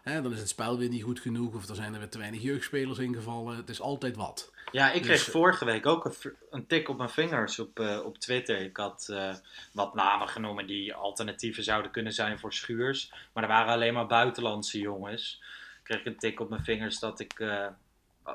Ja. 0.04 0.20
Dan 0.20 0.32
is 0.32 0.38
het 0.38 0.48
spel 0.48 0.78
weer 0.78 0.88
niet 0.88 1.02
goed 1.02 1.20
genoeg. 1.20 1.54
Of 1.54 1.68
er 1.68 1.74
zijn 1.74 1.92
er 1.92 1.98
weer 1.98 2.08
te 2.08 2.18
weinig 2.18 2.42
jeugdspelers 2.42 2.98
ingevallen. 2.98 3.56
Het 3.56 3.68
is 3.68 3.80
altijd 3.80 4.16
wat. 4.16 4.54
Ja, 4.72 4.92
ik 4.92 5.02
kreeg 5.02 5.18
Dus- 5.24 5.32
vorige 5.32 5.64
week 5.64 5.86
ook 5.86 6.04
een, 6.04 6.14
een 6.50 6.66
tik 6.66 6.88
op 6.88 6.96
mijn 6.96 7.08
vingers 7.10 7.58
op, 7.58 7.80
eh, 7.80 8.00
op 8.04 8.18
Twitter. 8.18 8.60
Ik 8.60 8.76
had 8.76 9.06
eh, 9.10 9.34
wat 9.72 9.94
namen 9.94 10.28
genomen 10.28 10.66
die 10.66 10.94
alternatieven 10.94 11.64
zouden 11.64 11.90
kunnen 11.90 12.12
zijn 12.12 12.38
voor 12.38 12.52
Schuurs. 12.52 13.12
Maar 13.32 13.42
er 13.42 13.48
waren 13.48 13.72
alleen 13.72 13.94
maar 13.94 14.06
buitenlandse 14.06 14.78
jongens. 14.78 15.42
Ik 15.86 15.92
kreeg 15.92 16.06
een 16.06 16.18
tik 16.18 16.40
op 16.40 16.48
mijn 16.48 16.64
vingers 16.64 16.98
dat 16.98 17.20
ik 17.20 17.32
eh, 17.40 17.66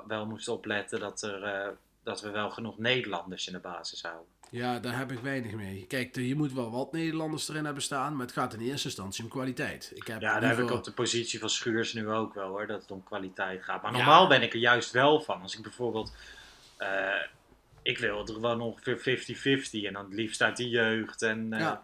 wel 0.08 0.26
moest 0.26 0.48
opletten 0.48 1.00
dat, 1.00 1.22
er, 1.22 1.44
eh, 1.44 1.68
dat 2.04 2.22
we 2.22 2.30
wel 2.30 2.50
genoeg 2.50 2.78
Nederlanders 2.78 3.48
in 3.48 3.54
de 3.54 3.60
basis 3.60 4.02
houden. 4.02 4.26
Ja, 4.50 4.80
daar 4.80 4.98
heb 4.98 5.12
ik 5.12 5.20
weinig 5.20 5.54
mee. 5.54 5.86
Kijk, 5.88 6.16
je 6.16 6.36
moet 6.36 6.54
wel 6.54 6.72
wat 6.72 6.92
Nederlanders 6.92 7.50
erin 7.50 7.66
hebben 7.66 7.84
staan. 7.84 8.16
Maar 8.16 8.26
het 8.26 8.36
gaat 8.36 8.54
in 8.54 8.60
eerste 8.60 8.88
instantie 8.88 9.24
om 9.24 9.30
kwaliteit. 9.30 9.92
Ik 9.96 10.08
heb 10.08 10.22
Ja, 10.22 10.40
daar 10.40 10.50
heb 10.56 10.66
ik 10.66 10.72
op 10.72 10.84
de 10.84 10.92
positie 10.92 11.40
van 11.40 11.50
Schuurs 11.50 11.94
nu 11.94 12.10
ook 12.10 12.34
wel 12.34 12.48
hoor, 12.48 12.68
dat 12.68 12.82
het 12.82 12.92
om 12.92 13.04
kwaliteit 13.04 13.64
gaat. 13.64 13.82
Maar 13.82 13.92
Ja. 13.92 13.98
normaal 13.98 14.28
ben 14.28 14.42
ik 14.42 14.54
er 14.54 14.60
juist 14.60 14.92
wel 14.92 15.22
van. 15.22 15.42
Als 15.42 15.56
ik 15.56 15.64
bijvoorbeeld, 15.64 16.14
eh, 16.78 17.22
ik 17.82 17.98
wil 17.98 18.28
er 18.28 18.42
wel 18.42 18.60
ongeveer 18.60 18.98
50-50 19.00 19.84
en 19.86 19.94
dan 19.94 20.04
het 20.06 20.14
liefst 20.14 20.42
uit 20.42 20.58
de 20.58 20.70
jeugd. 20.70 21.22
En, 21.22 21.48
Ja. 21.50 21.82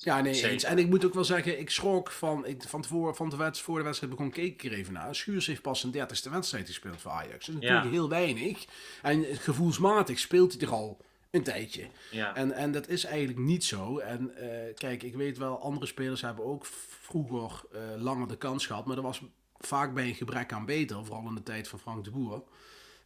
Ja, 0.00 0.20
nee, 0.20 0.42
eens. 0.50 0.64
En 0.64 0.78
ik 0.78 0.88
moet 0.88 1.04
ook 1.04 1.14
wel 1.14 1.24
zeggen, 1.24 1.58
ik 1.58 1.70
schrok 1.70 2.10
van, 2.10 2.46
ik, 2.46 2.62
van, 2.62 2.82
tevoren, 2.82 3.14
van 3.16 3.28
de 3.28 3.36
wedstrijd, 3.36 3.64
voor 3.66 3.78
de 3.78 3.84
wedstrijd 3.84 4.12
begon, 4.12 4.30
keek 4.30 4.62
ik 4.62 4.70
er 4.72 4.78
even 4.78 4.92
naar. 4.92 5.14
Schuurs 5.14 5.46
heeft 5.46 5.62
pas 5.62 5.80
zijn 5.80 5.92
dertigste 5.92 6.30
wedstrijd 6.30 6.66
gespeeld 6.66 7.00
voor 7.00 7.10
Ajax. 7.10 7.30
Dat 7.46 7.54
is 7.54 7.54
natuurlijk 7.54 7.84
Ja. 7.84 7.90
heel 7.90 8.08
weinig. 8.08 8.64
En 9.02 9.24
gevoelsmatig 9.24 10.18
speelt 10.18 10.52
hij 10.52 10.60
er 10.60 10.72
al 10.72 11.00
een 11.30 11.42
tijdje. 11.42 11.86
ja. 12.10 12.34
En, 12.34 12.52
en 12.52 12.72
dat 12.72 12.88
is 12.88 13.04
eigenlijk 13.04 13.38
niet 13.38 13.64
zo. 13.64 13.98
En 13.98 14.36
eh, 14.36 14.74
kijk, 14.74 15.02
ik 15.02 15.14
weet 15.14 15.38
wel, 15.38 15.60
andere 15.60 15.86
spelers 15.86 16.20
hebben 16.20 16.44
ook 16.44 16.66
vroeger 17.00 17.62
eh, 17.72 17.80
langer 17.96 18.28
de 18.28 18.36
kans 18.36 18.66
gehad. 18.66 18.86
Maar 18.86 18.96
dat 18.96 19.04
was 19.04 19.22
vaak 19.58 19.94
bij 19.94 20.06
een 20.08 20.14
gebrek 20.14 20.52
aan 20.52 20.64
beter, 20.66 21.04
vooral 21.04 21.28
in 21.28 21.34
de 21.34 21.42
tijd 21.42 21.68
van 21.68 21.78
Frank 21.78 22.04
de 22.04 22.10
Boer. 22.10 22.42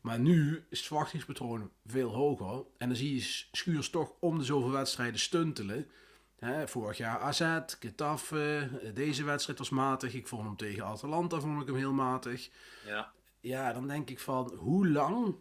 Maar 0.01 0.19
nu 0.19 0.65
is 0.71 0.79
het 0.79 0.87
verwachtingspatroon 0.87 1.71
veel 1.87 2.09
hoger. 2.11 2.65
En 2.79 2.89
dan 2.89 2.97
zie 2.97 3.15
je 3.15 3.45
Schuurs 3.53 3.91
toch 3.91 4.13
om 4.21 4.39
de 4.39 4.45
zoveel 4.45 4.71
wedstrijden 4.71 5.21
stuntelen. 5.21 5.87
Hè, 6.45 6.69
vorig 6.69 6.97
jaar 6.97 7.19
AZ, 7.19 7.59
Getafe, 7.81 8.69
deze 8.95 9.25
wedstrijd 9.25 9.59
was 9.59 9.71
matig. 9.71 10.15
Ik 10.15 10.27
vond 10.27 10.43
hem 10.43 10.57
tegen 10.57 10.85
Atalanta 10.85 11.41
vond 11.41 11.61
ik 11.61 11.67
hem 11.67 11.77
heel 11.77 11.93
matig. 11.93 12.51
ja. 12.87 13.13
Ja, 13.41 13.73
dan 13.73 13.89
denk 13.89 14.11
ik 14.11 14.21
van, 14.21 14.55
hoe 14.55 14.89
lang 14.89 15.35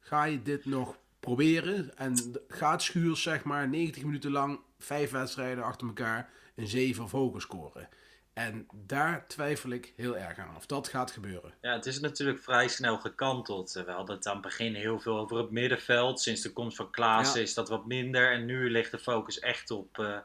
ga 0.00 0.24
je 0.24 0.42
dit 0.42 0.64
nog 0.64 0.98
proberen? 1.20 1.96
En 1.96 2.16
gaat 2.48 2.82
Schuurs 2.82 3.22
zeg 3.22 3.44
maar 3.44 3.68
90 3.68 4.04
minuten 4.04 4.30
lang 4.30 4.60
vijf 4.78 5.10
wedstrijden 5.10 5.64
achter 5.64 5.86
elkaar 5.86 6.30
een 6.54 6.68
7 6.68 7.04
of 7.04 7.10
hoger 7.10 7.40
scoren? 7.40 7.88
En 8.36 8.66
daar 8.72 9.26
twijfel 9.26 9.70
ik 9.70 9.92
heel 9.96 10.16
erg 10.16 10.38
aan 10.38 10.56
of 10.56 10.66
dat 10.66 10.88
gaat 10.88 11.10
gebeuren. 11.10 11.54
Ja, 11.60 11.72
het 11.72 11.86
is 11.86 12.00
natuurlijk 12.00 12.42
vrij 12.42 12.68
snel 12.68 12.98
gekanteld. 12.98 13.72
Terwijl 13.72 14.04
dat 14.04 14.26
aan 14.26 14.32
het 14.32 14.42
begin 14.42 14.74
heel 14.74 15.00
veel 15.00 15.18
over 15.18 15.36
het 15.36 15.50
middenveld. 15.50 16.20
Sinds 16.20 16.40
de 16.42 16.52
komst 16.52 16.76
van 16.76 16.90
Klaassen 16.90 17.40
Ja. 17.40 17.46
is 17.46 17.54
dat 17.54 17.68
wat 17.68 17.86
minder. 17.86 18.32
En 18.32 18.44
nu 18.44 18.70
ligt 18.70 18.90
de 18.90 18.98
focus 18.98 19.38
echt 19.38 19.70
op, 19.70 19.98
eh, 19.98 20.16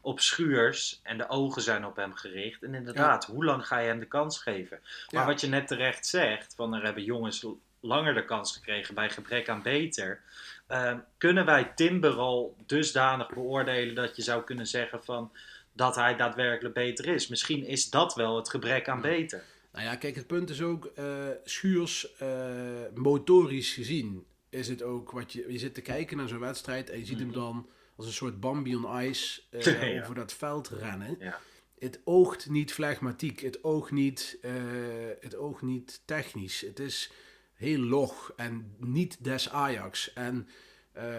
op 0.00 0.20
Schuurs. 0.20 1.00
En 1.02 1.18
de 1.18 1.28
ogen 1.28 1.62
zijn 1.62 1.84
op 1.86 1.96
hem 1.96 2.14
gericht. 2.14 2.62
En 2.62 2.74
inderdaad, 2.74 3.24
hoe 3.24 3.44
lang 3.44 3.66
ga 3.66 3.78
je 3.78 3.88
hem 3.88 3.98
de 4.00 4.06
kans 4.06 4.38
geven? 4.42 4.78
Maar 5.10 5.20
Ja. 5.22 5.26
wat 5.26 5.40
je 5.40 5.48
net 5.48 5.66
terecht 5.68 6.06
zegt, 6.06 6.54
van 6.54 6.74
er 6.74 6.84
hebben 6.84 7.04
jongens 7.04 7.46
langer 7.80 8.14
de 8.14 8.24
kans 8.24 8.52
gekregen 8.52 8.94
bij 8.94 9.10
gebrek 9.10 9.48
aan 9.48 9.62
beter. 9.62 10.20
Eh, 10.66 10.94
kunnen 11.18 11.44
wij 11.44 11.72
Timber 11.74 12.14
al 12.18 12.56
dusdanig 12.66 13.28
beoordelen 13.28 13.94
dat 13.94 14.16
je 14.16 14.22
zou 14.22 14.44
kunnen 14.44 14.66
zeggen 14.66 15.04
van 15.04 15.32
dat 15.76 15.94
hij 15.94 16.16
daadwerkelijk 16.16 16.74
beter 16.74 17.06
is? 17.06 17.28
Misschien 17.28 17.64
is 17.64 17.90
dat 17.90 18.14
wel 18.14 18.36
het 18.36 18.48
gebrek 18.50 18.88
aan 18.88 19.00
beter. 19.00 19.44
Nou 19.72 19.84
ja, 19.84 19.96
kijk, 19.96 20.14
het 20.14 20.26
punt 20.26 20.50
is 20.50 20.62
ook, 20.62 20.84
eh, 20.94 21.28
Schuurs, 21.44 22.16
eh, 22.16 22.28
motorisch 22.94 23.72
gezien, 23.72 24.26
is 24.50 24.68
het 24.68 24.82
ook 24.82 25.10
wat 25.10 25.32
je, 25.32 25.52
je 25.52 25.58
zit 25.58 25.74
te 25.74 25.80
kijken 25.80 26.16
naar 26.16 26.28
zo'n 26.28 26.38
wedstrijd 26.38 26.90
en 26.90 26.98
je 26.98 27.04
ziet 27.04 27.18
hem 27.18 27.32
dan 27.32 27.68
als 27.96 28.06
een 28.06 28.12
soort 28.12 28.40
Bambi 28.40 28.76
on 28.76 29.02
ice 29.02 29.40
Ja. 29.50 30.02
over 30.02 30.14
dat 30.14 30.32
veld 30.32 30.68
rennen. 30.68 31.16
Ja. 31.18 31.40
Het 31.78 32.00
oogt 32.04 32.48
niet 32.50 32.72
flegmatiek, 32.72 33.40
het 33.40 33.64
oogt 33.64 33.90
niet, 33.90 34.38
het 35.20 35.36
oogt 35.36 35.62
niet 35.62 36.02
technisch. 36.04 36.60
Het 36.60 36.78
is 36.78 37.10
heel 37.54 37.78
log 37.78 38.32
en 38.36 38.74
niet 38.78 39.24
des 39.24 39.50
Ajax. 39.50 40.12
En 40.12 40.48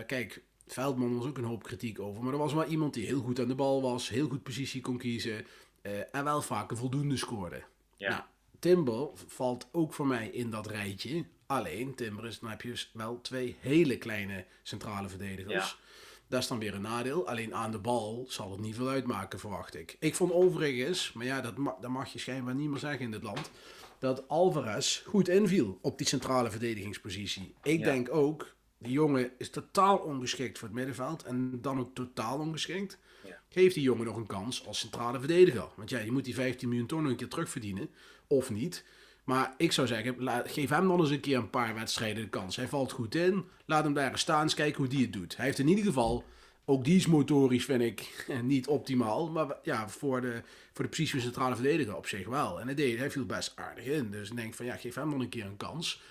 kijk, 0.08 0.44
Veldman 0.68 1.18
was 1.18 1.26
ook 1.28 1.38
een 1.38 1.44
hoop 1.44 1.64
kritiek 1.64 2.00
over, 2.00 2.24
maar 2.24 2.34
er 2.34 2.40
was 2.40 2.54
wel 2.54 2.66
iemand 2.66 2.94
die 2.94 3.06
heel 3.06 3.20
goed 3.22 3.40
aan 3.40 3.48
de 3.48 3.56
bal 3.56 3.82
was, 3.82 4.10
heel 4.10 4.28
goed 4.28 4.44
positie 4.44 4.82
kon 4.82 4.98
kiezen 4.98 5.46
eh, 5.82 5.92
en 6.16 6.24
wel 6.24 6.42
vaak 6.42 6.72
een 6.72 6.78
voldoende 6.78 7.18
scoorde. 7.18 7.64
Ja. 7.98 8.10
Nou, 8.10 8.22
Timber 8.60 9.10
valt 9.28 9.68
ook 9.72 9.94
voor 9.94 10.08
mij 10.08 10.28
in 10.28 10.50
dat 10.50 10.68
rijtje. 10.68 11.26
Alleen, 11.46 11.96
Timber 11.96 12.26
is, 12.26 12.40
dan 12.40 12.50
heb 12.50 12.62
je 12.62 12.70
dus 12.70 12.90
wel 12.94 13.22
twee 13.22 13.56
hele 13.60 13.98
kleine 13.98 14.46
centrale 14.64 15.10
verdedigers. 15.10 15.70
Ja. 15.70 15.86
Dat 16.28 16.42
is 16.42 16.48
dan 16.48 16.60
weer 16.60 16.74
een 16.74 16.82
nadeel. 16.82 17.28
Alleen 17.28 17.56
aan 17.56 17.72
de 17.72 17.80
bal 17.80 18.26
zal 18.28 18.52
het 18.52 18.60
niet 18.60 18.76
veel 18.76 18.88
uitmaken, 18.90 19.40
verwacht 19.40 19.76
ik. 19.76 19.96
Ik 20.00 20.16
vond 20.16 20.32
overigens, 20.32 21.14
maar 21.14 21.26
ja, 21.26 21.42
dat, 21.42 21.58
ma- 21.58 21.78
dat 21.82 21.90
mag 21.90 22.14
je 22.14 22.20
schijnbaar 22.20 22.56
niet 22.56 22.70
meer 22.70 22.80
zeggen 22.80 23.02
in 23.06 23.12
dit 23.12 23.24
land, 23.24 23.52
dat 24.00 24.28
Alvarez 24.28 25.02
goed 25.06 25.28
inviel 25.28 25.78
op 25.82 25.98
die 25.98 26.08
centrale 26.08 26.52
verdedigingspositie. 26.52 27.54
Ik 27.64 27.80
Ja. 27.80 27.86
denk 27.86 28.14
ook, 28.14 28.56
die 28.78 28.92
jongen 28.92 29.32
is 29.38 29.50
totaal 29.50 29.98
ongeschikt 29.98 30.58
voor 30.58 30.68
het 30.68 30.78
middenveld 30.78 31.24
en 31.24 31.62
dan 31.62 31.80
ook 31.80 31.96
totaal 31.96 32.40
ongeschikt. 32.40 32.98
Ja. 33.26 33.40
Geef 33.50 33.74
die 33.74 33.84
jongen 33.84 34.06
nog 34.06 34.16
een 34.16 34.28
kans 34.28 34.68
als 34.68 34.80
centrale 34.80 35.20
verdediger. 35.20 35.68
Want 35.76 35.90
ja, 35.90 36.00
je 36.00 36.12
moet 36.12 36.26
die 36.26 36.36
15 36.36 36.70
miljoen 36.70 36.88
ton 36.88 37.02
nog 37.02 37.12
een 37.12 37.18
keer 37.18 37.28
terugverdienen. 37.28 37.90
Of 38.28 38.50
niet. 38.50 38.84
Maar 39.24 39.54
ik 39.58 39.72
zou 39.72 39.88
zeggen, 39.88 40.16
geef 40.50 40.70
hem 40.70 40.88
dan 40.88 41.00
eens 41.00 41.10
een 41.10 41.20
keer 41.20 41.38
een 41.38 41.50
paar 41.50 41.74
wedstrijden 41.74 42.24
de 42.24 42.30
kans. 42.30 42.56
Hij 42.56 42.68
valt 42.68 42.92
goed 42.92 43.16
in. 43.16 43.46
Laat 43.66 43.84
hem 43.84 43.94
daar 43.94 44.18
staan, 44.18 44.42
eens 44.42 44.54
kijken 44.54 44.78
hoe 44.78 44.88
die 44.88 45.02
het 45.02 45.14
doet. 45.14 45.38
Hij 45.38 45.46
heeft 45.46 45.60
in 45.60 45.68
ieder 45.68 45.86
geval, 45.86 46.24
ook 46.66 46.84
die 46.84 46.96
is 46.96 47.08
motorisch 47.08 47.66
vind 47.66 47.82
ik 47.82 48.26
niet 48.44 48.68
optimaal. 48.68 49.30
Maar 49.30 49.56
ja, 49.64 49.90
voor 49.90 50.22
de, 50.22 50.42
voor 50.74 50.84
de 50.84 50.90
positie 50.90 51.14
van 51.14 51.22
centrale 51.22 51.56
verdediger 51.56 51.96
op 51.96 52.08
zich 52.08 52.28
wel. 52.28 52.60
En 52.60 52.66
hij, 52.66 52.76
deed, 52.76 52.98
hij 52.98 53.12
viel 53.12 53.26
best 53.26 53.52
aardig 53.56 53.86
in. 53.86 54.12
Dus 54.12 54.30
ik 54.30 54.36
denk 54.36 54.54
van 54.54 54.66
ja, 54.66 54.76
geef 54.76 54.96
hem 54.96 55.10
dan 55.10 55.22
een 55.22 55.30
keer 55.30 55.46
een 55.46 55.58
kans. 55.58 56.02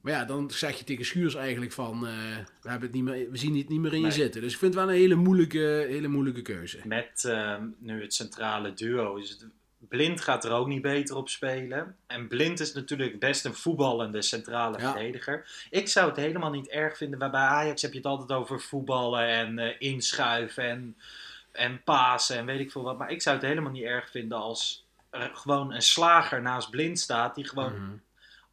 Maar 0.00 0.12
ja, 0.12 0.24
dan 0.24 0.50
zeg 0.50 0.78
je 0.78 0.84
tegen 0.84 1.04
Schuurs 1.04 1.34
eigenlijk 1.34 1.72
van, 1.72 2.06
eh, 2.06 2.12
we, 2.62 2.68
hebben 2.68 2.88
het 2.88 2.92
niet 2.92 3.04
meer, 3.04 3.30
we 3.30 3.36
zien 3.36 3.56
het 3.56 3.68
niet 3.68 3.80
meer 3.80 3.94
in 3.94 4.00
je 4.00 4.10
zitten. 4.10 4.40
Dus 4.40 4.52
ik 4.52 4.58
vind 4.58 4.74
het 4.74 4.82
wel 4.84 4.92
een 4.92 5.00
hele 5.00 5.14
moeilijke, 5.14 5.86
hele 5.88 6.08
moeilijke 6.08 6.42
keuze. 6.42 6.80
Met 6.84 7.24
ehm, 7.24 7.66
nu 7.78 8.02
het 8.02 8.14
centrale 8.14 8.72
duo 8.72 9.18
Blind 9.88 10.20
gaat 10.20 10.44
er 10.44 10.50
ook 10.52 10.66
niet 10.66 10.82
beter 10.82 11.16
op 11.16 11.28
spelen. 11.28 11.96
En 12.06 12.28
Blind 12.28 12.60
is 12.60 12.72
natuurlijk 12.72 13.18
best 13.18 13.44
een 13.44 13.54
voetballende 13.54 14.22
centrale 14.22 14.78
Ja. 14.78 14.92
verdediger. 14.92 15.66
Ik 15.70 15.88
zou 15.88 16.08
het 16.08 16.16
helemaal 16.16 16.50
niet 16.50 16.68
erg 16.68 16.96
vinden. 16.96 17.18
Maar 17.18 17.30
bij 17.30 17.40
Ajax 17.40 17.82
heb 17.82 17.90
je 17.90 17.96
het 17.96 18.06
altijd 18.06 18.32
over 18.38 18.60
voetballen 18.60 19.26
en 19.28 19.58
eh, 19.58 19.74
inschuiven 19.78 20.64
en, 20.64 20.96
en 21.52 21.82
pasen 21.82 22.36
en 22.36 22.46
weet 22.46 22.60
ik 22.60 22.70
veel 22.70 22.82
wat. 22.82 22.98
Maar 22.98 23.10
ik 23.10 23.22
zou 23.22 23.36
het 23.36 23.44
helemaal 23.46 23.72
niet 23.72 23.84
erg 23.84 24.10
vinden 24.10 24.38
als 24.38 24.86
er 25.10 25.30
gewoon 25.34 25.72
een 25.72 25.82
slager 25.82 26.42
naast 26.42 26.70
Blind 26.70 26.98
staat. 26.98 27.34
Die 27.34 27.48
gewoon 27.48 27.72
Mhm. 27.74 27.96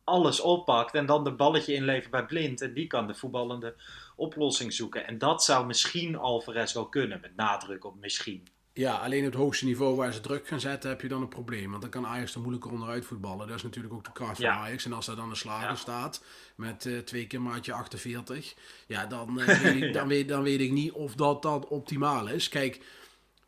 Alles 0.07 0.39
oppakt 0.39 0.93
en 0.95 1.05
dan 1.05 1.23
de 1.23 1.31
balletje 1.31 1.73
inlevert 1.73 2.11
bij 2.11 2.25
Blind. 2.25 2.61
En 2.61 2.73
die 2.73 2.87
kan 2.87 3.07
de 3.07 3.15
voetballende 3.15 3.75
oplossing 4.15 4.73
zoeken. 4.73 5.07
En 5.07 5.17
dat 5.17 5.43
zou 5.43 5.65
misschien 5.65 6.15
Alvarez 6.17 6.73
wel 6.73 6.85
kunnen. 6.89 7.19
Met 7.21 7.35
nadruk 7.35 7.85
op 7.85 7.95
misschien. 7.99 8.47
Ja, 8.73 8.95
alleen 8.97 9.19
op 9.25 9.31
het 9.31 9.41
hoogste 9.41 9.65
niveau 9.65 9.95
waar 9.95 10.13
ze 10.13 10.19
druk 10.19 10.47
gaan 10.47 10.59
zetten, 10.59 10.89
heb 10.89 11.01
je 11.01 11.07
dan 11.07 11.21
een 11.21 11.27
probleem. 11.27 11.69
Want 11.69 11.81
dan 11.81 11.91
kan 11.91 12.05
Ajax 12.07 12.33
er 12.33 12.39
moeilijker 12.41 12.71
onderuit 12.71 13.05
voetballen. 13.05 13.47
Dat 13.47 13.55
is 13.55 13.63
natuurlijk 13.63 13.93
ook 13.93 14.03
de 14.03 14.11
kracht 14.11 14.35
van 14.35 14.45
Ja. 14.45 14.55
Ajax. 14.57 14.85
En 14.85 14.93
als 14.93 15.05
daar 15.05 15.15
dan 15.15 15.29
een 15.29 15.35
slager 15.35 15.69
Ja. 15.69 15.75
staat 15.75 16.23
met 16.55 16.85
eh, 16.85 16.97
twee 16.97 17.27
keer 17.27 17.41
maatje 17.41 17.73
48, 17.73 18.53
ja, 18.87 19.05
dan, 19.05 19.39
eh, 19.41 19.59
weet 19.63 19.83
ik, 19.83 19.93
dan, 19.93 20.07
weet, 20.07 20.27
dan 20.27 20.43
weet 20.43 20.59
ik 20.59 20.71
niet 20.71 20.91
of 20.91 21.15
dat, 21.15 21.41
dat 21.41 21.67
optimaal 21.67 22.27
is. 22.27 22.49
Kijk, 22.49 22.81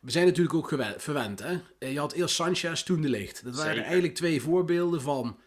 we 0.00 0.10
zijn 0.10 0.26
natuurlijk 0.26 0.54
ook 0.54 0.68
verwend. 0.96 1.38
Hè? 1.38 1.58
Eh, 1.78 1.92
Je 1.92 1.98
had 1.98 2.12
eerst 2.12 2.34
Sanchez, 2.34 2.82
toen 2.82 3.00
de 3.00 3.08
licht. 3.08 3.44
Dat 3.44 3.54
waren 3.54 3.68
Zeker. 3.70 3.84
eigenlijk 3.84 4.14
twee 4.14 4.42
voorbeelden 4.42 5.00
van 5.02 5.38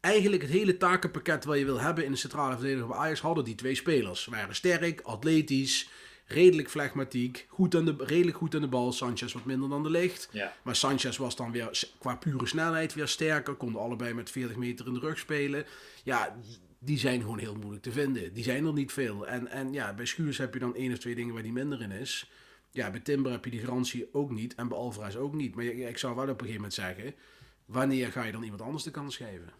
eigenlijk 0.00 0.42
het 0.42 0.50
hele 0.50 0.76
takenpakket 0.76 1.44
wat 1.44 1.58
je 1.58 1.64
wil 1.64 1.80
hebben 1.80 2.04
in 2.04 2.10
de 2.10 2.16
centrale 2.16 2.54
verdediger 2.56 2.86
bij 2.86 2.96
Ajax 2.96 3.20
hadden 3.20 3.44
die 3.44 3.54
twee 3.54 3.74
spelers. 3.74 4.22
Ze 4.22 4.30
waren 4.30 4.54
sterk, 4.54 5.00
atletisch, 5.00 5.88
redelijk 6.26 6.70
flegmatiek, 6.70 7.46
goed 7.48 7.74
aan 7.74 7.84
de, 7.84 7.94
redelijk 7.98 8.36
goed 8.36 8.54
aan 8.54 8.60
de 8.60 8.68
bal. 8.68 8.92
Sanchez 8.92 9.32
wat 9.32 9.44
minder 9.44 9.68
dan 9.68 9.82
de 9.82 9.90
licht. 9.90 10.28
Ja. 10.32 10.52
Maar 10.62 10.76
Sanchez 10.76 11.16
was 11.16 11.36
dan 11.36 11.52
weer 11.52 11.82
qua 11.98 12.16
pure 12.16 12.46
snelheid 12.46 12.94
weer 12.94 13.08
sterker. 13.08 13.54
Konden 13.54 13.80
allebei 13.80 14.14
met 14.14 14.30
40 14.30 14.56
meter 14.56 14.86
in 14.86 14.94
de 14.94 15.00
rug 15.00 15.18
spelen. 15.18 15.64
Ja, 16.04 16.36
die 16.78 16.98
zijn 16.98 17.20
gewoon 17.20 17.38
heel 17.38 17.56
moeilijk 17.56 17.82
te 17.82 17.92
vinden. 17.92 18.32
Die 18.32 18.44
zijn 18.44 18.66
er 18.66 18.72
niet 18.72 18.92
veel. 18.92 19.26
En, 19.26 19.48
en 19.48 19.72
ja, 19.72 19.94
bij 19.94 20.06
Schuurs 20.06 20.38
heb 20.38 20.54
je 20.54 20.60
dan 20.60 20.74
één 20.74 20.92
of 20.92 20.98
twee 20.98 21.14
dingen 21.14 21.34
waar 21.34 21.42
die 21.42 21.52
minder 21.52 21.80
in 21.82 21.90
is. 21.90 22.30
Ja, 22.70 22.90
bij 22.90 23.00
Timber 23.00 23.32
heb 23.32 23.44
je 23.44 23.50
die 23.50 23.60
garantie 23.60 24.08
ook 24.12 24.30
niet. 24.30 24.54
En 24.54 24.68
bij 24.68 24.78
Alvarez 24.78 25.16
ook 25.16 25.34
niet. 25.34 25.54
Maar 25.54 25.64
ik 25.64 25.98
zou 25.98 26.14
wel 26.14 26.24
op 26.24 26.30
een 26.30 26.36
gegeven 26.36 26.54
moment 26.54 26.74
zeggen... 26.74 27.14
Wanneer 27.70 28.12
ga 28.12 28.24
je 28.24 28.32
dan 28.32 28.42
iemand 28.42 28.62
anders 28.62 28.84
de 28.84 28.90
kans 28.90 29.16
geven? 29.16 29.52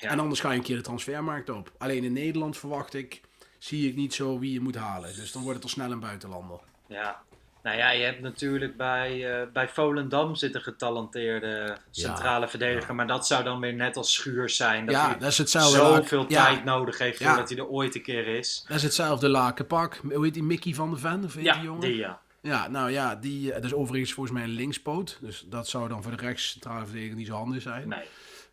Ja. 0.00 0.08
En 0.10 0.18
anders 0.20 0.40
ga 0.40 0.50
je 0.50 0.56
een 0.56 0.62
keer 0.64 0.76
de 0.76 0.82
transfermarkt 0.82 1.50
op. 1.50 1.72
Alleen 1.78 2.04
in 2.04 2.12
Nederland 2.12 2.56
verwacht 2.58 2.94
ik... 2.94 3.20
Zie 3.58 3.88
ik 3.88 3.96
niet 3.96 4.14
zo 4.14 4.38
wie 4.38 4.52
je 4.52 4.60
moet 4.60 4.74
halen. 4.76 5.14
Dus 5.16 5.32
dan 5.32 5.42
wordt 5.42 5.56
het 5.56 5.64
al 5.64 5.70
snel 5.72 5.90
een 5.90 6.00
buitenlander. 6.00 6.58
Ja. 6.88 7.20
Nou 7.62 7.76
ja, 7.76 7.90
je 7.90 8.04
hebt 8.04 8.20
natuurlijk 8.20 8.76
bij, 8.76 9.40
eh, 9.40 9.46
bij 9.52 9.68
Volendam 9.68 10.34
zit 10.34 10.54
een 10.54 10.60
getalenteerde 10.60 11.76
centrale 11.90 12.48
verdediger. 12.48 12.94
Maar 12.94 13.06
dat 13.06 13.26
zou 13.26 13.44
dan 13.44 13.60
weer 13.60 13.74
net 13.74 13.96
als 13.96 14.12
Schuurs 14.12 14.56
zijn. 14.56 14.86
Dat 14.86 14.94
Ja, 14.94 15.08
hij 15.08 15.18
dat 15.18 15.30
is 15.30 15.38
hetzelfde. 15.38 15.76
zoveel 15.76 16.26
tijd 16.26 16.64
nodig 16.64 16.98
heeft 16.98 17.22
voordat 17.24 17.48
hij 17.48 17.58
er 17.58 17.66
ooit 17.68 17.94
een 17.94 18.02
keer 18.02 18.26
is. 18.26 18.64
Dat 18.68 18.76
is 18.76 18.82
hetzelfde 18.82 19.28
lakenpak. 19.28 20.00
Hoe 20.12 20.24
heet 20.24 20.34
die 20.34 20.42
Mickey 20.42 20.74
van 20.74 20.90
der 20.90 20.98
Ven? 21.00 21.24
Of 21.24 21.34
heet 21.34 21.44
Ja, 21.44 21.52
die 21.54 21.62
jongen? 21.62 21.80
die 21.80 21.96
ja. 21.96 22.20
Ja, 22.40 22.68
nou 22.68 22.90
ja, 22.90 23.14
die, 23.16 23.48
eh, 23.48 23.54
dat 23.54 23.64
is 23.64 23.74
overigens 23.74 24.12
volgens 24.12 24.34
mij 24.34 24.44
een 24.44 24.54
linkspoot. 24.54 25.18
Dus 25.20 25.44
dat 25.46 25.68
zou 25.68 25.88
dan 25.88 26.02
voor 26.02 26.16
de 26.16 26.22
rechtscentrale 26.22 26.84
verdediger 26.84 27.16
niet 27.16 27.26
zo 27.26 27.34
handig 27.34 27.62
zijn. 27.62 27.88
Nee. 27.88 28.04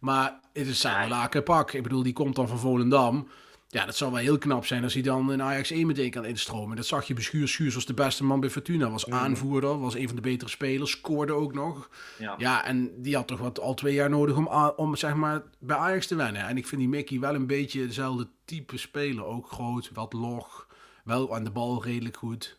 Maar 0.06 0.39
het 0.54 0.62
is 0.62 0.68
hetzelfde 0.68 1.00
Nee. 1.00 1.10
lakenpak. 1.10 1.72
Ik 1.74 1.84
bedoel, 1.84 2.04
die 2.04 2.13
komt 2.13 2.36
dan 2.36 2.48
van 2.48 2.60
Volendam. 2.60 3.28
Ja, 3.68 3.86
dat 3.86 3.96
zou 3.96 4.12
wel 4.12 4.20
heel 4.22 4.38
knap 4.38 4.65
zijn 4.65 4.84
als 4.84 4.94
hij 4.94 5.02
dan 5.02 5.32
in 5.32 5.41
Ajax 5.41 5.72
1 5.72 5.88
meteen 5.88 6.12
kan 6.12 6.26
instromen. 6.26 6.76
Dat 6.76 6.86
zag 6.86 7.08
je 7.08 7.13
bij 7.13 7.24
Schuurs. 7.24 7.52
Schuurs 7.52 7.74
was 7.76 7.86
de 7.86 7.94
beste 7.94 8.24
man 8.24 8.39
bij 8.39 8.50
Fortuna. 8.50 8.89
Was 8.89 9.10
aanvoerder, 9.10 9.80
was 9.80 9.96
een 9.96 10.08
van 10.08 10.15
de 10.15 10.22
betere 10.22 10.50
spelers. 10.50 10.91
Scoorde 10.91 11.34
ook 11.34 11.54
nog. 11.54 11.89
Ja. 12.18 12.36
Ja, 12.38 12.65
en 12.65 13.02
die 13.02 13.15
had 13.15 13.28
toch 13.28 13.39
wat 13.39 13.60
al 13.60 13.74
twee 13.74 13.94
jaar 13.94 14.10
nodig 14.10 14.36
om, 14.36 14.48
om 14.76 14.96
zeg 14.96 15.13
maar, 15.13 15.41
bij 15.60 15.78
Ajax 15.78 16.08
te 16.08 16.15
wennen. 16.15 16.48
En 16.48 16.58
ik 16.58 16.68
vind 16.68 16.82
die 16.82 16.89
Mickey 16.89 17.20
wel 17.20 17.36
een 17.36 17.48
beetje 17.48 17.88
dezelfde 17.88 18.28
type 18.46 18.78
speler. 18.78 19.26
Ook 19.26 19.52
groot, 19.52 19.89
wat 19.94 20.13
log. 20.13 20.68
Wel 21.04 21.36
aan 21.36 21.44
de 21.44 21.52
bal 21.52 21.84
redelijk 21.84 22.18
goed. 22.18 22.58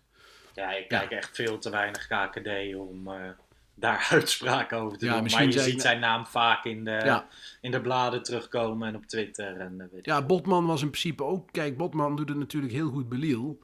Ja, 0.55 0.71
ik 0.73 0.89
kijk 0.89 1.11
echt 1.11 1.37
veel 1.37 1.59
te 1.59 1.71
weinig 1.71 2.07
KKD 2.07 2.75
om 2.77 3.09
eh, 3.09 3.29
daar 3.79 4.07
uitspraken 4.11 4.79
over 4.79 4.99
te 4.99 5.05
Ja, 5.05 5.21
doen. 5.21 5.31
Maar 5.33 5.45
je 5.45 5.61
ziet 5.61 5.81
zijn 5.83 6.01
naam 6.01 6.27
vaak 6.27 6.65
in 6.65 6.85
de, 6.85 6.91
Ja. 6.91 7.27
in 7.61 7.71
de 7.71 7.81
bladen 7.81 8.23
terugkomen 8.23 8.89
en 8.89 8.97
op 8.97 9.07
Twitter. 9.07 9.57
En, 9.61 9.81
eh, 9.81 9.87
weet. 9.93 10.05
Ja, 10.05 10.23
Botman 10.23 10.67
was 10.67 10.83
in 10.83 10.91
principe 10.91 11.25
ook... 11.25 11.49
Kijk, 11.53 11.77
Botman 11.77 12.17
doet 12.17 12.29
het 12.29 12.39
natuurlijk 12.39 12.73
heel 12.73 12.91
goed 12.91 13.09
Beliel. 13.09 13.59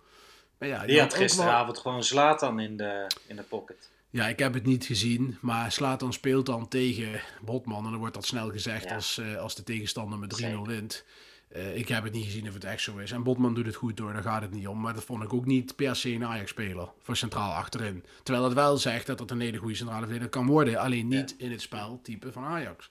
Maar 0.59 0.69
ja, 0.69 0.87
Die 0.87 1.01
had 1.01 1.13
wel- 1.13 1.21
gisteravond 1.23 1.79
gewoon 1.79 2.05
Zlatan 2.05 2.61
in 2.61 2.77
de, 2.77 3.07
in 3.27 3.37
de 3.37 3.43
pocket. 3.43 3.91
Ja, 4.11 4.27
ik 4.29 4.39
heb 4.39 4.55
het 4.55 4.65
niet 4.65 4.85
gezien. 4.85 5.39
Maar 5.41 5.73
Slatan 5.73 6.13
speelt 6.13 6.47
dan 6.47 6.69
tegen 6.69 7.21
Botman. 7.45 7.85
En 7.85 7.91
dan 7.91 7.99
wordt 8.01 8.15
dat 8.15 8.27
snel 8.27 8.51
gezegd 8.51 8.85
Ja. 8.85 8.95
als, 8.95 9.19
eh, 9.19 9.37
als 9.37 9.55
de 9.55 9.63
tegenstander 9.63 10.19
met 10.19 10.31
3-0 10.31 10.37
Zeker. 10.39 10.63
wint. 10.67 11.05
Eh, 11.53 11.77
ik 11.77 11.89
heb 11.89 12.05
het 12.05 12.13
niet 12.13 12.25
gezien 12.25 12.49
of 12.49 12.55
het 12.55 12.65
echt 12.65 12.83
zo 12.83 12.97
is. 12.97 13.11
En 13.11 13.23
Botman 13.23 13.55
doet 13.55 13.67
het 13.67 13.75
goed 13.75 13.97
door, 13.97 14.13
daar 14.13 14.23
gaat 14.23 14.43
het 14.43 14.51
niet 14.51 14.67
om. 14.67 14.81
Maar 14.81 14.95
dat 14.95 15.05
vond 15.05 15.23
ik 15.23 15.33
ook 15.33 15.47
niet 15.47 15.77
per 15.77 15.97
se 15.97 16.13
een 16.13 16.25
Ajax-speler 16.25 16.89
voor 17.03 17.17
centraal 17.17 17.53
achterin. 17.53 18.05
Terwijl 18.23 18.45
dat 18.47 18.55
wel 18.55 18.77
zegt 18.77 19.07
dat 19.07 19.19
het 19.19 19.31
een 19.31 19.41
hele 19.41 19.57
goede 19.59 19.75
centrale 19.75 20.01
verdediger 20.01 20.31
kan 20.31 20.47
worden. 20.47 20.77
Alleen 20.77 21.09
niet 21.09 21.35
in 21.39 21.51
het 21.51 21.61
speltype 21.61 22.33
van 22.33 22.45
Ajax. 22.45 22.91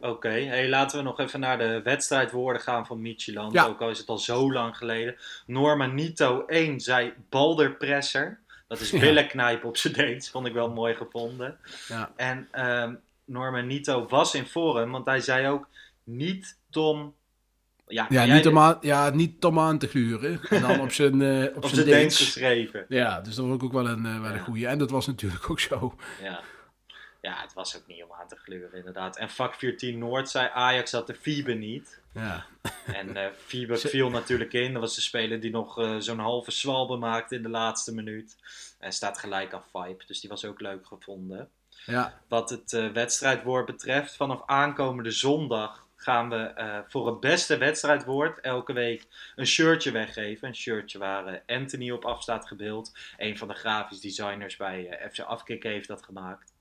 Oké, 0.00 0.28
hey, 0.28 0.68
laten 0.68 0.98
we 0.98 1.04
nog 1.04 1.18
even 1.18 1.40
naar 1.40 1.58
de 1.58 1.80
wedstrijdwoorden 1.84 2.62
gaan 2.62 2.86
van 2.86 3.00
Micheland. 3.00 3.52
Ja. 3.52 3.64
Ook 3.66 3.80
al 3.80 3.90
is 3.90 3.98
het 3.98 4.08
al 4.08 4.18
zo 4.18 4.52
lang 4.52 4.76
geleden. 4.76 5.16
Norma 5.46 5.86
Nito 5.86 6.44
1 6.46 6.80
zei 6.80 7.12
balderpresser. 7.28 8.38
Dat 8.68 8.80
is 8.80 8.90
Ja. 8.90 8.98
billen 9.00 9.28
knijpen 9.28 9.68
op 9.68 9.76
zijn 9.76 9.92
Deens. 9.92 10.30
Vond 10.30 10.46
ik 10.46 10.52
wel 10.52 10.70
mooi 10.70 10.94
gevonden. 10.94 11.58
Ja. 11.88 12.12
En 12.16 12.48
ehm 12.50 12.94
Norman 13.24 13.66
Nito 13.66 14.06
was 14.06 14.34
in 14.34 14.46
vorm, 14.46 14.90
want 14.90 15.06
hij 15.06 15.20
zei 15.20 15.48
ook 15.48 15.68
niet 16.04 16.56
Tom... 16.70 17.14
Ja, 17.88 18.06
Ja, 18.08 18.24
jij- 18.26 18.36
niet 18.36 18.46
om, 18.46 18.58
aan, 18.58 18.78
ja, 18.80 19.10
niet 19.10 19.44
om 19.44 19.58
aan 19.58 19.78
te 19.78 19.86
gluren. 19.86 20.40
En 20.48 20.60
dan 20.62 20.80
op 20.80 20.92
zijn, 20.92 21.22
eh 21.22 21.42
op 21.56 21.64
op 21.64 21.70
zijn 21.70 21.86
Deens 21.86 22.16
geschreven. 22.16 22.84
Ja, 22.88 23.20
dus 23.20 23.34
dat 23.34 23.46
was 23.46 23.60
ook 23.60 23.72
wel 23.72 23.88
een, 23.88 24.06
eh, 24.06 24.20
wel 24.20 24.30
een 24.30 24.36
Ja. 24.36 24.42
goede. 24.42 24.66
En 24.66 24.78
dat 24.78 24.90
was 24.90 25.06
natuurlijk 25.06 25.50
ook 25.50 25.60
zo. 25.60 25.94
Ja. 26.22 26.40
ja, 27.20 27.40
het 27.42 27.52
was 27.52 27.76
ook 27.76 27.86
niet 27.86 28.02
om 28.02 28.12
aan 28.20 28.28
te 28.28 28.36
gluren 28.36 28.78
inderdaad. 28.78 29.16
En 29.18 29.30
vak 29.30 29.54
14 29.54 29.98
Noord 29.98 30.30
zei 30.30 30.48
Ajax 30.52 30.92
had 30.92 31.06
de 31.06 31.14
Fiebe 31.14 31.52
niet. 31.52 32.00
Ja. 32.14 32.44
En 32.86 33.16
eh 33.16 33.26
Fiebe 33.46 33.76
viel 33.76 34.10
natuurlijk 34.10 34.52
in. 34.52 34.72
Dat 34.72 34.82
was 34.82 34.94
de 34.94 35.00
speler 35.00 35.40
die 35.40 35.50
nog 35.50 35.96
zo'n 35.98 36.18
halve 36.18 36.50
zwalbe 36.50 36.96
maakte 36.96 37.34
in 37.34 37.42
de 37.42 37.48
laatste 37.48 37.94
minuut. 37.94 38.36
En 38.78 38.92
staat 38.92 39.18
gelijk 39.18 39.52
aan 39.54 39.62
Vibe, 39.72 40.04
dus 40.06 40.20
die 40.20 40.30
was 40.30 40.44
ook 40.44 40.60
leuk 40.60 40.86
gevonden. 40.86 41.48
Ja. 41.86 42.20
Wat 42.28 42.50
het 42.50 42.90
wedstrijdwoord 42.92 43.66
betreft, 43.66 44.16
vanaf 44.16 44.42
aankomende 44.46 45.10
zondag 45.10 45.86
gaan 46.00 46.30
we 46.30 46.36
eh, 46.36 46.78
voor 46.88 47.06
het 47.06 47.20
beste 47.20 47.56
wedstrijdwoord 47.56 48.40
elke 48.40 48.72
week 48.72 49.06
een 49.36 49.46
shirtje 49.46 49.90
weggeven. 49.90 50.48
Een 50.48 50.54
shirtje 50.54 50.98
waar 50.98 51.26
eh, 51.26 51.56
Anthony 51.56 51.90
op 51.90 52.04
af 52.04 52.22
staat 52.22 52.46
gebeeld. 52.46 52.92
Een 53.16 53.38
van 53.38 53.48
de 53.48 53.54
grafisch 53.54 54.00
designers 54.00 54.56
bij 54.56 54.88
eh, 54.88 55.10
FC 55.10 55.20
Afkikken 55.20 55.70
heeft 55.70 55.88
dat 55.88 56.02
gemaakt. 56.02 56.52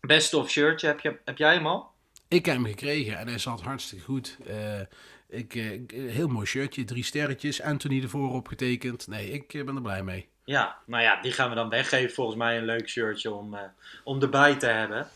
Beste 0.00 0.36
of 0.36 0.50
shirtje, 0.50 0.86
heb, 0.86 1.00
je, 1.00 1.18
heb 1.24 1.38
jij 1.38 1.54
hem 1.54 1.66
al? 1.66 1.90
Ik 2.28 2.46
heb 2.46 2.54
hem 2.54 2.66
gekregen 2.66 3.18
en 3.18 3.28
hij 3.28 3.38
zat 3.38 3.60
hartstikke 3.60 4.04
goed. 4.04 4.38
Eh, 4.46 4.80
ik, 5.28 5.52
heel 5.90 6.28
mooi 6.28 6.46
shirtje, 6.46 6.84
drie 6.84 7.04
sterretjes, 7.04 7.62
Anthony 7.62 8.02
ervoor 8.02 8.32
opgetekend. 8.32 9.06
Nee, 9.06 9.30
ik 9.30 9.64
ben 9.64 9.76
er 9.76 9.82
blij 9.82 10.02
mee. 10.02 10.28
Ja, 10.44 10.78
nou 10.86 11.02
ja, 11.02 11.20
die 11.20 11.32
gaan 11.32 11.48
we 11.48 11.54
dan 11.54 11.68
weggeven. 11.68 12.14
Volgens 12.14 12.36
mij 12.36 12.58
een 12.58 12.64
leuk 12.64 12.88
shirtje 12.88 13.32
om, 13.32 13.58
om 14.04 14.22
erbij 14.22 14.56
te 14.56 14.66
hebben. 14.66 15.08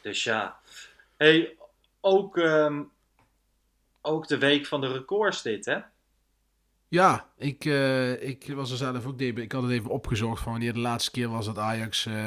Dus 0.00 0.24
ja. 0.24 0.58
Hey, 1.16 1.56
ook, 2.00 2.36
ehm, 2.38 2.82
ook 4.02 4.28
de 4.28 4.38
week 4.38 4.66
van 4.66 4.80
de 4.80 4.92
records 4.92 5.42
dit, 5.42 5.64
hè? 5.64 5.78
Ja, 6.88 7.26
ik, 7.38 7.64
eh, 7.64 8.28
ik 8.28 8.52
was 8.54 8.70
er 8.70 8.76
zelf 8.76 9.06
ook... 9.06 9.20
Ik 9.20 9.52
had 9.52 9.62
het 9.62 9.72
even 9.72 9.90
opgezocht 9.90 10.42
van 10.42 10.52
wanneer 10.52 10.72
de 10.72 10.78
laatste 10.78 11.10
keer 11.10 11.28
was 11.28 11.46
dat 11.46 11.58
Ajax 11.58 12.06
eh, 12.06 12.26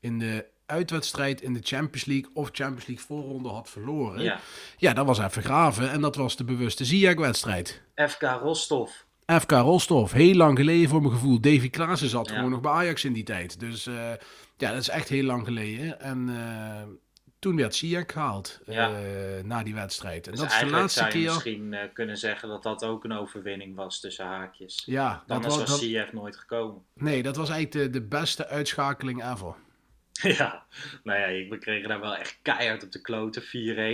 in 0.00 0.18
de 0.18 0.46
uitwedstrijd 0.66 1.40
in 1.42 1.52
de 1.54 1.60
Champions 1.62 2.04
League 2.04 2.30
of 2.34 2.48
Champions 2.52 2.86
League 2.86 3.04
voorronde 3.06 3.48
had 3.48 3.70
verloren. 3.70 4.22
Ja. 4.22 4.40
ja 4.76 4.92
dat 4.92 5.06
was 5.06 5.18
even 5.18 5.42
graven 5.42 5.90
en 5.90 6.00
dat 6.00 6.16
was 6.16 6.36
de 6.36 6.44
bewuste 6.44 6.84
Ziyech-wedstrijd. 6.84 7.82
FK 7.94 8.22
Rostov. 8.22 8.90
FK 9.26 9.50
Rostov, 9.50 10.12
heel 10.12 10.34
lang 10.34 10.58
geleden 10.58 10.88
voor 10.88 11.00
mijn 11.00 11.12
gevoel. 11.12 11.40
Davy 11.40 11.70
Klaassen 11.70 12.08
zat 12.08 12.28
Ja. 12.28 12.34
gewoon 12.34 12.50
nog 12.50 12.60
bij 12.60 12.72
Ajax 12.72 13.04
in 13.04 13.12
die 13.12 13.24
tijd. 13.24 13.60
Dus 13.60 13.86
eh, 13.86 13.94
ja, 14.56 14.70
dat 14.70 14.80
is 14.80 14.88
echt 14.88 15.08
heel 15.08 15.24
lang 15.24 15.44
geleden. 15.44 16.00
En 16.00 16.28
toen 17.44 17.56
werd 17.56 17.74
Ziyech 17.74 18.04
gehaald 18.12 18.60
eh, 18.66 18.88
na 19.42 19.62
die 19.62 19.74
wedstrijd. 19.74 20.24
En 20.26 20.30
Dus 20.32 20.40
dat 20.40 20.50
is 20.52 20.58
de 20.58 20.66
laatste 20.66 20.98
zou 21.00 21.12
je 21.12 21.18
keer. 21.18 21.32
misschien 21.32 21.74
eh, 21.74 21.80
kunnen 21.92 22.16
zeggen 22.16 22.48
dat 22.48 22.62
dat 22.62 22.84
ook 22.84 23.04
een 23.04 23.12
overwinning 23.12 23.76
was 23.76 24.00
tussen 24.00 24.26
haakjes. 24.26 24.82
Ja, 24.86 25.22
Dan 25.26 25.42
dat 25.42 25.50
was 25.50 25.70
was, 25.70 25.80
dat- 25.80 26.12
nooit 26.12 26.36
gekomen. 26.36 26.82
nee, 26.94 27.22
dat 27.22 27.36
was 27.36 27.50
eigenlijk 27.50 27.92
de, 27.92 27.98
de 28.00 28.06
beste 28.06 28.46
uitschakeling 28.48 29.32
ever. 29.32 29.54
Ja, 30.38 30.64
nou 31.02 31.18
ja, 31.20 31.26
ik- 31.26 31.50
we 31.50 31.58
kregen 31.58 31.88
daar 31.88 32.00
wel 32.00 32.16
echt 32.16 32.38
keihard 32.42 32.82
op 32.84 32.92
de 32.92 33.00
kloten 33.00 33.42
4-1. 33.42 33.46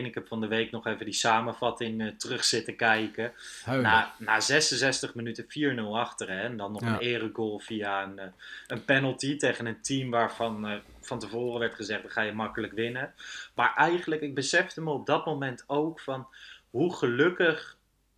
Ik 0.07 0.15
heb 0.15 0.29
van 0.29 0.41
de 0.41 0.47
week 0.47 0.71
nog 0.71 0.87
even 0.87 1.05
die 1.05 1.15
samenvatting 1.15 2.01
eh, 2.03 2.09
terug 2.09 2.45
zitten 2.45 2.77
kijken. 2.77 3.33
Na, 3.67 4.15
na 4.19 4.41
66 4.41 5.15
minuten 5.15 5.45
4-0 5.49 5.81
achter 5.93 6.29
hè, 6.29 6.41
en 6.43 6.57
dan 6.57 6.73
nog 6.73 6.81
Ja. 6.83 6.89
een 6.93 6.99
eregoal 6.99 7.59
via 7.59 8.03
een, 8.03 8.21
een 8.67 8.85
penalty 8.85 9.37
tegen 9.37 9.67
een 9.67 9.81
team 9.83 10.11
waarvan 10.11 10.81
van 11.11 11.19
tevoren 11.19 11.61
werd 11.61 11.75
gezegd, 11.75 12.03
dan 12.03 12.11
ga 12.11 12.23
je 12.23 12.33
makkelijk 12.33 12.73
winnen. 12.73 13.15
Maar 13.55 13.75
eigenlijk, 13.75 14.23
ik 14.23 14.35
besefte 14.35 14.83
me 14.83 14.91
op 14.91 15.07
dat 15.07 15.27
moment 15.27 15.65
ook 15.67 16.01
van 16.01 16.27
hoe 16.71 16.97
gelukkig 16.97 17.77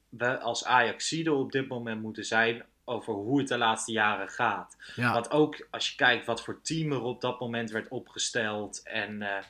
we 0.08 0.38
als 0.38 0.64
Ajaxide 0.64 1.32
op 1.32 1.52
dit 1.52 1.68
moment 1.68 2.02
moeten 2.02 2.24
zijn 2.24 2.64
over 2.84 3.12
hoe 3.12 3.38
het 3.38 3.48
de 3.48 3.58
laatste 3.58 3.92
jaren 3.92 4.28
gaat. 4.28 4.76
Ja. 4.94 5.12
Want 5.12 5.30
ook 5.30 5.66
als 5.70 5.90
je 5.90 5.96
kijkt 5.96 6.26
wat 6.26 6.42
voor 6.42 6.60
team 6.62 6.92
er 6.92 7.02
op 7.02 7.20
dat 7.20 7.40
moment 7.40 7.70
werd 7.70 7.88
opgesteld 7.88 8.80
en 8.84 9.22
eh, 9.22 9.44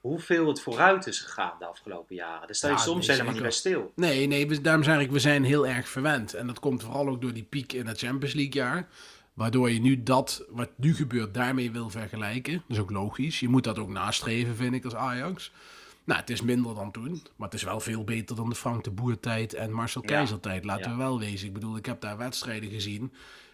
hoeveel 0.00 0.48
het 0.48 0.60
vooruit 0.60 1.06
is 1.06 1.20
gegaan 1.20 1.52
de 1.58 1.64
afgelopen 1.64 2.14
jaren. 2.14 2.46
Daar 2.46 2.54
sta 2.54 2.68
je 2.68 2.74
Ja, 2.74 2.80
soms 2.80 3.06
helemaal 3.06 3.32
niet 3.32 3.42
bij 3.42 3.50
stil. 3.50 3.92
Nee, 3.94 4.26
nee, 4.26 4.60
daarom 4.60 4.82
zeg 4.82 5.00
ik, 5.00 5.10
we 5.10 5.18
zijn 5.18 5.44
heel 5.44 5.66
erg 5.66 5.88
verwend. 5.88 6.34
En 6.34 6.46
dat 6.46 6.60
komt 6.60 6.82
vooral 6.82 7.08
ook 7.08 7.20
door 7.20 7.32
die 7.32 7.46
piek 7.48 7.72
in 7.72 7.86
het 7.86 7.98
Champions 7.98 8.34
League 8.34 8.54
jaar. 8.54 8.88
Waardoor 9.38 9.70
je 9.70 9.80
nu 9.80 10.02
dat, 10.02 10.44
wat 10.50 10.70
nu 10.76 10.94
gebeurt, 10.94 11.34
daarmee 11.34 11.70
wil 11.70 11.90
vergelijken. 11.90 12.52
Dat 12.52 12.62
is 12.76 12.78
ook 12.78 12.90
logisch. 12.90 13.40
Je 13.40 13.48
moet 13.48 13.64
dat 13.64 13.78
ook 13.78 13.88
nastreven, 13.88 14.54
vind 14.56 14.74
ik, 14.74 14.84
als 14.84 14.94
Ajax. 14.94 15.52
Nou, 16.04 16.20
het 16.20 16.30
is 16.30 16.42
minder 16.42 16.74
dan 16.74 16.90
toen. 16.90 17.22
Maar 17.36 17.48
het 17.48 17.56
is 17.56 17.62
wel 17.62 17.80
veel 17.80 18.04
beter 18.04 18.36
dan 18.36 18.48
de 18.48 18.54
Frank 18.54 18.84
de 18.84 18.90
Boer 18.90 19.20
tijd 19.20 19.54
en 19.54 19.72
Marcel 19.72 20.00
Ja. 20.02 20.06
Keizer 20.08 20.40
tijd. 20.40 20.64
Laten 20.64 20.90
Ja. 20.90 20.96
we 20.96 21.02
wel 21.02 21.18
wezen. 21.18 21.46
Ik 21.46 21.52
bedoel, 21.52 21.76
ik 21.76 21.86
heb 21.86 22.00
daar 22.00 22.16
wedstrijden 22.16 22.70
gezien. 22.70 23.12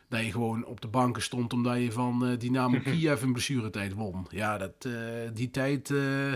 Dat 0.08 0.24
je 0.24 0.30
gewoon 0.30 0.64
op 0.64 0.80
de 0.80 0.88
banken 0.88 1.22
stond 1.22 1.52
omdat 1.52 1.76
je 1.78 1.92
van 1.92 2.26
eh, 2.26 2.38
Dynamo 2.38 2.78
Kiev 2.84 3.22
een 3.22 3.32
blessuretijd 3.32 3.92
won. 3.94 4.26
Ja, 4.30 4.58
dat, 4.58 4.72
eh, 4.78 4.92
die 5.34 5.50
tijd 5.50 5.90
eh, 5.90 6.32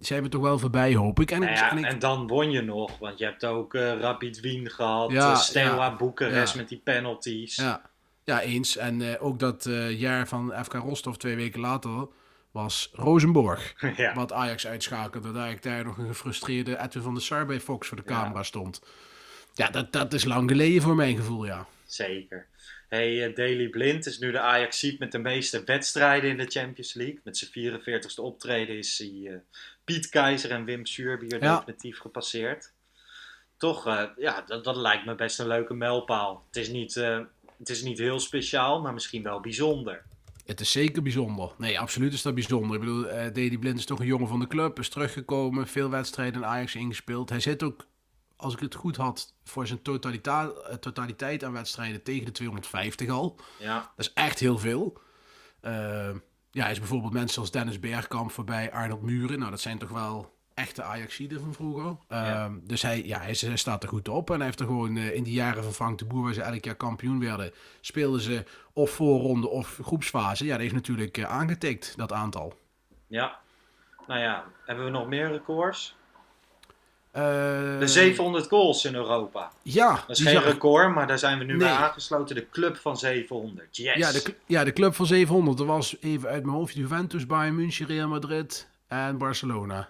zijn 0.00 0.22
we 0.22 0.28
toch 0.28 0.42
wel 0.42 0.58
voorbij, 0.58 0.94
hoop 0.94 1.20
ik. 1.20 1.30
En, 1.30 1.40
Nou 1.40 1.52
ja, 1.52 1.70
en 1.70 1.78
ik- 1.78 1.84
en 1.84 1.98
dan 1.98 2.26
won 2.26 2.50
je 2.50 2.62
nog, 2.62 2.98
want 2.98 3.18
je 3.18 3.24
hebt 3.24 3.44
ook 3.44 3.74
Rapid 3.74 4.40
Wien 4.40 4.70
gehad, 4.70 5.10
Ja, 5.12 5.34
Steaua 5.34 5.96
Boekarest 5.96 6.52
ja. 6.54 6.60
met 6.60 6.68
die 6.68 6.80
penalties. 6.84 7.56
Ja, 7.56 7.90
ja 8.26 8.40
eens. 8.40 8.76
En 8.76 9.02
eh, 9.02 9.24
ook 9.24 9.38
dat 9.38 9.66
eh, 9.66 10.00
jaar 10.00 10.28
van 10.28 10.52
FK 10.64 10.72
Rostov 10.72 11.16
twee 11.16 11.36
weken 11.36 11.60
later 11.60 12.08
was 12.50 12.90
Rosenborg. 12.92 13.74
Ja. 13.96 14.14
Wat 14.14 14.32
Ajax 14.32 14.66
uitschakelde. 14.66 15.32
Dat 15.32 15.48
ik 15.50 15.62
daar 15.62 15.84
nog 15.84 15.98
een 15.98 16.06
gefrustreerde 16.06 16.78
Edwin 16.78 17.02
van 17.02 17.14
der 17.14 17.22
Sar 17.22 17.46
bij 17.46 17.60
Fox 17.60 17.88
voor 17.88 17.96
de 17.96 18.02
Ja. 18.06 18.20
camera 18.20 18.42
stond. 18.42 18.82
Ja, 19.54 19.68
dat, 19.70 19.92
dat 19.92 20.12
is 20.12 20.24
lang 20.24 20.50
geleden 20.50 20.82
voor 20.82 20.94
mijn 20.94 21.16
gevoel, 21.16 21.46
ja. 21.46 21.66
Zeker. 21.86 22.46
Hey, 22.88 23.24
eh, 23.26 23.34
Daley 23.34 23.68
Blind 23.68 24.06
is 24.06 24.18
nu 24.18 24.30
de 24.30 24.40
Ajax 24.40 24.96
met 24.98 25.12
de 25.12 25.18
meeste 25.18 25.64
wedstrijden 25.64 26.30
in 26.30 26.36
de 26.36 26.46
Champions 26.46 26.94
League. 26.94 27.20
Met 27.24 27.36
zijn 27.36 27.50
44ste 27.50 28.22
optreden 28.22 28.76
is 28.78 28.98
hij 28.98 29.42
Piet 29.84 30.08
Keizer 30.08 30.50
en 30.50 30.64
Wim 30.64 30.86
Suurbier 30.86 31.42
Ja. 31.42 31.54
definitief 31.56 31.98
gepasseerd. 31.98 32.72
Toch, 33.56 33.84
ja, 34.16 34.42
dat, 34.46 34.64
dat 34.64 34.76
lijkt 34.76 35.04
me 35.04 35.14
best 35.14 35.38
een 35.38 35.46
leuke 35.46 35.74
mijlpaal. 35.74 36.44
Het 36.46 36.56
is, 36.56 36.68
niet, 36.68 36.94
het 37.58 37.68
is 37.68 37.82
niet 37.82 37.98
heel 37.98 38.20
speciaal, 38.20 38.80
maar 38.80 38.92
misschien 38.94 39.22
wel 39.22 39.40
bijzonder. 39.40 40.04
Het 40.44 40.60
is 40.60 40.70
zeker 40.70 41.02
bijzonder. 41.02 41.54
Nee, 41.58 41.80
absoluut 41.80 42.12
is 42.12 42.22
dat 42.22 42.34
bijzonder. 42.34 42.74
Ik 42.74 42.80
bedoel, 42.80 43.08
eh 43.08 43.32
Dedy 43.32 43.58
Blind 43.58 43.78
is 43.78 43.84
toch 43.86 44.00
een 44.00 44.06
jongen 44.06 44.28
van 44.28 44.40
de 44.40 44.46
club. 44.46 44.78
Is 44.78 44.88
teruggekomen, 44.88 45.66
veel 45.66 45.90
wedstrijden 45.90 46.40
in 46.40 46.46
Ajax 46.46 46.74
ingespeeld. 46.74 47.30
Hij 47.30 47.40
zit 47.40 47.62
ook, 47.62 47.86
als 48.36 48.54
ik 48.54 48.60
het 48.60 48.74
goed 48.74 48.96
had, 48.96 49.34
voor 49.44 49.66
zijn 49.66 49.82
totalita 49.82 50.48
eh, 50.48 50.74
totaliteit 50.74 51.44
aan 51.44 51.52
wedstrijden 51.52 52.02
tegen 52.02 52.24
de 52.24 52.32
250 52.32 53.08
al. 53.08 53.40
Ja, 53.58 53.92
Dat 53.96 54.06
is 54.06 54.12
echt 54.12 54.38
heel 54.38 54.58
veel. 54.58 54.98
Eh, 55.60 56.10
ja, 56.50 56.62
hij 56.62 56.70
is 56.70 56.78
bijvoorbeeld 56.78 57.12
mensen 57.12 57.40
als 57.40 57.50
Dennis 57.50 57.80
Bergkamp 57.80 58.30
voorbij, 58.30 58.72
Arnold 58.72 59.02
Muren. 59.02 59.38
Nou, 59.38 59.50
dat 59.50 59.60
zijn 59.60 59.78
toch 59.78 59.90
wel 59.90 60.35
echte 60.56 60.82
Ajaxiden 60.82 61.40
van 61.40 61.54
vroeger. 61.54 61.96
Eh, 62.08 62.18
Ja. 62.26 62.50
Dus 62.62 62.82
hij, 62.82 63.04
ja, 63.04 63.18
hij, 63.18 63.36
hij 63.38 63.56
staat 63.56 63.82
er 63.82 63.88
goed 63.88 64.08
op. 64.08 64.30
En 64.30 64.36
hij 64.36 64.44
heeft 64.44 64.60
er 64.60 64.66
gewoon 64.66 64.96
eh, 64.96 65.14
in 65.14 65.22
die 65.22 65.32
jaren 65.32 65.62
van 65.62 65.72
Frank 65.72 65.98
de 65.98 66.04
Boer, 66.04 66.22
waar 66.24 66.32
ze 66.34 66.42
elk 66.42 66.64
jaar 66.64 66.74
kampioen 66.74 67.20
werden, 67.20 67.52
speelden 67.80 68.20
ze 68.20 68.44
of 68.72 68.90
voorronde 68.90 69.48
of 69.48 69.78
groepsfase. 69.82 70.44
Ja, 70.44 70.50
dat 70.52 70.60
heeft 70.60 70.74
natuurlijk 70.74 71.18
eh, 71.18 71.24
aangetikt, 71.24 71.94
dat 71.96 72.12
aantal. 72.12 72.58
ja. 73.06 73.38
Nou 74.06 74.20
ja, 74.20 74.44
hebben 74.64 74.84
we 74.84 74.90
nog 74.90 75.06
meer 75.06 75.30
records? 75.32 75.96
Eh, 77.10 77.22
De 77.78 77.86
700 77.86 78.48
goals 78.48 78.84
in 78.84 78.94
Europa. 78.94 79.52
Ja, 79.62 79.90
Dat 80.06 80.16
is 80.18 80.22
geen 80.22 80.32
zag 80.34 80.44
record, 80.44 80.94
maar 80.94 81.06
daar 81.06 81.18
zijn 81.18 81.38
we 81.38 81.44
nu 81.44 81.50
Nee. 81.56 81.58
bij 81.68 81.76
aangesloten. 81.76 82.34
De 82.34 82.48
club 82.50 82.76
van 82.76 82.96
700. 82.96 83.76
Yes! 83.76 83.96
Ja 83.96 84.12
de, 84.12 84.34
ja, 84.46 84.64
de 84.64 84.72
club 84.72 84.94
van 84.94 85.06
700. 85.06 85.60
Er 85.60 85.66
was 85.66 85.96
even 86.00 86.28
uit 86.28 86.44
mijn 86.44 86.56
hoofd 86.56 86.74
Juventus, 86.74 87.26
Bayern 87.26 87.54
München, 87.54 87.86
Real 87.86 88.08
Madrid 88.08 88.68
en 88.88 89.18
Barcelona. 89.18 89.88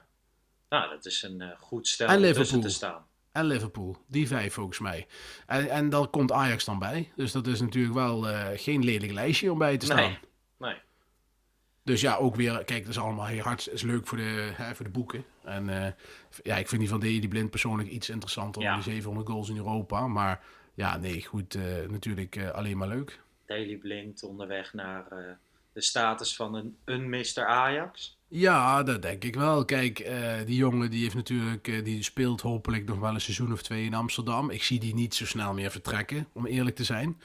Nou, 0.68 0.90
dat 0.90 1.06
is 1.06 1.22
een 1.22 1.40
eh, 1.40 1.48
goed 1.58 1.88
stel 1.88 2.08
En 2.08 2.16
om 2.16 2.22
Liverpool. 2.22 2.60
te 2.60 2.68
staan. 2.68 3.06
En 3.32 3.44
Liverpool. 3.46 3.96
Die 4.06 4.26
vijf 4.26 4.54
volgens 4.54 4.78
mij. 4.78 5.06
En, 5.46 5.68
en 5.68 5.88
daar 5.90 6.06
komt 6.06 6.32
Ajax 6.32 6.64
dan 6.64 6.78
bij. 6.78 7.12
Dus 7.16 7.32
dat 7.32 7.46
is 7.46 7.60
natuurlijk 7.60 7.94
wel 7.94 8.28
eh, 8.28 8.46
geen 8.54 8.84
lelijk 8.84 9.12
lijstje 9.12 9.52
om 9.52 9.58
bij 9.58 9.76
te 9.76 9.86
staan. 9.86 9.96
Nee, 9.96 10.18
nee. 10.58 10.76
Dus 11.82 12.00
ja, 12.00 12.16
ook 12.16 12.34
weer, 12.34 12.64
kijk, 12.64 12.80
dat 12.80 12.90
is 12.90 12.98
allemaal 12.98 13.26
heel 13.26 13.42
hard. 13.42 13.68
is 13.72 13.82
leuk 13.82 14.06
voor 14.06 14.18
de, 14.18 14.50
hè, 14.54 14.74
voor 14.74 14.84
de 14.84 14.90
boeken. 14.90 15.24
En 15.44 15.84
eh, 15.84 15.92
ja, 16.42 16.56
ik 16.56 16.68
vind 16.68 16.80
die 16.80 16.90
van 16.90 17.00
die 17.00 17.28
Blind 17.28 17.50
persoonlijk 17.50 17.88
iets 17.88 18.08
interessanter 18.08 18.62
Ja. 18.62 18.68
dan 18.68 18.80
die 18.80 18.92
700 18.92 19.28
goals 19.28 19.48
in 19.48 19.56
Europa. 19.56 20.06
Maar 20.06 20.44
ja, 20.74 20.96
nee, 20.96 21.24
goed, 21.24 21.54
natuurlijk 21.88 22.46
alleen 22.52 22.76
maar 22.76 22.88
leuk. 22.88 23.20
Daley 23.46 23.76
Blind 23.76 24.22
onderweg 24.22 24.72
naar 24.72 25.04
de 25.72 25.80
status 25.80 26.36
van 26.36 26.54
een, 26.54 26.76
een 26.84 27.08
Mr. 27.08 27.44
Ajax. 27.46 28.15
Ja, 28.28 28.82
dat 28.82 29.02
denk 29.02 29.24
ik 29.24 29.34
wel. 29.34 29.64
Kijk, 29.64 29.98
eh, 29.98 30.32
die 30.46 30.56
jongen 30.56 30.90
die 30.90 31.02
heeft 31.02 31.14
natuurlijk, 31.14 31.68
eh, 31.68 31.84
die 31.84 32.02
speelt 32.02 32.40
hopelijk 32.40 32.84
nog 32.86 32.98
wel 32.98 33.14
een 33.14 33.20
seizoen 33.20 33.52
of 33.52 33.62
twee 33.62 33.84
in 33.84 33.94
Amsterdam. 33.94 34.50
Ik 34.50 34.62
zie 34.62 34.78
die 34.80 34.94
niet 34.94 35.14
zo 35.14 35.26
snel 35.26 35.54
meer 35.54 35.70
vertrekken, 35.70 36.26
om 36.32 36.46
eerlijk 36.46 36.76
te 36.76 36.84
zijn. 36.84 37.20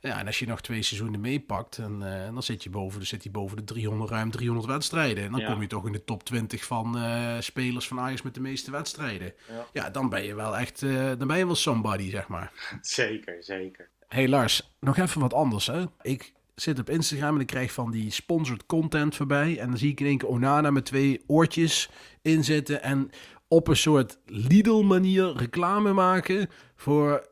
Ja, 0.00 0.18
en 0.18 0.26
als 0.26 0.38
je 0.38 0.46
nog 0.46 0.60
twee 0.60 0.82
seizoenen 0.82 1.20
meepakt, 1.20 1.76
dan, 1.76 2.04
eh, 2.04 2.24
dan 2.32 2.42
zit 2.42 2.62
je 2.62 2.70
boven, 2.70 2.98
dan 2.98 3.06
zit 3.06 3.22
hij 3.22 3.32
boven 3.32 3.56
de 3.56 3.64
300, 3.64 4.10
ruim 4.10 4.30
300 4.30 4.66
wedstrijden. 4.68 5.24
En 5.24 5.30
dan 5.30 5.40
Ja. 5.40 5.52
kom 5.52 5.60
je 5.60 5.66
toch 5.66 5.86
in 5.86 5.92
de 5.92 6.04
top 6.04 6.24
20 6.24 6.64
van 6.64 6.96
spelers 7.42 7.88
van 7.88 8.00
Ajax 8.00 8.22
met 8.22 8.34
de 8.34 8.40
meeste 8.40 8.70
wedstrijden. 8.70 9.34
Ja. 9.48 9.66
Ja, 9.72 9.90
dan 9.90 10.08
ben 10.08 10.24
je 10.24 10.34
wel 10.34 10.56
echt, 10.56 10.80
dan 11.18 11.26
ben 11.26 11.38
je 11.38 11.46
wel 11.46 11.54
somebody, 11.54 12.10
zeg 12.10 12.28
maar. 12.28 12.52
Zeker, 12.82 13.36
zeker. 13.44 13.88
Hey 14.08 14.28
Lars, 14.28 14.74
nog 14.80 14.96
even 14.98 15.20
wat 15.20 15.34
anders 15.34 15.66
hè. 15.66 15.84
Ik 16.02 16.32
zit 16.54 16.78
op 16.78 16.90
Instagram 16.90 17.34
en 17.34 17.40
ik 17.40 17.46
krijg 17.46 17.72
van 17.72 17.90
die 17.90 18.10
sponsored 18.10 18.66
content 18.66 19.16
voorbij. 19.16 19.58
En 19.58 19.68
dan 19.68 19.78
zie 19.78 19.90
ik 19.90 20.00
in 20.00 20.06
één 20.06 20.18
keer 20.18 20.28
Onana 20.28 20.70
met 20.70 20.84
twee 20.84 21.22
oortjes 21.26 21.90
inzetten. 22.22 22.82
En 22.82 23.10
op 23.48 23.68
een 23.68 23.76
soort 23.76 24.18
Lidl 24.26 24.82
manier 24.82 25.36
reclame 25.36 25.92
maken 25.92 26.50
voor 26.76 27.26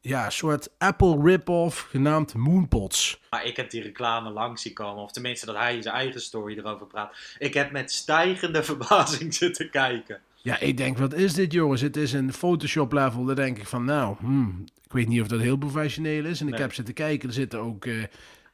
ja, 0.00 0.24
een 0.24 0.32
soort 0.32 0.68
Apple 0.78 1.22
rip-off 1.22 1.80
genaamd 1.80 2.34
Moonpots. 2.34 3.20
Maar 3.30 3.44
ik 3.44 3.56
heb 3.56 3.70
die 3.70 3.82
reclame 3.82 4.30
langs 4.30 4.62
zien 4.62 4.72
komen. 4.72 5.02
Of 5.02 5.12
tenminste 5.12 5.46
dat 5.46 5.56
hij 5.56 5.76
in 5.76 5.82
zijn 5.82 5.94
eigen 5.94 6.20
story 6.20 6.58
erover 6.58 6.86
praat. 6.86 7.16
Ik 7.38 7.54
heb 7.54 7.70
met 7.70 7.92
stijgende 7.92 8.62
verbazing 8.72 9.34
zitten 9.34 9.70
kijken. 9.70 10.20
Ja, 10.42 10.58
ik 10.58 10.76
denk, 10.76 10.98
wat 10.98 11.14
is 11.14 11.34
dit 11.34 11.52
jongens? 11.52 11.80
Het 11.80 11.96
is 11.96 12.12
een 12.12 12.32
Photoshop 12.32 12.92
level. 12.92 13.24
Dan 13.24 13.34
denk 13.34 13.58
ik 13.58 13.66
van, 13.66 13.84
nou, 13.84 14.16
hmm, 14.18 14.64
ik 14.84 14.92
weet 14.92 15.08
niet 15.08 15.20
of 15.20 15.26
dat 15.26 15.40
heel 15.40 15.56
professioneel 15.56 16.24
is. 16.24 16.40
En 16.40 16.48
ik 16.48 16.58
heb 16.58 16.74
zitten 16.74 16.94
kijken, 16.94 17.28
er 17.28 17.34
zitten 17.34 17.60
ook 17.60 17.84
eh, 17.84 18.02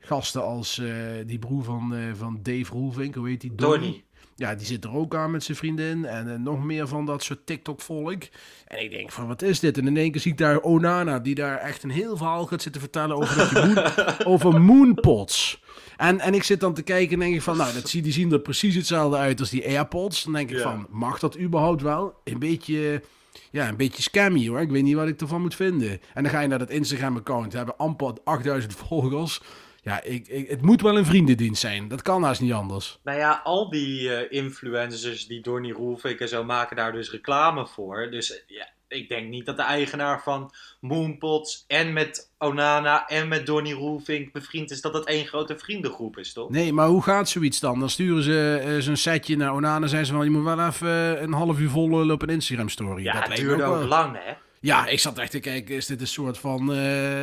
gasten 0.05 0.43
als 0.43 0.79
eh, 0.79 0.89
die 1.27 1.39
broer 1.39 1.65
van, 1.65 1.95
eh, 1.95 2.01
van 2.15 2.39
Dave 2.43 2.73
Roelvink, 2.73 3.15
hoe 3.15 3.29
heet 3.29 3.41
die? 3.41 3.55
Donnie. 3.55 4.05
Ja, 4.37 4.55
die 4.55 4.67
zit 4.67 4.85
er 4.85 4.95
ook 4.95 5.15
aan 5.15 5.31
met 5.31 5.45
zijn 5.45 5.57
vriendin. 5.57 6.05
En 6.05 6.33
eh, 6.33 6.39
nog 6.39 6.65
meer 6.65 6.89
van 6.89 7.07
dat 7.07 7.23
soort 7.23 7.47
TikTok-volk. 7.47 8.23
En 8.67 8.83
ik 8.83 8.91
denk 8.91 9.11
van, 9.11 9.27
wat 9.27 9.43
is 9.43 9.61
dit? 9.61 9.79
En 9.79 9.87
in 9.87 9.97
één 9.97 10.11
keer 10.11 10.21
zie 10.21 10.33
ik 10.33 10.39
daar 10.39 10.61
Onana, 10.61 11.19
die 11.19 11.35
daar 11.35 11.59
echt 11.59 11.83
een 11.83 11.91
heel 11.91 12.17
verhaal 12.17 12.47
gaat 12.47 12.63
zitten 12.63 12.81
vertellen 12.81 13.17
over, 13.17 13.37
dat 13.37 13.51
je 13.51 13.75
moon, 13.75 14.27
over 14.33 14.61
moonpots. 14.61 15.63
En, 15.97 16.21
en 16.21 16.35
ik 16.35 16.43
zit 16.43 16.61
dan 16.61 16.75
te 16.75 16.83
kijken 16.83 17.13
en 17.13 17.19
denk 17.19 17.35
ik 17.35 17.43
van, 17.43 17.57
nou, 17.57 17.75
dat 17.75 17.89
zie, 17.89 18.03
die 18.03 18.13
zien 18.13 18.33
er 18.33 18.41
precies 18.41 18.75
hetzelfde 18.75 19.17
uit 19.17 19.41
als 19.41 19.51
die 19.51 19.67
AirPods. 19.67 20.25
Dan 20.25 20.33
denk 20.33 20.51
ik 20.51 20.59
van, 20.59 20.87
mag 20.91 21.19
dat 21.19 21.39
überhaupt 21.39 21.83
wel? 21.83 22.15
Een 22.25 22.39
beetje, 22.39 23.03
ja, 23.51 23.69
een 23.69 23.77
beetje 23.77 24.03
scammy 24.03 24.49
hoor. 24.49 24.61
Ik 24.61 24.71
weet 24.71 24.83
niet 24.83 24.95
wat 24.95 25.09
ik 25.09 25.21
ervan 25.21 25.41
moet 25.41 25.55
vinden. 25.55 26.01
En 26.15 26.23
dan 26.23 26.33
ga 26.33 26.41
je 26.41 26.49
naar 26.49 26.59
dat 26.59 26.71
Instagram-account, 26.71 27.53
hebben 27.53 27.77
amper 27.77 28.13
8000 28.25 28.75
volgers. 28.75 29.41
Ja, 29.85 30.03
ik, 30.03 30.29
ik, 30.29 30.49
het 30.49 30.63
moet 30.63 30.81
wel 30.81 30.99
een 30.99 31.05
vriendendienst 31.05 31.61
zijn. 31.61 31.89
Dat 31.89 32.03
kan 32.03 32.23
haast 32.23 32.41
niet 32.41 32.53
anders. 32.53 32.99
Nou 33.03 33.19
ja, 33.19 33.41
al 33.45 33.71
die 33.71 34.15
eh, 34.15 34.43
influencers 34.43 35.27
die 35.27 35.41
Donny 35.41 35.71
Roelvink 35.71 36.19
en 36.19 36.29
zo 36.29 36.45
maken 36.45 36.77
daar 36.77 36.93
dus 36.93 37.11
reclame 37.11 37.67
voor. 37.67 38.11
Dus 38.11 38.45
ja, 38.47 38.69
ik 38.89 39.09
denk 39.09 39.29
niet 39.29 39.47
dat 39.47 39.57
de 39.57 39.63
eigenaar 39.63 40.23
van 40.23 40.53
Moonpots 40.81 41.65
en 41.67 41.93
met 41.93 42.31
Onana 42.39 43.07
en 43.07 43.29
met 43.29 43.47
Donny 43.47 43.73
Roelvink 43.73 44.33
bevriend 44.33 44.71
is. 44.71 44.81
Dat 44.81 44.93
dat 44.93 45.07
één 45.07 45.27
grote 45.27 45.59
vriendengroep 45.59 46.19
is, 46.19 46.33
toch? 46.33 46.51
Nee, 46.51 46.73
maar 46.73 46.89
hoe 46.89 47.03
gaat 47.03 47.29
zoiets 47.29 47.61
dan? 47.61 47.79
Dan 47.79 47.91
sturen 47.91 48.23
ze 48.23 48.63
eh, 48.65 48.79
zo'n 48.79 48.97
setje 48.97 49.37
naar 49.37 49.55
Onana 49.55 49.83
en 49.83 49.89
zeggen 49.89 50.07
ze 50.07 50.15
van... 50.15 50.25
je 50.25 50.31
moet 50.31 50.45
wel 50.45 50.67
even 50.67 50.89
eh, 50.89 51.23
een 51.23 51.33
half 51.33 51.59
uur 51.59 51.71
vol 51.71 52.11
op 52.11 52.23
een 52.23 52.29
Instagram-story. 52.29 53.03
Ja, 53.03 53.13
dat 53.13 53.29
het 53.29 53.37
duurde 53.37 53.65
ook 53.65 53.83
ook 53.83 53.89
lang, 53.89 54.17
hè? 54.25 54.33
Ja, 54.61 54.87
ik 54.87 55.01
zat 55.01 55.19
echt 55.19 55.31
te 55.31 55.41
kijken, 55.41 55.75
is 55.75 55.87
dit 55.87 56.01
een 56.01 56.07
soort 56.07 56.39
van 56.39 56.77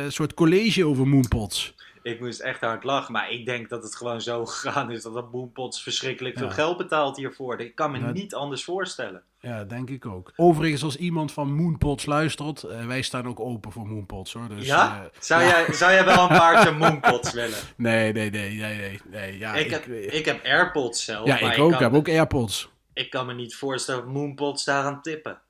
soort 0.08 0.34
college 0.34 0.86
over 0.86 1.08
Moonpots? 1.08 1.74
Ik 2.02 2.20
moest 2.20 2.40
echt 2.40 2.60
hard 2.60 2.84
lachen, 2.84 3.12
maar 3.12 3.30
ik 3.30 3.46
denk 3.46 3.68
dat 3.68 3.82
het 3.82 3.96
gewoon 3.96 4.20
zo 4.20 4.46
gegaan 4.46 4.90
is 4.90 5.02
dat 5.02 5.14
dat 5.14 5.32
Moonpots 5.32 5.82
verschrikkelijk 5.82 6.38
veel 6.38 6.46
Ja. 6.46 6.52
geld 6.52 6.76
betaalt 6.76 7.16
hiervoor. 7.16 7.60
Ik 7.60 7.74
kan 7.74 7.90
me 7.90 8.12
niet 8.12 8.34
anders 8.34 8.64
voorstellen. 8.64 9.22
Ja, 9.40 9.64
denk 9.64 9.90
ik 9.90 10.06
ook. 10.06 10.32
Overigens, 10.36 10.82
als 10.82 10.96
iemand 10.96 11.32
van 11.32 11.52
Moonpots 11.54 12.06
luistert, 12.06 12.62
eh, 12.62 12.86
wij 12.86 13.02
staan 13.02 13.26
ook 13.28 13.40
open 13.40 13.72
voor 13.72 13.86
Moonpots 13.86 14.32
hoor. 14.32 14.48
Dus, 14.48 14.66
ja? 14.66 15.02
eh, 15.12 15.20
Zou, 15.20 15.42
ja. 15.42 15.48
Jij, 15.48 15.72
zou 15.72 15.92
jij 15.92 16.04
wel 16.04 16.22
een 16.22 16.28
paardje 16.36 16.70
Moonpots 16.84 17.32
willen? 17.32 17.58
Nee, 17.76 18.12
nee, 18.12 18.30
nee, 18.30 18.58
nee, 18.58 18.76
nee. 18.76 19.00
nee 19.10 19.38
ja, 19.38 19.54
ik, 19.54 19.70
heb, 19.70 19.86
ik 19.88 20.24
heb 20.24 20.44
AirPods 20.44 21.04
zelf. 21.04 21.26
ja, 21.26 21.38
maar 21.40 21.52
ik 21.54 21.58
ook. 21.62 21.72
Ik 21.72 21.78
heb 21.78 21.92
ook 21.94 22.08
AirPods. 22.08 22.70
Ik 22.92 23.10
kan 23.10 23.26
me 23.26 23.34
niet 23.34 23.54
voorstellen 23.56 24.04
dat 24.04 24.12
Moonpots 24.12 24.64
daar 24.64 24.84
aan 24.84 25.02
tippen. 25.02 25.40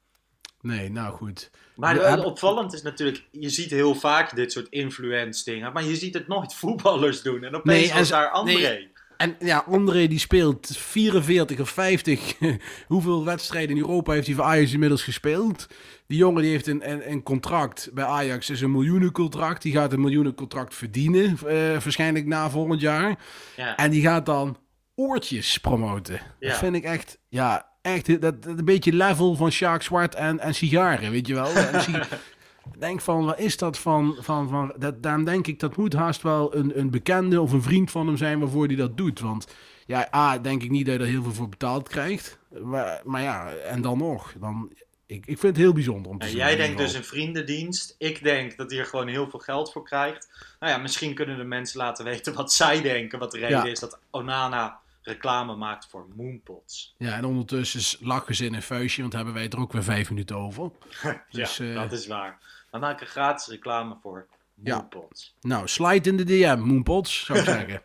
Nee, 0.61 0.91
nou 0.91 1.15
goed. 1.17 1.51
Maar 1.77 1.95
hebben- 1.97 2.25
opvallend 2.27 2.73
is 2.75 2.83
natuurlijk, 2.83 3.25
je 3.31 3.49
ziet 3.49 3.71
heel 3.71 3.95
vaak 3.95 4.37
dit 4.37 4.53
soort 4.53 4.67
influence 4.71 5.45
dingen, 5.45 5.73
maar 5.73 5.85
je 5.85 5.97
ziet 5.97 6.15
het 6.15 6.29
nooit 6.29 6.55
voetballers 6.63 7.23
doen. 7.23 7.45
En 7.45 7.55
opeens 7.55 7.89
Nee, 7.93 7.99
en 8.03 8.09
daar 8.09 8.31
André. 8.31 8.55
nee. 8.55 8.91
En 9.17 9.37
ja, 9.39 9.65
André 9.69 10.07
die 10.07 10.19
speelt 10.19 10.67
44 10.77 11.61
of 11.61 11.69
50. 11.71 12.35
Hoeveel 12.87 13.25
wedstrijden 13.25 13.77
in 13.77 13.83
Europa 13.83 14.13
heeft 14.13 14.27
hij 14.27 14.37
voor 14.37 14.45
Ajax 14.45 14.73
inmiddels 14.73 15.03
gespeeld? 15.03 15.67
Die 16.07 16.19
jongen 16.19 16.43
die 16.43 16.51
heeft 16.51 16.67
een, 16.67 16.91
een, 16.91 17.11
een 17.11 17.23
contract 17.23 17.91
bij 17.93 18.05
Ajax, 18.05 18.51
is 18.51 18.61
een 18.61 18.71
miljoenencontract. 18.71 19.63
Die 19.63 19.73
gaat 19.73 19.93
een 19.93 20.01
miljoenencontract 20.01 20.75
verdienen, 20.75 21.39
eh, 21.47 21.55
waarschijnlijk 21.71 22.27
na 22.27 22.51
volgend 22.51 22.81
jaar. 22.81 23.19
Ja. 23.57 23.77
En 23.77 23.91
die 23.91 24.03
gaat 24.03 24.27
dan 24.27 24.57
oortjes 24.95 25.59
promoten. 25.59 26.21
Ja. 26.39 26.49
Dat 26.49 26.59
vind 26.59 26.75
ik 26.75 26.85
echt, 26.85 27.19
ja, 27.29 27.72
echt 27.83 28.21
dat, 28.21 28.43
dat 28.43 28.59
een 28.59 28.65
beetje 28.65 28.93
level 28.93 29.35
van 29.35 29.51
Sjaak 29.51 29.83
Zwart 29.83 30.15
en, 30.15 30.39
en 30.39 30.55
sigaren, 30.55 31.11
weet 31.11 31.27
je 31.27 31.35
wel. 31.35 31.53
En 31.53 31.83
si- 31.83 32.01
denk 32.79 33.01
van, 33.01 33.25
wat 33.25 33.39
is 33.39 33.57
dat 33.57 33.79
van, 33.79 34.17
van, 34.21 34.49
van 34.49 34.73
dat, 34.79 35.03
daarom 35.03 35.25
denk 35.25 35.47
ik, 35.47 35.61
dat 35.61 35.77
moet 35.77 35.93
haast 35.93 36.23
wel 36.23 36.55
een, 36.57 36.79
een 36.79 36.91
bekende 36.91 37.41
of 37.41 37.53
een 37.53 37.63
vriend 37.63 37.91
van 37.91 38.07
hem 38.07 38.17
zijn 38.17 38.39
waarvoor 38.39 38.67
hij 38.67 38.77
dat 38.77 38.97
doet. 38.97 39.21
Want 39.21 39.47
ja, 39.87 40.09
A, 40.15 40.39
denk 40.39 40.63
ik 40.63 40.71
niet 40.71 40.87
dat 40.87 40.95
je 40.95 41.01
er 41.01 41.07
heel 41.07 41.23
veel 41.23 41.33
voor 41.35 41.49
betaald 41.49 41.89
krijgt. 41.89 42.39
Maar, 42.63 43.01
maar 43.05 43.23
ja, 43.23 43.49
en 43.53 43.83
dan 43.83 43.99
nog, 43.99 44.33
dan, 44.41 44.71
ik, 45.07 45.27
ik 45.27 45.39
vind 45.39 45.43
het 45.43 45.57
heel 45.57 45.73
bijzonder 45.73 46.11
om 46.11 46.19
te 46.19 46.25
En 46.25 46.31
zien. 46.31 46.41
jij 46.41 46.57
denkt 46.57 46.79
dus 46.79 46.95
een 46.95 47.05
vriendendienst. 47.05 47.95
Ik 47.99 48.23
denk 48.23 48.57
dat 48.57 48.71
hij 48.71 48.81
er 48.81 48.87
gewoon 48.87 49.09
heel 49.09 49.31
veel 49.31 49.39
geld 49.41 49.73
voor 49.73 49.85
krijgt. 49.85 50.29
Nou 50.61 50.73
ja, 50.73 50.79
misschien 50.79 51.15
kunnen 51.15 51.37
de 51.37 51.45
mensen 51.45 51.79
laten 51.79 52.05
weten 52.05 52.35
wat 52.35 52.53
zij 52.53 52.81
denken. 52.83 53.19
Wat 53.19 53.31
de 53.31 53.39
reden 53.39 53.57
Ja. 53.65 53.71
is 53.71 53.79
dat 53.81 53.99
Onana 54.11 54.81
reclame 55.03 55.57
maakt 55.57 55.87
voor 55.91 56.07
Moonpots. 56.17 56.95
Ja, 56.99 57.17
en 57.17 57.25
ondertussen 57.25 58.07
lachen 58.07 58.35
ze 58.35 58.45
in 58.45 58.55
een 58.55 58.63
vuistje, 58.63 59.01
want 59.03 59.13
hebben 59.15 59.35
wij 59.35 59.43
het 59.43 59.53
er 59.53 59.61
ook 59.61 59.73
weer 59.73 59.83
vijf 59.85 60.09
minuten 60.09 60.37
over. 60.37 60.71
Dus, 61.31 61.57
ja, 61.57 61.65
eh, 61.65 61.75
dat 61.75 61.93
is 61.93 62.07
waar. 62.07 62.39
We 62.71 62.79
maken 62.79 63.07
gratis 63.07 63.47
reclame 63.47 63.97
voor 64.03 64.27
Ja. 64.63 64.77
Moonpots. 64.77 65.35
Nou, 65.41 65.69
slide 65.69 66.09
in 66.11 66.17
de 66.17 66.25
DM, 66.25 66.59
Moonpots, 66.61 67.25
zou 67.25 67.39
ik 67.39 67.45
zeggen. 67.59 67.83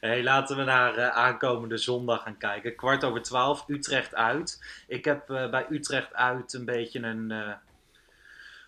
Hey, 0.00 0.22
laten 0.22 0.56
we 0.56 0.62
naar 0.64 0.94
eh, 0.96 1.08
aankomende 1.08 1.76
zondag 1.76 2.22
gaan 2.22 2.36
kijken. 2.36 2.76
Kwart 2.76 3.04
over 3.04 3.22
twaalf, 3.22 3.64
Utrecht 3.68 4.14
uit. 4.14 4.64
Ik 4.86 5.04
heb 5.04 5.30
eh, 5.30 5.50
bij 5.50 5.66
Utrecht 5.70 6.14
uit 6.14 6.52
een 6.52 6.64
beetje 6.64 7.00
een 7.02 7.56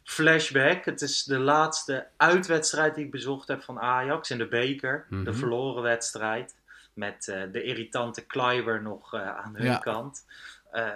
flashback. 0.05 0.85
Het 0.85 1.01
is 1.01 1.25
de 1.25 1.39
laatste 1.39 2.07
uitwedstrijd 2.17 2.95
die 2.95 3.05
ik 3.05 3.11
bezocht 3.11 3.49
heb 3.49 3.63
van 3.63 3.81
Ajax 3.81 4.31
in 4.31 4.39
de 4.39 4.49
beker. 4.49 5.07
De 5.11 5.17
Mhm. 5.17 5.35
verloren 5.35 5.83
wedstrijd. 5.83 6.55
Met 7.01 7.29
eh, 7.29 7.43
de 7.53 7.63
irritante 7.63 8.27
Kleiber 8.27 8.83
nog 8.83 9.15
eh, 9.15 9.37
aan 9.37 9.55
hun 9.57 9.67
Ja. 9.67 9.79
kant. 9.79 10.27
Eh, 10.71 10.89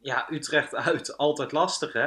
ja, 0.00 0.26
Utrecht 0.30 0.74
uit, 0.86 1.16
altijd 1.16 1.52
lastig 1.52 1.92
hè? 1.92 2.06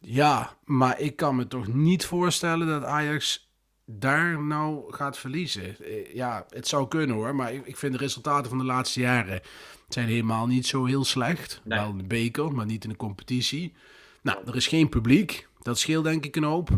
Ja, 0.00 0.56
maar 0.64 1.00
ik 1.00 1.16
kan 1.16 1.36
me 1.36 1.46
toch 1.46 1.66
niet 1.66 2.04
voorstellen 2.06 2.66
dat 2.66 2.84
Ajax 2.84 3.50
daar 3.84 4.42
nou 4.42 4.92
gaat 4.94 5.18
verliezen. 5.18 5.78
Eh, 5.84 6.14
Ja, 6.14 6.46
het 6.50 6.68
zou 6.68 6.88
kunnen 6.88 7.16
hoor, 7.16 7.34
maar 7.34 7.52
ik 7.52 7.76
vind 7.76 7.92
de 7.92 7.98
resultaten 7.98 8.48
van 8.48 8.58
de 8.58 8.64
laatste 8.64 9.00
jaren 9.00 9.40
zijn 9.88 10.08
helemaal 10.08 10.46
niet 10.46 10.66
zo 10.66 10.84
heel 10.84 11.04
slecht. 11.04 11.60
Nee. 11.64 11.78
Wel 11.78 11.88
in 11.90 11.98
de 11.98 12.04
beker, 12.04 12.52
maar 12.52 12.66
niet 12.66 12.84
in 12.84 12.90
de 12.90 12.96
competitie. 12.96 13.74
Nou, 14.22 14.38
er 14.46 14.56
is 14.56 14.66
geen 14.66 14.88
publiek. 14.88 15.48
Dat 15.62 15.78
scheelt 15.78 16.04
denk 16.04 16.24
ik 16.24 16.36
een 16.36 16.42
hoop. 16.44 16.68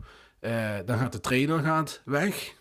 Dan 0.84 0.98
gaat 0.98 1.12
de 1.12 1.20
trainer 1.20 1.58
gaat 1.62 2.02
weg. 2.04 2.54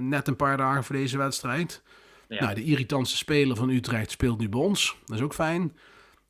Net 0.00 0.28
een 0.28 0.36
paar 0.36 0.56
dagen 0.56 0.84
voor 0.84 0.94
deze 0.96 1.18
wedstrijd. 1.18 1.82
Ja. 2.34 2.40
Nou, 2.40 2.54
de 2.54 2.64
irritantste 2.64 3.16
speler 3.16 3.56
van 3.56 3.68
Utrecht 3.68 4.10
speelt 4.10 4.38
nu 4.38 4.48
bij 4.48 4.60
ons. 4.60 4.96
Dat 5.04 5.16
is 5.16 5.22
ook 5.22 5.34
fijn. 5.34 5.76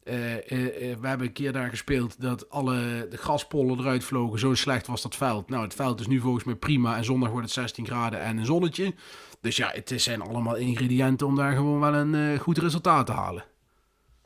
Eh, 0.04 0.34
eh, 0.34 0.90
eh, 0.90 0.98
we 1.00 1.06
hebben 1.06 1.26
een 1.26 1.32
keer 1.32 1.52
daar 1.52 1.68
gespeeld 1.68 2.20
dat 2.20 2.50
alle 2.50 3.06
de 3.10 3.16
graspollen 3.16 3.78
eruit 3.78 4.04
vlogen. 4.04 4.38
Zo 4.38 4.54
slecht 4.54 4.86
was 4.86 5.02
dat 5.02 5.16
veld. 5.16 5.48
Nou, 5.48 5.62
het 5.62 5.74
veld 5.74 6.00
is 6.00 6.06
nu 6.06 6.20
volgens 6.20 6.44
mij 6.44 6.54
prima. 6.54 6.96
En 6.96 7.04
zondag 7.04 7.30
wordt 7.30 7.44
het 7.44 7.54
16 7.54 7.86
graden 7.86 8.20
en 8.20 8.36
een 8.36 8.46
zonnetje. 8.46 8.94
Dus 9.40 9.56
ja, 9.56 9.70
het 9.70 9.92
zijn 9.96 10.20
allemaal 10.20 10.54
ingrediënten 10.54 11.26
om 11.26 11.36
daar 11.36 11.52
gewoon 11.52 11.80
wel 11.80 11.94
een 11.94 12.38
goed 12.38 12.58
resultaat 12.58 13.06
te 13.06 13.12
halen. 13.12 13.44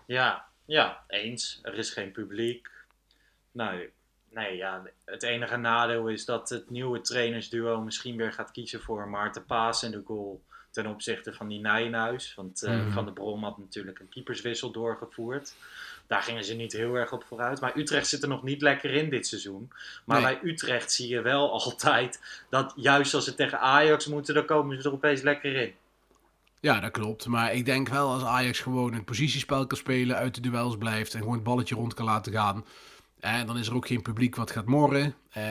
Ja, 0.07 0.45
ja, 0.65 1.05
eens. 1.09 1.59
Er 1.63 1.75
is 1.75 1.91
geen 1.91 2.13
publiek. 2.13 2.69
Nou, 3.53 3.91
nee, 4.31 4.57
ja, 4.57 4.83
het 5.05 5.23
enige 5.23 5.57
nadeel 5.57 6.09
is 6.09 6.25
dat 6.25 6.49
het 6.49 6.71
nieuwe 6.71 7.01
trainersduo 7.01 7.81
misschien 7.81 8.17
weer 8.17 8.33
gaat 8.33 8.51
kiezen 8.51 8.81
voor 8.81 9.09
Maarten 9.09 9.45
Paas 9.45 9.83
in 9.83 9.91
de 9.91 10.03
goal 10.05 10.43
ten 10.83 10.87
opzichte 10.93 11.33
van 11.33 11.49
die 11.49 11.61
Nijenhuis. 11.61 12.35
Want 12.37 12.63
eh, 12.63 12.75
Mhm. 12.75 12.91
Van 12.93 13.05
de 13.05 13.13
Brom 13.13 13.45
had 13.45 13.59
natuurlijk 13.59 13.99
een 13.99 14.09
keeperswissel 14.09 14.71
doorgevoerd. 14.71 15.55
Daar 16.07 16.23
gingen 16.23 16.45
ze 16.45 16.55
niet 16.55 16.73
heel 16.73 16.95
erg 16.95 17.13
op 17.13 17.25
vooruit. 17.25 17.61
Maar 17.61 17.77
Utrecht 17.77 18.07
zit 18.09 18.23
er 18.23 18.29
nog 18.29 18.43
niet 18.43 18.63
lekker 18.63 18.91
in 18.91 19.11
dit 19.11 19.27
seizoen. 19.27 19.71
Maar 20.05 20.23
Nee. 20.23 20.39
bij 20.39 20.51
Utrecht 20.51 20.93
zie 20.93 21.09
je 21.09 21.21
wel 21.23 21.53
altijd 21.63 22.21
dat 22.49 22.73
juist 22.77 23.15
als 23.15 23.25
ze 23.25 23.35
tegen 23.35 23.61
Ajax 23.61 24.07
moeten, 24.07 24.35
dan 24.35 24.45
komen 24.45 24.83
ze 24.83 24.89
er 24.89 24.95
opeens 24.95 25.23
lekker 25.23 25.55
in. 25.57 25.73
Ja, 26.61 26.81
dat 26.81 26.91
klopt. 26.91 27.27
Maar 27.27 27.53
ik 27.55 27.65
denk 27.65 27.89
wel 27.89 28.13
als 28.13 28.23
Ajax 28.25 28.61
gewoon 28.61 28.93
een 28.95 29.05
positiespel 29.05 29.67
kan 29.67 29.79
spelen, 29.79 30.17
uit 30.17 30.35
de 30.35 30.41
duels 30.41 30.77
blijft 30.79 31.15
en 31.15 31.19
gewoon 31.21 31.35
het 31.35 31.45
balletje 31.45 31.75
rond 31.75 31.95
kan 31.95 32.05
laten 32.05 32.33
gaan. 32.33 32.65
En 33.21 33.47
dan 33.47 33.59
is 33.59 33.67
er 33.67 33.75
ook 33.75 33.87
geen 33.87 34.03
publiek 34.03 34.37
wat 34.37 34.51
gaat 34.51 34.67
morren. 34.67 35.15
Eh, 35.31 35.43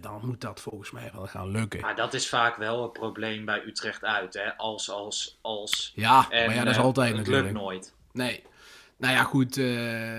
dan 0.00 0.20
moet 0.24 0.40
dat 0.40 0.60
volgens 0.60 0.90
mij 0.90 1.10
wel 1.14 1.26
gaan 1.26 1.50
lukken. 1.50 1.80
Maar 1.80 1.96
dat 1.96 2.14
is 2.14 2.28
vaak 2.28 2.56
wel 2.56 2.82
het 2.82 2.92
probleem 2.92 3.44
bij 3.44 3.62
Utrecht 3.66 4.04
uit. 4.04 4.34
Hè? 4.34 4.56
Als, 4.56 4.90
als, 4.90 5.38
als. 5.40 5.92
Ja, 5.94 6.26
En, 6.30 6.46
maar 6.46 6.54
ja, 6.54 6.62
dat 6.62 6.72
is 6.72 6.78
eh, 6.78 6.84
altijd 6.84 7.08
het 7.08 7.16
natuurlijk. 7.16 7.46
lukt 7.46 7.58
nooit. 7.58 7.94
Nee. 8.12 8.46
Nou 8.96 9.14
ja, 9.14 9.22
goed. 9.22 9.56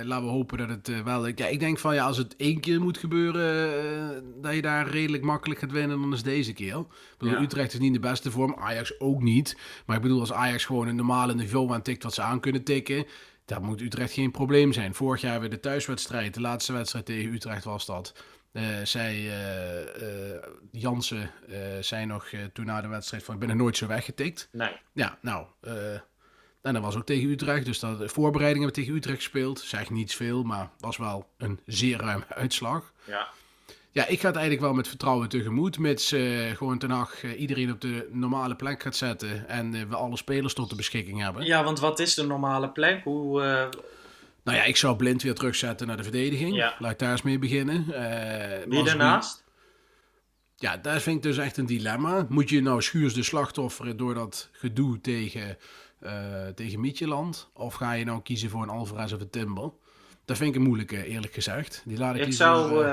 laten 0.03 0.25
we 0.25 0.31
hopen 0.31 0.57
dat 0.57 0.69
het 0.69 1.03
wel... 1.03 1.27
Ja, 1.27 1.45
ik 1.47 1.59
denk 1.59 1.79
van 1.79 1.95
ja, 1.95 2.05
als 2.05 2.17
het 2.17 2.35
één 2.35 2.59
keer 2.59 2.81
moet 2.81 2.97
gebeuren, 2.97 4.41
dat 4.41 4.53
je 4.53 4.61
daar 4.61 4.89
redelijk 4.89 5.23
makkelijk 5.23 5.59
gaat 5.59 5.71
winnen, 5.71 6.01
dan 6.01 6.13
is 6.13 6.23
deze 6.23 6.53
keer. 6.53 6.77
Ik 6.77 6.85
bedoel, 7.17 7.33
Ja. 7.33 7.41
Utrecht 7.41 7.73
is 7.73 7.79
niet 7.79 7.87
in 7.87 8.01
de 8.01 8.07
beste 8.07 8.31
vorm, 8.31 8.55
Ajax 8.59 8.99
ook 8.99 9.21
niet. 9.21 9.57
Maar 9.85 9.95
ik 9.95 10.01
bedoel, 10.01 10.19
als 10.19 10.33
Ajax 10.33 10.65
gewoon 10.65 10.87
een 10.87 10.95
normale 10.95 11.35
niveau 11.35 11.73
aan 11.73 11.81
tikt 11.81 12.03
wat 12.03 12.13
ze 12.13 12.21
aan 12.21 12.39
kunnen 12.39 12.63
tikken, 12.63 13.05
dan 13.49 13.63
moet 13.63 13.81
Utrecht 13.81 14.13
geen 14.13 14.31
probleem 14.31 14.73
zijn. 14.73 14.95
Vorig 14.95 15.21
jaar 15.21 15.39
weer 15.39 15.49
de 15.49 15.59
thuiswedstrijd, 15.59 16.33
de 16.33 16.41
laatste 16.41 16.73
wedstrijd 16.73 17.05
tegen 17.05 17.33
Utrecht 17.33 17.63
was 17.63 17.85
dat. 17.85 18.13
Eh 18.51 18.63
zij, 18.83 19.13
eh, 19.15 20.33
eh, 20.33 20.43
Jansen, 20.71 21.31
zei 21.79 22.05
nog 22.05 22.29
toen 22.53 22.65
na 22.65 22.81
de 22.81 22.87
wedstrijd 22.87 23.23
van 23.23 23.33
ik 23.33 23.39
ben 23.39 23.49
er 23.49 23.55
nooit 23.55 23.77
zo 23.77 23.87
weggetikt. 23.87 24.49
Nee. 24.51 24.75
Ja, 24.93 25.17
nou, 25.21 25.45
en 26.61 26.73
dat 26.73 26.83
was 26.83 26.95
ook 26.95 27.05
tegen 27.05 27.29
Utrecht. 27.29 27.65
Dus 27.65 27.79
dat, 27.79 27.99
de 27.99 28.09
voorbereiding 28.09 28.63
hebben 28.63 28.75
we 28.75 28.81
tegen 28.81 28.99
Utrecht 28.99 29.17
gespeeld. 29.17 29.59
Zeg 29.59 29.89
niets 29.89 30.15
veel, 30.15 30.43
maar 30.43 30.69
was 30.79 30.97
wel 30.97 31.29
een 31.37 31.59
zeer 31.65 31.97
ruime 31.97 32.25
uitslag. 32.27 32.93
Ja. 33.05 33.27
Ja, 33.99 34.07
ik 34.07 34.19
ga 34.19 34.27
het 34.27 34.35
eigenlijk 34.35 34.65
wel 34.65 34.73
met 34.73 34.87
vertrouwen 34.87 35.29
tegemoet. 35.29 35.79
Mits 35.79 36.11
eh, 36.11 36.49
gewoon 36.55 36.77
ten 36.77 36.89
Hag 36.89 37.23
eh, 37.23 37.39
iedereen 37.39 37.71
op 37.71 37.81
de 37.81 38.09
normale 38.11 38.55
plek 38.55 38.81
gaat 38.81 38.95
zetten. 38.95 39.47
En 39.47 39.73
eh, 39.73 39.81
we 39.89 39.95
alle 39.95 40.17
spelers 40.17 40.53
tot 40.53 40.69
de 40.69 40.75
beschikking 40.75 41.21
hebben. 41.21 41.45
ja, 41.45 41.63
want 41.63 41.79
wat 41.79 41.99
is 41.99 42.13
de 42.13 42.25
normale 42.25 42.69
plek? 42.69 43.03
Hoe, 43.03 43.39
Nou 44.43 44.57
ja, 44.57 44.63
ik 44.63 44.77
zou 44.77 44.95
blind 44.95 45.21
weer 45.21 45.33
terugzetten 45.33 45.87
naar 45.87 45.97
de 45.97 46.03
verdediging. 46.03 46.55
Ja. 46.55 46.75
Laat 46.79 46.99
daar 46.99 47.11
eens 47.11 47.21
mee 47.21 47.39
beginnen. 47.39 47.85
Wie 48.69 48.83
daarnaast? 48.83 49.43
Ja, 50.55 50.77
daar 50.77 50.99
vind 50.99 51.15
ik 51.15 51.23
dus 51.23 51.37
echt 51.37 51.57
een 51.57 51.65
dilemma. 51.65 52.25
Moet 52.29 52.49
je 52.49 52.61
nou 52.61 52.81
Schuurs 52.81 53.13
de 53.13 53.23
slachtofferen 53.23 53.97
door 53.97 54.13
dat 54.13 54.49
gedoe 54.51 55.01
tegen, 55.01 55.57
tegen 56.55 56.79
Mietjeland? 56.79 57.49
Of 57.53 57.73
ga 57.73 57.93
je 57.93 58.05
nou 58.05 58.21
kiezen 58.21 58.49
voor 58.49 58.61
een 58.63 58.69
Alvarez 58.69 59.13
of 59.13 59.21
een 59.21 59.29
Timber? 59.29 59.71
Dat 60.25 60.37
vind 60.37 60.49
ik 60.49 60.55
een 60.55 60.67
moeilijke, 60.67 61.05
eerlijk 61.05 61.33
gezegd. 61.33 61.83
Die 61.85 61.97
laat 61.97 62.15
ik, 62.15 62.25
Ik 62.25 62.33
zou, 62.33 62.85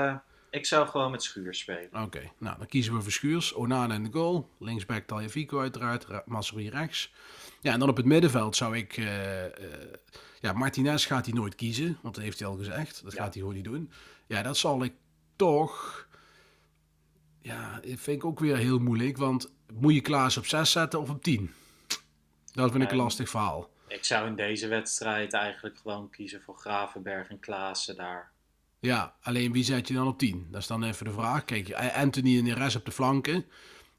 ik 0.57 0.65
zou 0.65 0.87
gewoon 0.87 1.11
met 1.11 1.23
Schuur 1.23 1.53
spelen. 1.53 2.03
Oké, 2.03 2.31
nou 2.37 2.57
dan 2.57 2.67
kiezen 2.67 2.93
we 2.95 3.01
voor 3.01 3.11
Schuurs. 3.11 3.53
Onana 3.53 3.93
in 3.93 4.03
de 4.03 4.11
goal. 4.11 4.49
Linksback 4.59 5.07
Taljafico 5.07 5.59
uiteraard. 5.59 6.05
Ra- 6.05 6.23
Masri 6.25 6.69
rechts. 6.69 7.13
Ja, 7.61 7.73
en 7.73 7.79
dan 7.79 7.89
op 7.89 7.97
het 7.97 8.05
middenveld 8.05 8.55
zou 8.55 8.77
ik... 8.77 8.97
eh, 8.97 9.45
eh, 9.45 9.51
ja, 10.41 10.53
Martinez 10.53 11.07
gaat 11.07 11.25
hij 11.25 11.33
nooit 11.35 11.55
kiezen. 11.55 11.97
Want 12.01 12.15
dat 12.15 12.23
heeft 12.23 12.39
hij 12.39 12.47
al 12.47 12.55
gezegd. 12.57 13.03
Dat 13.03 13.13
gaat 13.13 13.33
hij 13.33 13.41
gewoon 13.41 13.53
niet 13.55 13.63
doen. 13.63 13.91
Ja, 14.27 14.41
dat 14.41 14.57
zal 14.57 14.83
ik 14.83 14.93
toch... 15.35 16.05
Ja, 17.41 17.79
vind 17.83 18.07
ik 18.07 18.25
ook 18.25 18.39
weer 18.39 18.57
heel 18.57 18.79
moeilijk. 18.79 19.17
Want 19.17 19.51
moet 19.73 19.93
je 19.93 20.01
Klaas 20.01 20.37
op 20.37 20.45
6 20.45 20.71
zetten 20.71 20.99
of 20.99 21.09
op 21.09 21.23
10? 21.23 21.53
Dat 22.51 22.71
vind 22.71 22.83
ik 22.83 22.89
een 22.91 22.97
En- 22.97 23.03
lastig 23.03 23.29
verhaal. 23.29 23.69
Ik 23.87 24.05
zou 24.05 24.27
in 24.27 24.35
deze 24.35 24.67
wedstrijd 24.67 25.33
eigenlijk 25.33 25.77
gewoon 25.77 26.09
kiezen 26.09 26.41
voor 26.41 26.57
Gravenberg 26.57 27.29
en 27.29 27.39
Klaassen 27.39 27.95
daar. 27.95 28.31
Ja, 28.79 29.15
alleen 29.21 29.51
wie 29.51 29.63
zet 29.63 29.87
je 29.87 29.93
dan 29.93 30.07
op 30.07 30.17
10? 30.17 30.47
Dat 30.51 30.61
is 30.61 30.67
dan 30.67 30.83
even 30.83 31.05
de 31.05 31.11
vraag. 31.11 31.45
Kijk, 31.45 31.73
Anthony 31.73 32.37
en 32.37 32.43
Neres 32.43 32.75
op 32.75 32.85
de 32.85 32.91
flanken. 32.91 33.45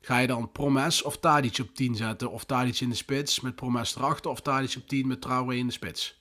Ga 0.00 0.18
je 0.18 0.26
dan 0.26 0.52
Promes 0.52 1.02
of 1.02 1.18
Tadic 1.18 1.58
op 1.58 1.74
10 1.74 1.94
zetten? 1.94 2.30
Of 2.30 2.44
Tadic 2.44 2.80
in 2.80 2.88
de 2.88 2.94
spits 2.94 3.40
met 3.40 3.54
Promes 3.54 3.96
erachter? 3.96 4.30
Of 4.30 4.40
Tadic 4.40 4.76
op 4.76 4.88
10 4.88 5.06
met 5.06 5.20
Traoré 5.20 5.54
in 5.54 5.66
de 5.66 5.72
spits? 5.72 6.20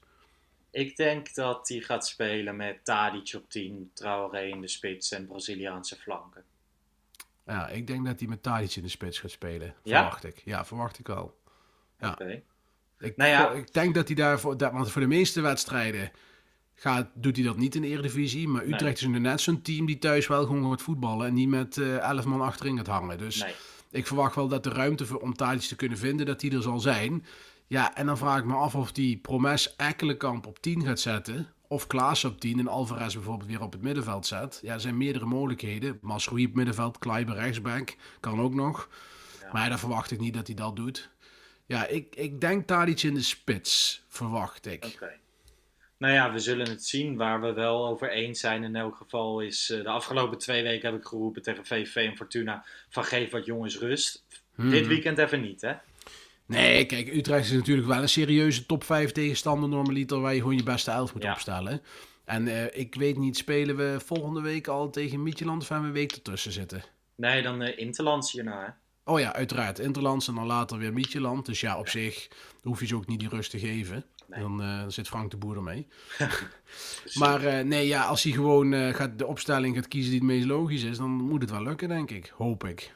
Ik 0.71 0.95
denk 0.95 1.33
dat 1.33 1.67
hij 1.67 1.79
gaat 1.79 2.07
spelen 2.07 2.55
met 2.55 2.85
Tadic 2.85 3.33
op 3.35 3.49
10, 3.49 3.91
Traoré 3.93 4.41
in 4.41 4.61
de 4.61 4.67
spits 4.67 5.11
en 5.11 5.27
Braziliaanse 5.27 5.95
flanken. 5.95 6.43
Ja, 7.45 7.67
ik 7.67 7.87
denk 7.87 8.05
dat 8.05 8.19
hij 8.19 8.27
met 8.27 8.43
Tadic 8.43 8.75
in 8.75 8.83
de 8.83 8.89
spits 8.89 9.19
gaat 9.19 9.31
spelen. 9.31 9.75
Ja? 9.83 10.01
Verwacht 10.01 10.23
ik. 10.23 10.41
Ja, 10.45 10.65
verwacht 10.65 10.99
ik 10.99 11.07
wel. 11.07 11.39
Ja. 11.99 12.11
Oké. 12.11 12.43
Ik, 12.99 13.17
Nou 13.17 13.29
ja. 13.29 13.51
ik 13.51 13.73
denk 13.73 13.95
dat 13.95 14.07
hij 14.07 14.15
daarvoor, 14.15 14.57
dat, 14.57 14.71
want 14.71 14.91
voor 14.91 15.01
de 15.01 15.07
meeste 15.07 15.41
wedstrijden 15.41 16.11
gaat, 16.79 17.07
doet 17.13 17.35
hij 17.35 17.45
dat 17.45 17.57
niet 17.57 17.75
in 17.75 17.81
de 17.81 17.87
Eredivisie. 17.87 18.47
Maar 18.47 18.63
Utrecht 18.63 19.01
Nee. 19.05 19.13
is 19.15 19.19
net 19.21 19.41
zo'n 19.41 19.61
team 19.61 19.85
die 19.85 19.97
thuis 19.99 20.27
wel 20.27 20.45
gewoon 20.45 20.69
gaat 20.69 20.81
voetballen 20.81 21.27
en 21.27 21.33
niet 21.33 21.49
met 21.49 21.77
eh 21.77 21.97
11 21.97 22.25
man 22.25 22.41
achterin 22.41 22.77
gaat 22.77 22.87
hangen. 22.87 23.17
Dus 23.17 23.41
Nee. 23.41 23.53
ik 23.91 24.07
verwacht 24.07 24.35
wel 24.35 24.47
dat 24.47 24.63
de 24.63 24.69
ruimte 24.69 25.05
voor, 25.05 25.19
om 25.19 25.33
Tadic 25.33 25.61
te 25.61 25.75
kunnen 25.75 25.97
vinden, 25.97 26.25
dat 26.25 26.39
die 26.39 26.51
er 26.55 26.61
zal 26.61 26.79
zijn. 26.79 27.25
Ja, 27.67 27.95
en 27.95 28.05
dan 28.05 28.17
vraag 28.17 28.39
ik 28.39 28.45
me 28.45 28.53
af 28.53 28.75
of 28.75 28.91
die 28.91 29.17
Promes 29.17 29.75
Ekkelenkamp 29.75 30.45
op 30.45 30.59
10 30.61 30.83
gaat 30.83 30.99
zetten. 30.99 31.47
Of 31.67 31.87
Klaas 31.87 32.23
op 32.25 32.39
10 32.39 32.59
en 32.59 32.67
Alvarez 32.67 33.13
bijvoorbeeld 33.13 33.49
weer 33.49 33.61
op 33.61 33.71
het 33.71 33.81
middenveld 33.81 34.25
zet. 34.25 34.59
Ja, 34.61 34.73
er 34.73 34.79
zijn 34.81 34.97
meerdere 34.97 35.25
mogelijkheden. 35.25 35.97
Masroei 36.01 36.45
op 36.45 36.53
middenveld, 36.53 36.97
Kleiber 36.97 37.35
rechtsback, 37.35 37.95
kan 38.19 38.39
ook 38.41 38.53
nog. 38.53 38.89
Maar 39.51 39.69
dan 39.69 39.79
verwacht 39.79 40.11
ik 40.11 40.19
niet 40.19 40.33
dat 40.33 40.47
hij 40.47 40.55
dat 40.55 40.75
doet. 40.75 41.09
Ja, 41.65 41.87
ik, 41.87 42.15
ik 42.15 42.41
denk 42.41 42.67
Tadic 42.67 43.01
in 43.01 43.13
de 43.13 43.21
spits, 43.21 44.03
verwacht 44.07 44.65
ik. 44.65 44.85
Oké. 44.85 45.11
Nou 45.97 46.13
ja, 46.13 46.31
we 46.33 46.39
zullen 46.39 46.69
het 46.69 46.85
zien. 46.85 47.15
Waar 47.17 47.41
we 47.41 47.53
wel 47.53 47.87
over 47.87 48.11
eens 48.11 48.39
zijn 48.39 48.63
in 48.63 48.75
elk 48.75 48.95
geval 48.95 49.39
is... 49.39 49.69
eh, 49.69 49.83
de 49.83 49.89
afgelopen 49.89 50.37
twee 50.37 50.63
weken 50.63 50.89
heb 50.91 50.99
ik 50.99 51.05
geroepen 51.07 51.41
tegen 51.41 51.65
VVV 51.65 51.95
en 51.95 52.15
Fortuna... 52.17 52.65
van 52.89 53.03
geef 53.03 53.31
wat 53.31 53.45
jongens 53.45 53.77
rust. 53.79 54.25
Mhm. 54.55 54.69
Dit 54.69 54.87
weekend 54.87 55.17
even 55.17 55.41
niet, 55.41 55.61
hè? 55.61 55.73
Nee, 56.45 56.85
kijk, 56.85 57.07
Utrecht 57.13 57.45
is 57.45 57.51
natuurlijk 57.51 57.87
wel 57.87 58.01
een 58.01 58.09
serieuze 58.09 58.65
top 58.65 58.83
5 58.83 59.11
tegenstander 59.11 59.69
normaliter... 59.69 60.19
waar 60.19 60.33
je 60.33 60.39
gewoon 60.39 60.55
je 60.57 60.63
beste 60.63 60.91
elf 60.91 61.13
moet 61.13 61.23
Ja. 61.23 61.31
opstellen. 61.31 61.81
En 62.25 62.47
eh, 62.47 62.79
ik 62.79 62.95
weet 62.95 63.17
niet, 63.17 63.37
spelen 63.37 63.75
we 63.75 63.97
volgende 64.05 64.41
week 64.41 64.67
al 64.67 64.89
tegen 64.89 65.23
Mietjeland 65.23 65.61
of 65.61 65.67
hebben 65.69 65.87
we 65.87 65.93
een 65.93 65.99
week 66.07 66.11
ertussen 66.15 66.51
zitten? 66.51 66.83
Nee, 67.15 67.41
dan 67.41 67.61
eh 67.61 67.77
Interlands 67.77 68.31
hierna, 68.31 68.63
hè? 68.65 69.11
Oh 69.13 69.19
ja, 69.19 69.33
uiteraard. 69.33 69.79
Interlands 69.79 70.27
en 70.27 70.35
dan 70.35 70.45
later 70.45 70.77
weer 70.77 70.93
Mietjeland. 70.93 71.45
Dus 71.45 71.61
ja, 71.61 71.79
op 71.79 71.87
zich 71.89 72.27
hoef 72.61 72.79
je 72.79 72.85
ze 72.85 72.95
ook 72.95 73.07
niet 73.07 73.19
die 73.19 73.29
rust 73.29 73.51
te 73.51 73.59
geven. 73.59 74.05
Nee. 74.27 74.39
Dan 74.39 74.61
eh, 74.61 74.83
zit 74.87 75.07
Frank 75.07 75.31
de 75.31 75.37
Boer 75.37 75.55
ermee. 75.55 75.87
maar 77.21 77.43
eh, 77.45 77.63
nee, 77.63 77.87
ja, 77.87 78.03
als 78.03 78.23
hij 78.23 78.31
gewoon 78.31 78.73
eh, 78.73 78.93
gaat, 78.93 79.19
de 79.19 79.27
opstelling 79.27 79.75
gaat 79.75 79.87
kiezen 79.87 80.11
die 80.11 80.19
het 80.19 80.29
meest 80.29 80.45
logisch 80.45 80.83
is... 80.83 80.97
dan 80.97 81.09
moet 81.09 81.41
het 81.41 81.51
wel 81.51 81.63
lukken, 81.63 81.87
denk 81.87 82.11
ik. 82.11 82.33
Hoop 82.35 82.63
ik. 82.63 82.95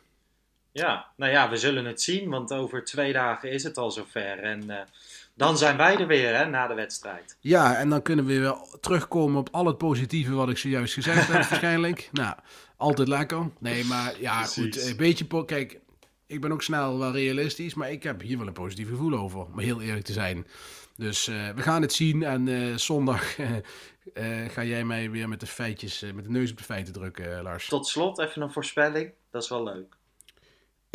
Ja, 0.72 1.06
nou 1.16 1.32
ja, 1.32 1.50
we 1.50 1.58
zullen 1.58 1.86
het 1.86 2.02
zien, 2.02 2.30
want 2.30 2.54
over 2.54 2.84
twee 2.84 3.14
dagen 3.14 3.52
is 3.52 3.64
het 3.64 3.78
al 3.78 3.92
zover. 3.92 4.40
En 4.40 4.70
eh, 4.70 4.86
dan 5.34 5.58
zijn 5.58 5.78
wij 5.78 5.98
er 5.98 6.08
weer, 6.08 6.36
hè, 6.36 6.46
na 6.46 6.68
de 6.68 6.74
wedstrijd. 6.74 7.38
Ja, 7.40 7.76
en 7.76 7.90
dan 7.90 8.02
kunnen 8.02 8.26
we 8.26 8.40
weer 8.40 8.56
terugkomen 8.82 9.40
op 9.40 9.50
al 9.52 9.66
het 9.66 9.78
positieve 9.78 10.34
wat 10.34 10.50
ik 10.50 10.58
zojuist 10.58 10.94
gezegd 10.94 11.28
heb, 11.28 11.44
waarschijnlijk. 11.50 12.10
Nou, 12.12 12.36
altijd 12.78 13.08
lekker. 13.08 13.50
Nee, 13.60 13.86
maar 13.86 14.14
ja, 14.20 14.38
Precies. 14.38 14.64
goed. 14.64 14.90
Een 14.90 14.98
beetje, 14.98 15.46
kijk, 15.46 15.80
ik 16.28 16.42
ben 16.42 16.52
ook 16.52 16.64
snel 16.64 16.98
wel 16.98 17.12
realistisch, 17.12 17.74
maar 17.74 17.92
ik 17.92 18.04
heb 18.04 18.22
hier 18.22 18.38
wel 18.38 18.48
een 18.48 18.54
positief 18.54 18.90
gevoel 18.90 19.14
over, 19.14 19.40
om 19.40 19.60
heel 19.60 19.82
eerlijk 19.82 20.06
te 20.06 20.14
zijn. 20.14 20.48
Dus 20.96 21.28
eh, 21.28 21.50
we 21.50 21.62
gaan 21.62 21.82
het 21.82 21.94
zien 21.94 22.24
en 22.24 22.48
eh, 22.48 22.76
zondag 22.78 23.38
eh, 23.40 24.50
ga 24.50 24.64
jij 24.64 24.84
mij 24.84 25.10
weer 25.10 25.30
met 25.30 25.40
de 25.40 25.48
feitjes, 25.48 26.02
met 26.02 26.24
de 26.24 26.32
neus 26.32 26.52
op 26.52 26.58
de 26.58 26.64
feiten 26.64 26.94
drukken, 26.94 27.42
Lars. 27.42 27.68
Tot 27.68 27.88
slot 27.88 28.20
even 28.20 28.42
een 28.42 28.52
voorspelling. 28.52 29.12
Dat 29.32 29.44
is 29.44 29.50
wel 29.50 29.64
leuk. 29.64 29.96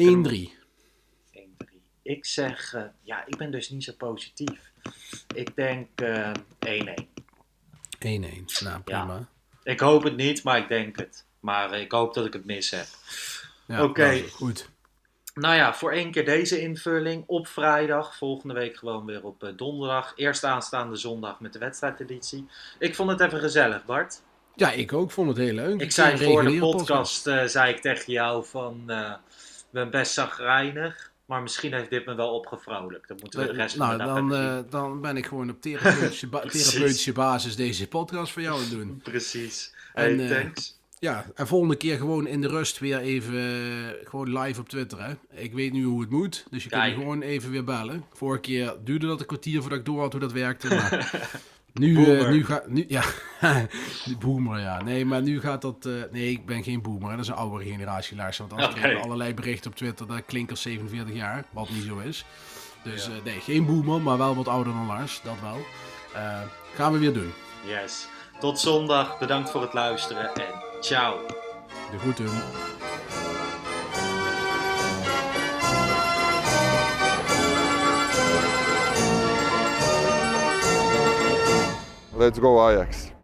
1-3. 0.02 0.54
1-3. 1.32 1.40
Ik 2.02 2.24
zeg, 2.24 2.76
ja, 3.02 3.26
ik 3.26 3.36
ben 3.36 3.50
dus 3.50 3.70
niet 3.70 3.84
zo 3.84 3.92
positief. 3.92 4.72
Ik 5.34 5.56
denk 5.56 6.00
eh, 6.00 6.32
1-1. 6.58 7.04
1-1. 7.98 8.60
Nou, 8.62 8.80
prima. 8.84 9.28
Ik 9.62 9.80
hoop 9.80 10.02
het 10.02 10.16
niet, 10.16 10.42
maar 10.42 10.58
ik 10.58 10.68
denk 10.68 10.98
het. 10.98 11.24
Maar 11.40 11.80
ik 11.80 11.92
hoop 11.92 12.14
dat 12.14 12.26
ik 12.26 12.32
het 12.32 12.44
mis 12.44 12.70
heb. 12.70 12.86
Ja, 13.66 13.84
Oké. 13.84 14.06
nou, 14.06 14.28
goed. 14.28 14.68
Nou 15.40 15.54
ja, 15.54 15.74
voor 15.74 15.92
één 15.92 16.10
keer 16.10 16.24
deze 16.24 16.60
invulling 16.60 17.24
op 17.26 17.46
vrijdag. 17.46 18.16
Volgende 18.16 18.54
week 18.54 18.76
gewoon 18.76 19.04
weer 19.06 19.22
op 19.22 19.42
eh, 19.42 19.50
donderdag. 19.56 20.12
Eerst 20.16 20.44
aanstaande 20.44 20.96
zondag 20.96 21.40
met 21.40 21.52
de 21.52 21.58
wedstrijdeditie. 21.58 22.46
Ik 22.78 22.94
vond 22.94 23.10
het 23.10 23.20
even 23.20 23.40
gezellig, 23.40 23.84
Bart. 23.84 24.22
Ja, 24.54 24.70
ik 24.72 24.92
ook 24.92 25.10
vond 25.10 25.28
het 25.28 25.36
heel 25.36 25.52
leuk. 25.54 25.80
Ik 25.80 25.92
zei 25.92 26.24
voor 26.24 26.44
de 26.44 26.58
podcast, 26.58 27.26
eh, 27.26 27.44
zei 27.44 27.72
ik 27.74 27.80
tegen 27.80 28.12
jou 28.12 28.44
van, 28.46 28.82
ik 28.88 29.70
ben 29.70 29.90
best 29.90 30.12
zagrijnig. 30.12 31.12
Maar 31.26 31.42
misschien 31.42 31.72
heeft 31.72 31.90
dit 31.90 32.06
me 32.06 32.14
wel 32.14 32.34
opgevrolijkt. 32.34 33.08
Dan 33.08 33.16
moeten 33.20 33.40
we 33.40 33.46
de 33.46 33.52
rest 33.52 33.76
van 33.76 33.86
nou, 33.86 33.98
de 33.98 34.04
dan, 34.04 34.34
eh, 34.34 34.70
dan 34.70 35.00
ben 35.00 35.16
ik 35.16 35.26
gewoon 35.26 35.50
op 35.50 35.60
therapeutische, 35.62 36.28
ba- 36.28 36.38
Precies. 36.38 36.68
therapeutische 36.70 37.12
basis 37.12 37.56
deze 37.56 37.88
podcast 37.88 38.32
voor 38.32 38.42
jou 38.42 38.54
aan 38.54 38.60
het 38.60 38.70
doen. 38.70 39.00
Precies. 39.02 39.74
Hey, 39.92 40.28
thanks. 40.28 40.78
Ja, 40.98 41.24
en 41.34 41.46
volgende 41.46 41.76
keer 41.76 41.96
gewoon 41.96 42.26
in 42.26 42.40
de 42.40 42.48
rust 42.48 42.78
weer 42.78 42.98
even 42.98 43.34
eh, 43.34 44.08
gewoon 44.08 44.38
live 44.38 44.60
op 44.60 44.68
Twitter. 44.68 45.04
Hè? 45.04 45.12
Ik 45.42 45.52
weet 45.52 45.72
nu 45.72 45.84
hoe 45.84 46.00
het 46.00 46.10
moet, 46.10 46.46
dus 46.50 46.62
je 46.62 46.68
kunt 46.68 46.82
me 46.82 46.88
Kijk. 46.88 47.00
gewoon 47.00 47.22
even 47.22 47.50
weer 47.50 47.64
bellen. 47.64 48.04
Vorige 48.12 48.40
keer 48.40 48.74
duurde 48.84 49.06
dat 49.06 49.20
een 49.20 49.26
kwartier 49.26 49.60
voordat 49.60 49.78
ik 49.78 49.84
door 49.84 50.00
had 50.00 50.12
hoe 50.12 50.20
dat 50.20 50.32
werkte. 50.32 50.68
Maar 50.68 51.12
nu, 51.72 52.16
eh, 52.18 52.28
nu 52.28 52.44
gaat. 52.44 52.68
Nu, 52.68 52.84
ja, 52.88 53.02
boomer, 54.18 54.60
ja. 54.60 54.82
Nee, 54.82 55.04
maar 55.04 55.22
nu 55.22 55.40
gaat 55.40 55.62
dat. 55.62 55.86
eh, 55.86 55.92
nee, 56.12 56.30
ik 56.30 56.46
ben 56.46 56.62
geen 56.62 56.82
boomer. 56.82 57.10
hè. 57.10 57.16
Dat 57.16 57.24
is 57.24 57.30
een 57.30 57.36
oudere 57.36 57.70
generatie 57.70 58.16
luister. 58.16 58.46
Want 58.46 58.52
anders 58.60 58.70
Oké. 58.72 58.80
krijgen 58.80 59.00
we 59.00 59.06
allerlei 59.06 59.34
berichten 59.34 59.70
op 59.70 59.76
Twitter 59.76 60.06
dat 60.06 60.16
ik 60.16 60.26
klink 60.26 60.50
als 60.50 60.62
47 60.62 61.14
jaar. 61.14 61.44
Wat 61.50 61.70
niet 61.70 61.82
zo 61.84 61.98
is. 61.98 62.24
Dus 62.84 63.08
nee, 63.24 63.40
geen 63.40 63.66
boomer, 63.66 64.00
maar 64.00 64.18
wel 64.18 64.36
wat 64.36 64.48
ouder 64.48 64.72
dan 64.72 64.86
Lars. 64.86 65.20
Dat 65.24 65.40
wel. 65.42 65.58
Gaan 66.74 66.92
we 66.92 66.98
weer 66.98 67.12
doen. 67.12 67.32
Yes. 67.66 68.08
Tot 68.40 68.58
zondag. 68.60 69.18
Bedankt 69.18 69.50
voor 69.50 69.62
het 69.62 69.72
luisteren 69.72 70.34
en 70.34 70.65
ciao. 70.80 71.18
De 71.26 71.92
er 71.92 71.98
groeten. 71.98 72.30
Let's 82.18 82.38
go 82.38 82.60
Ajax. 82.60 83.14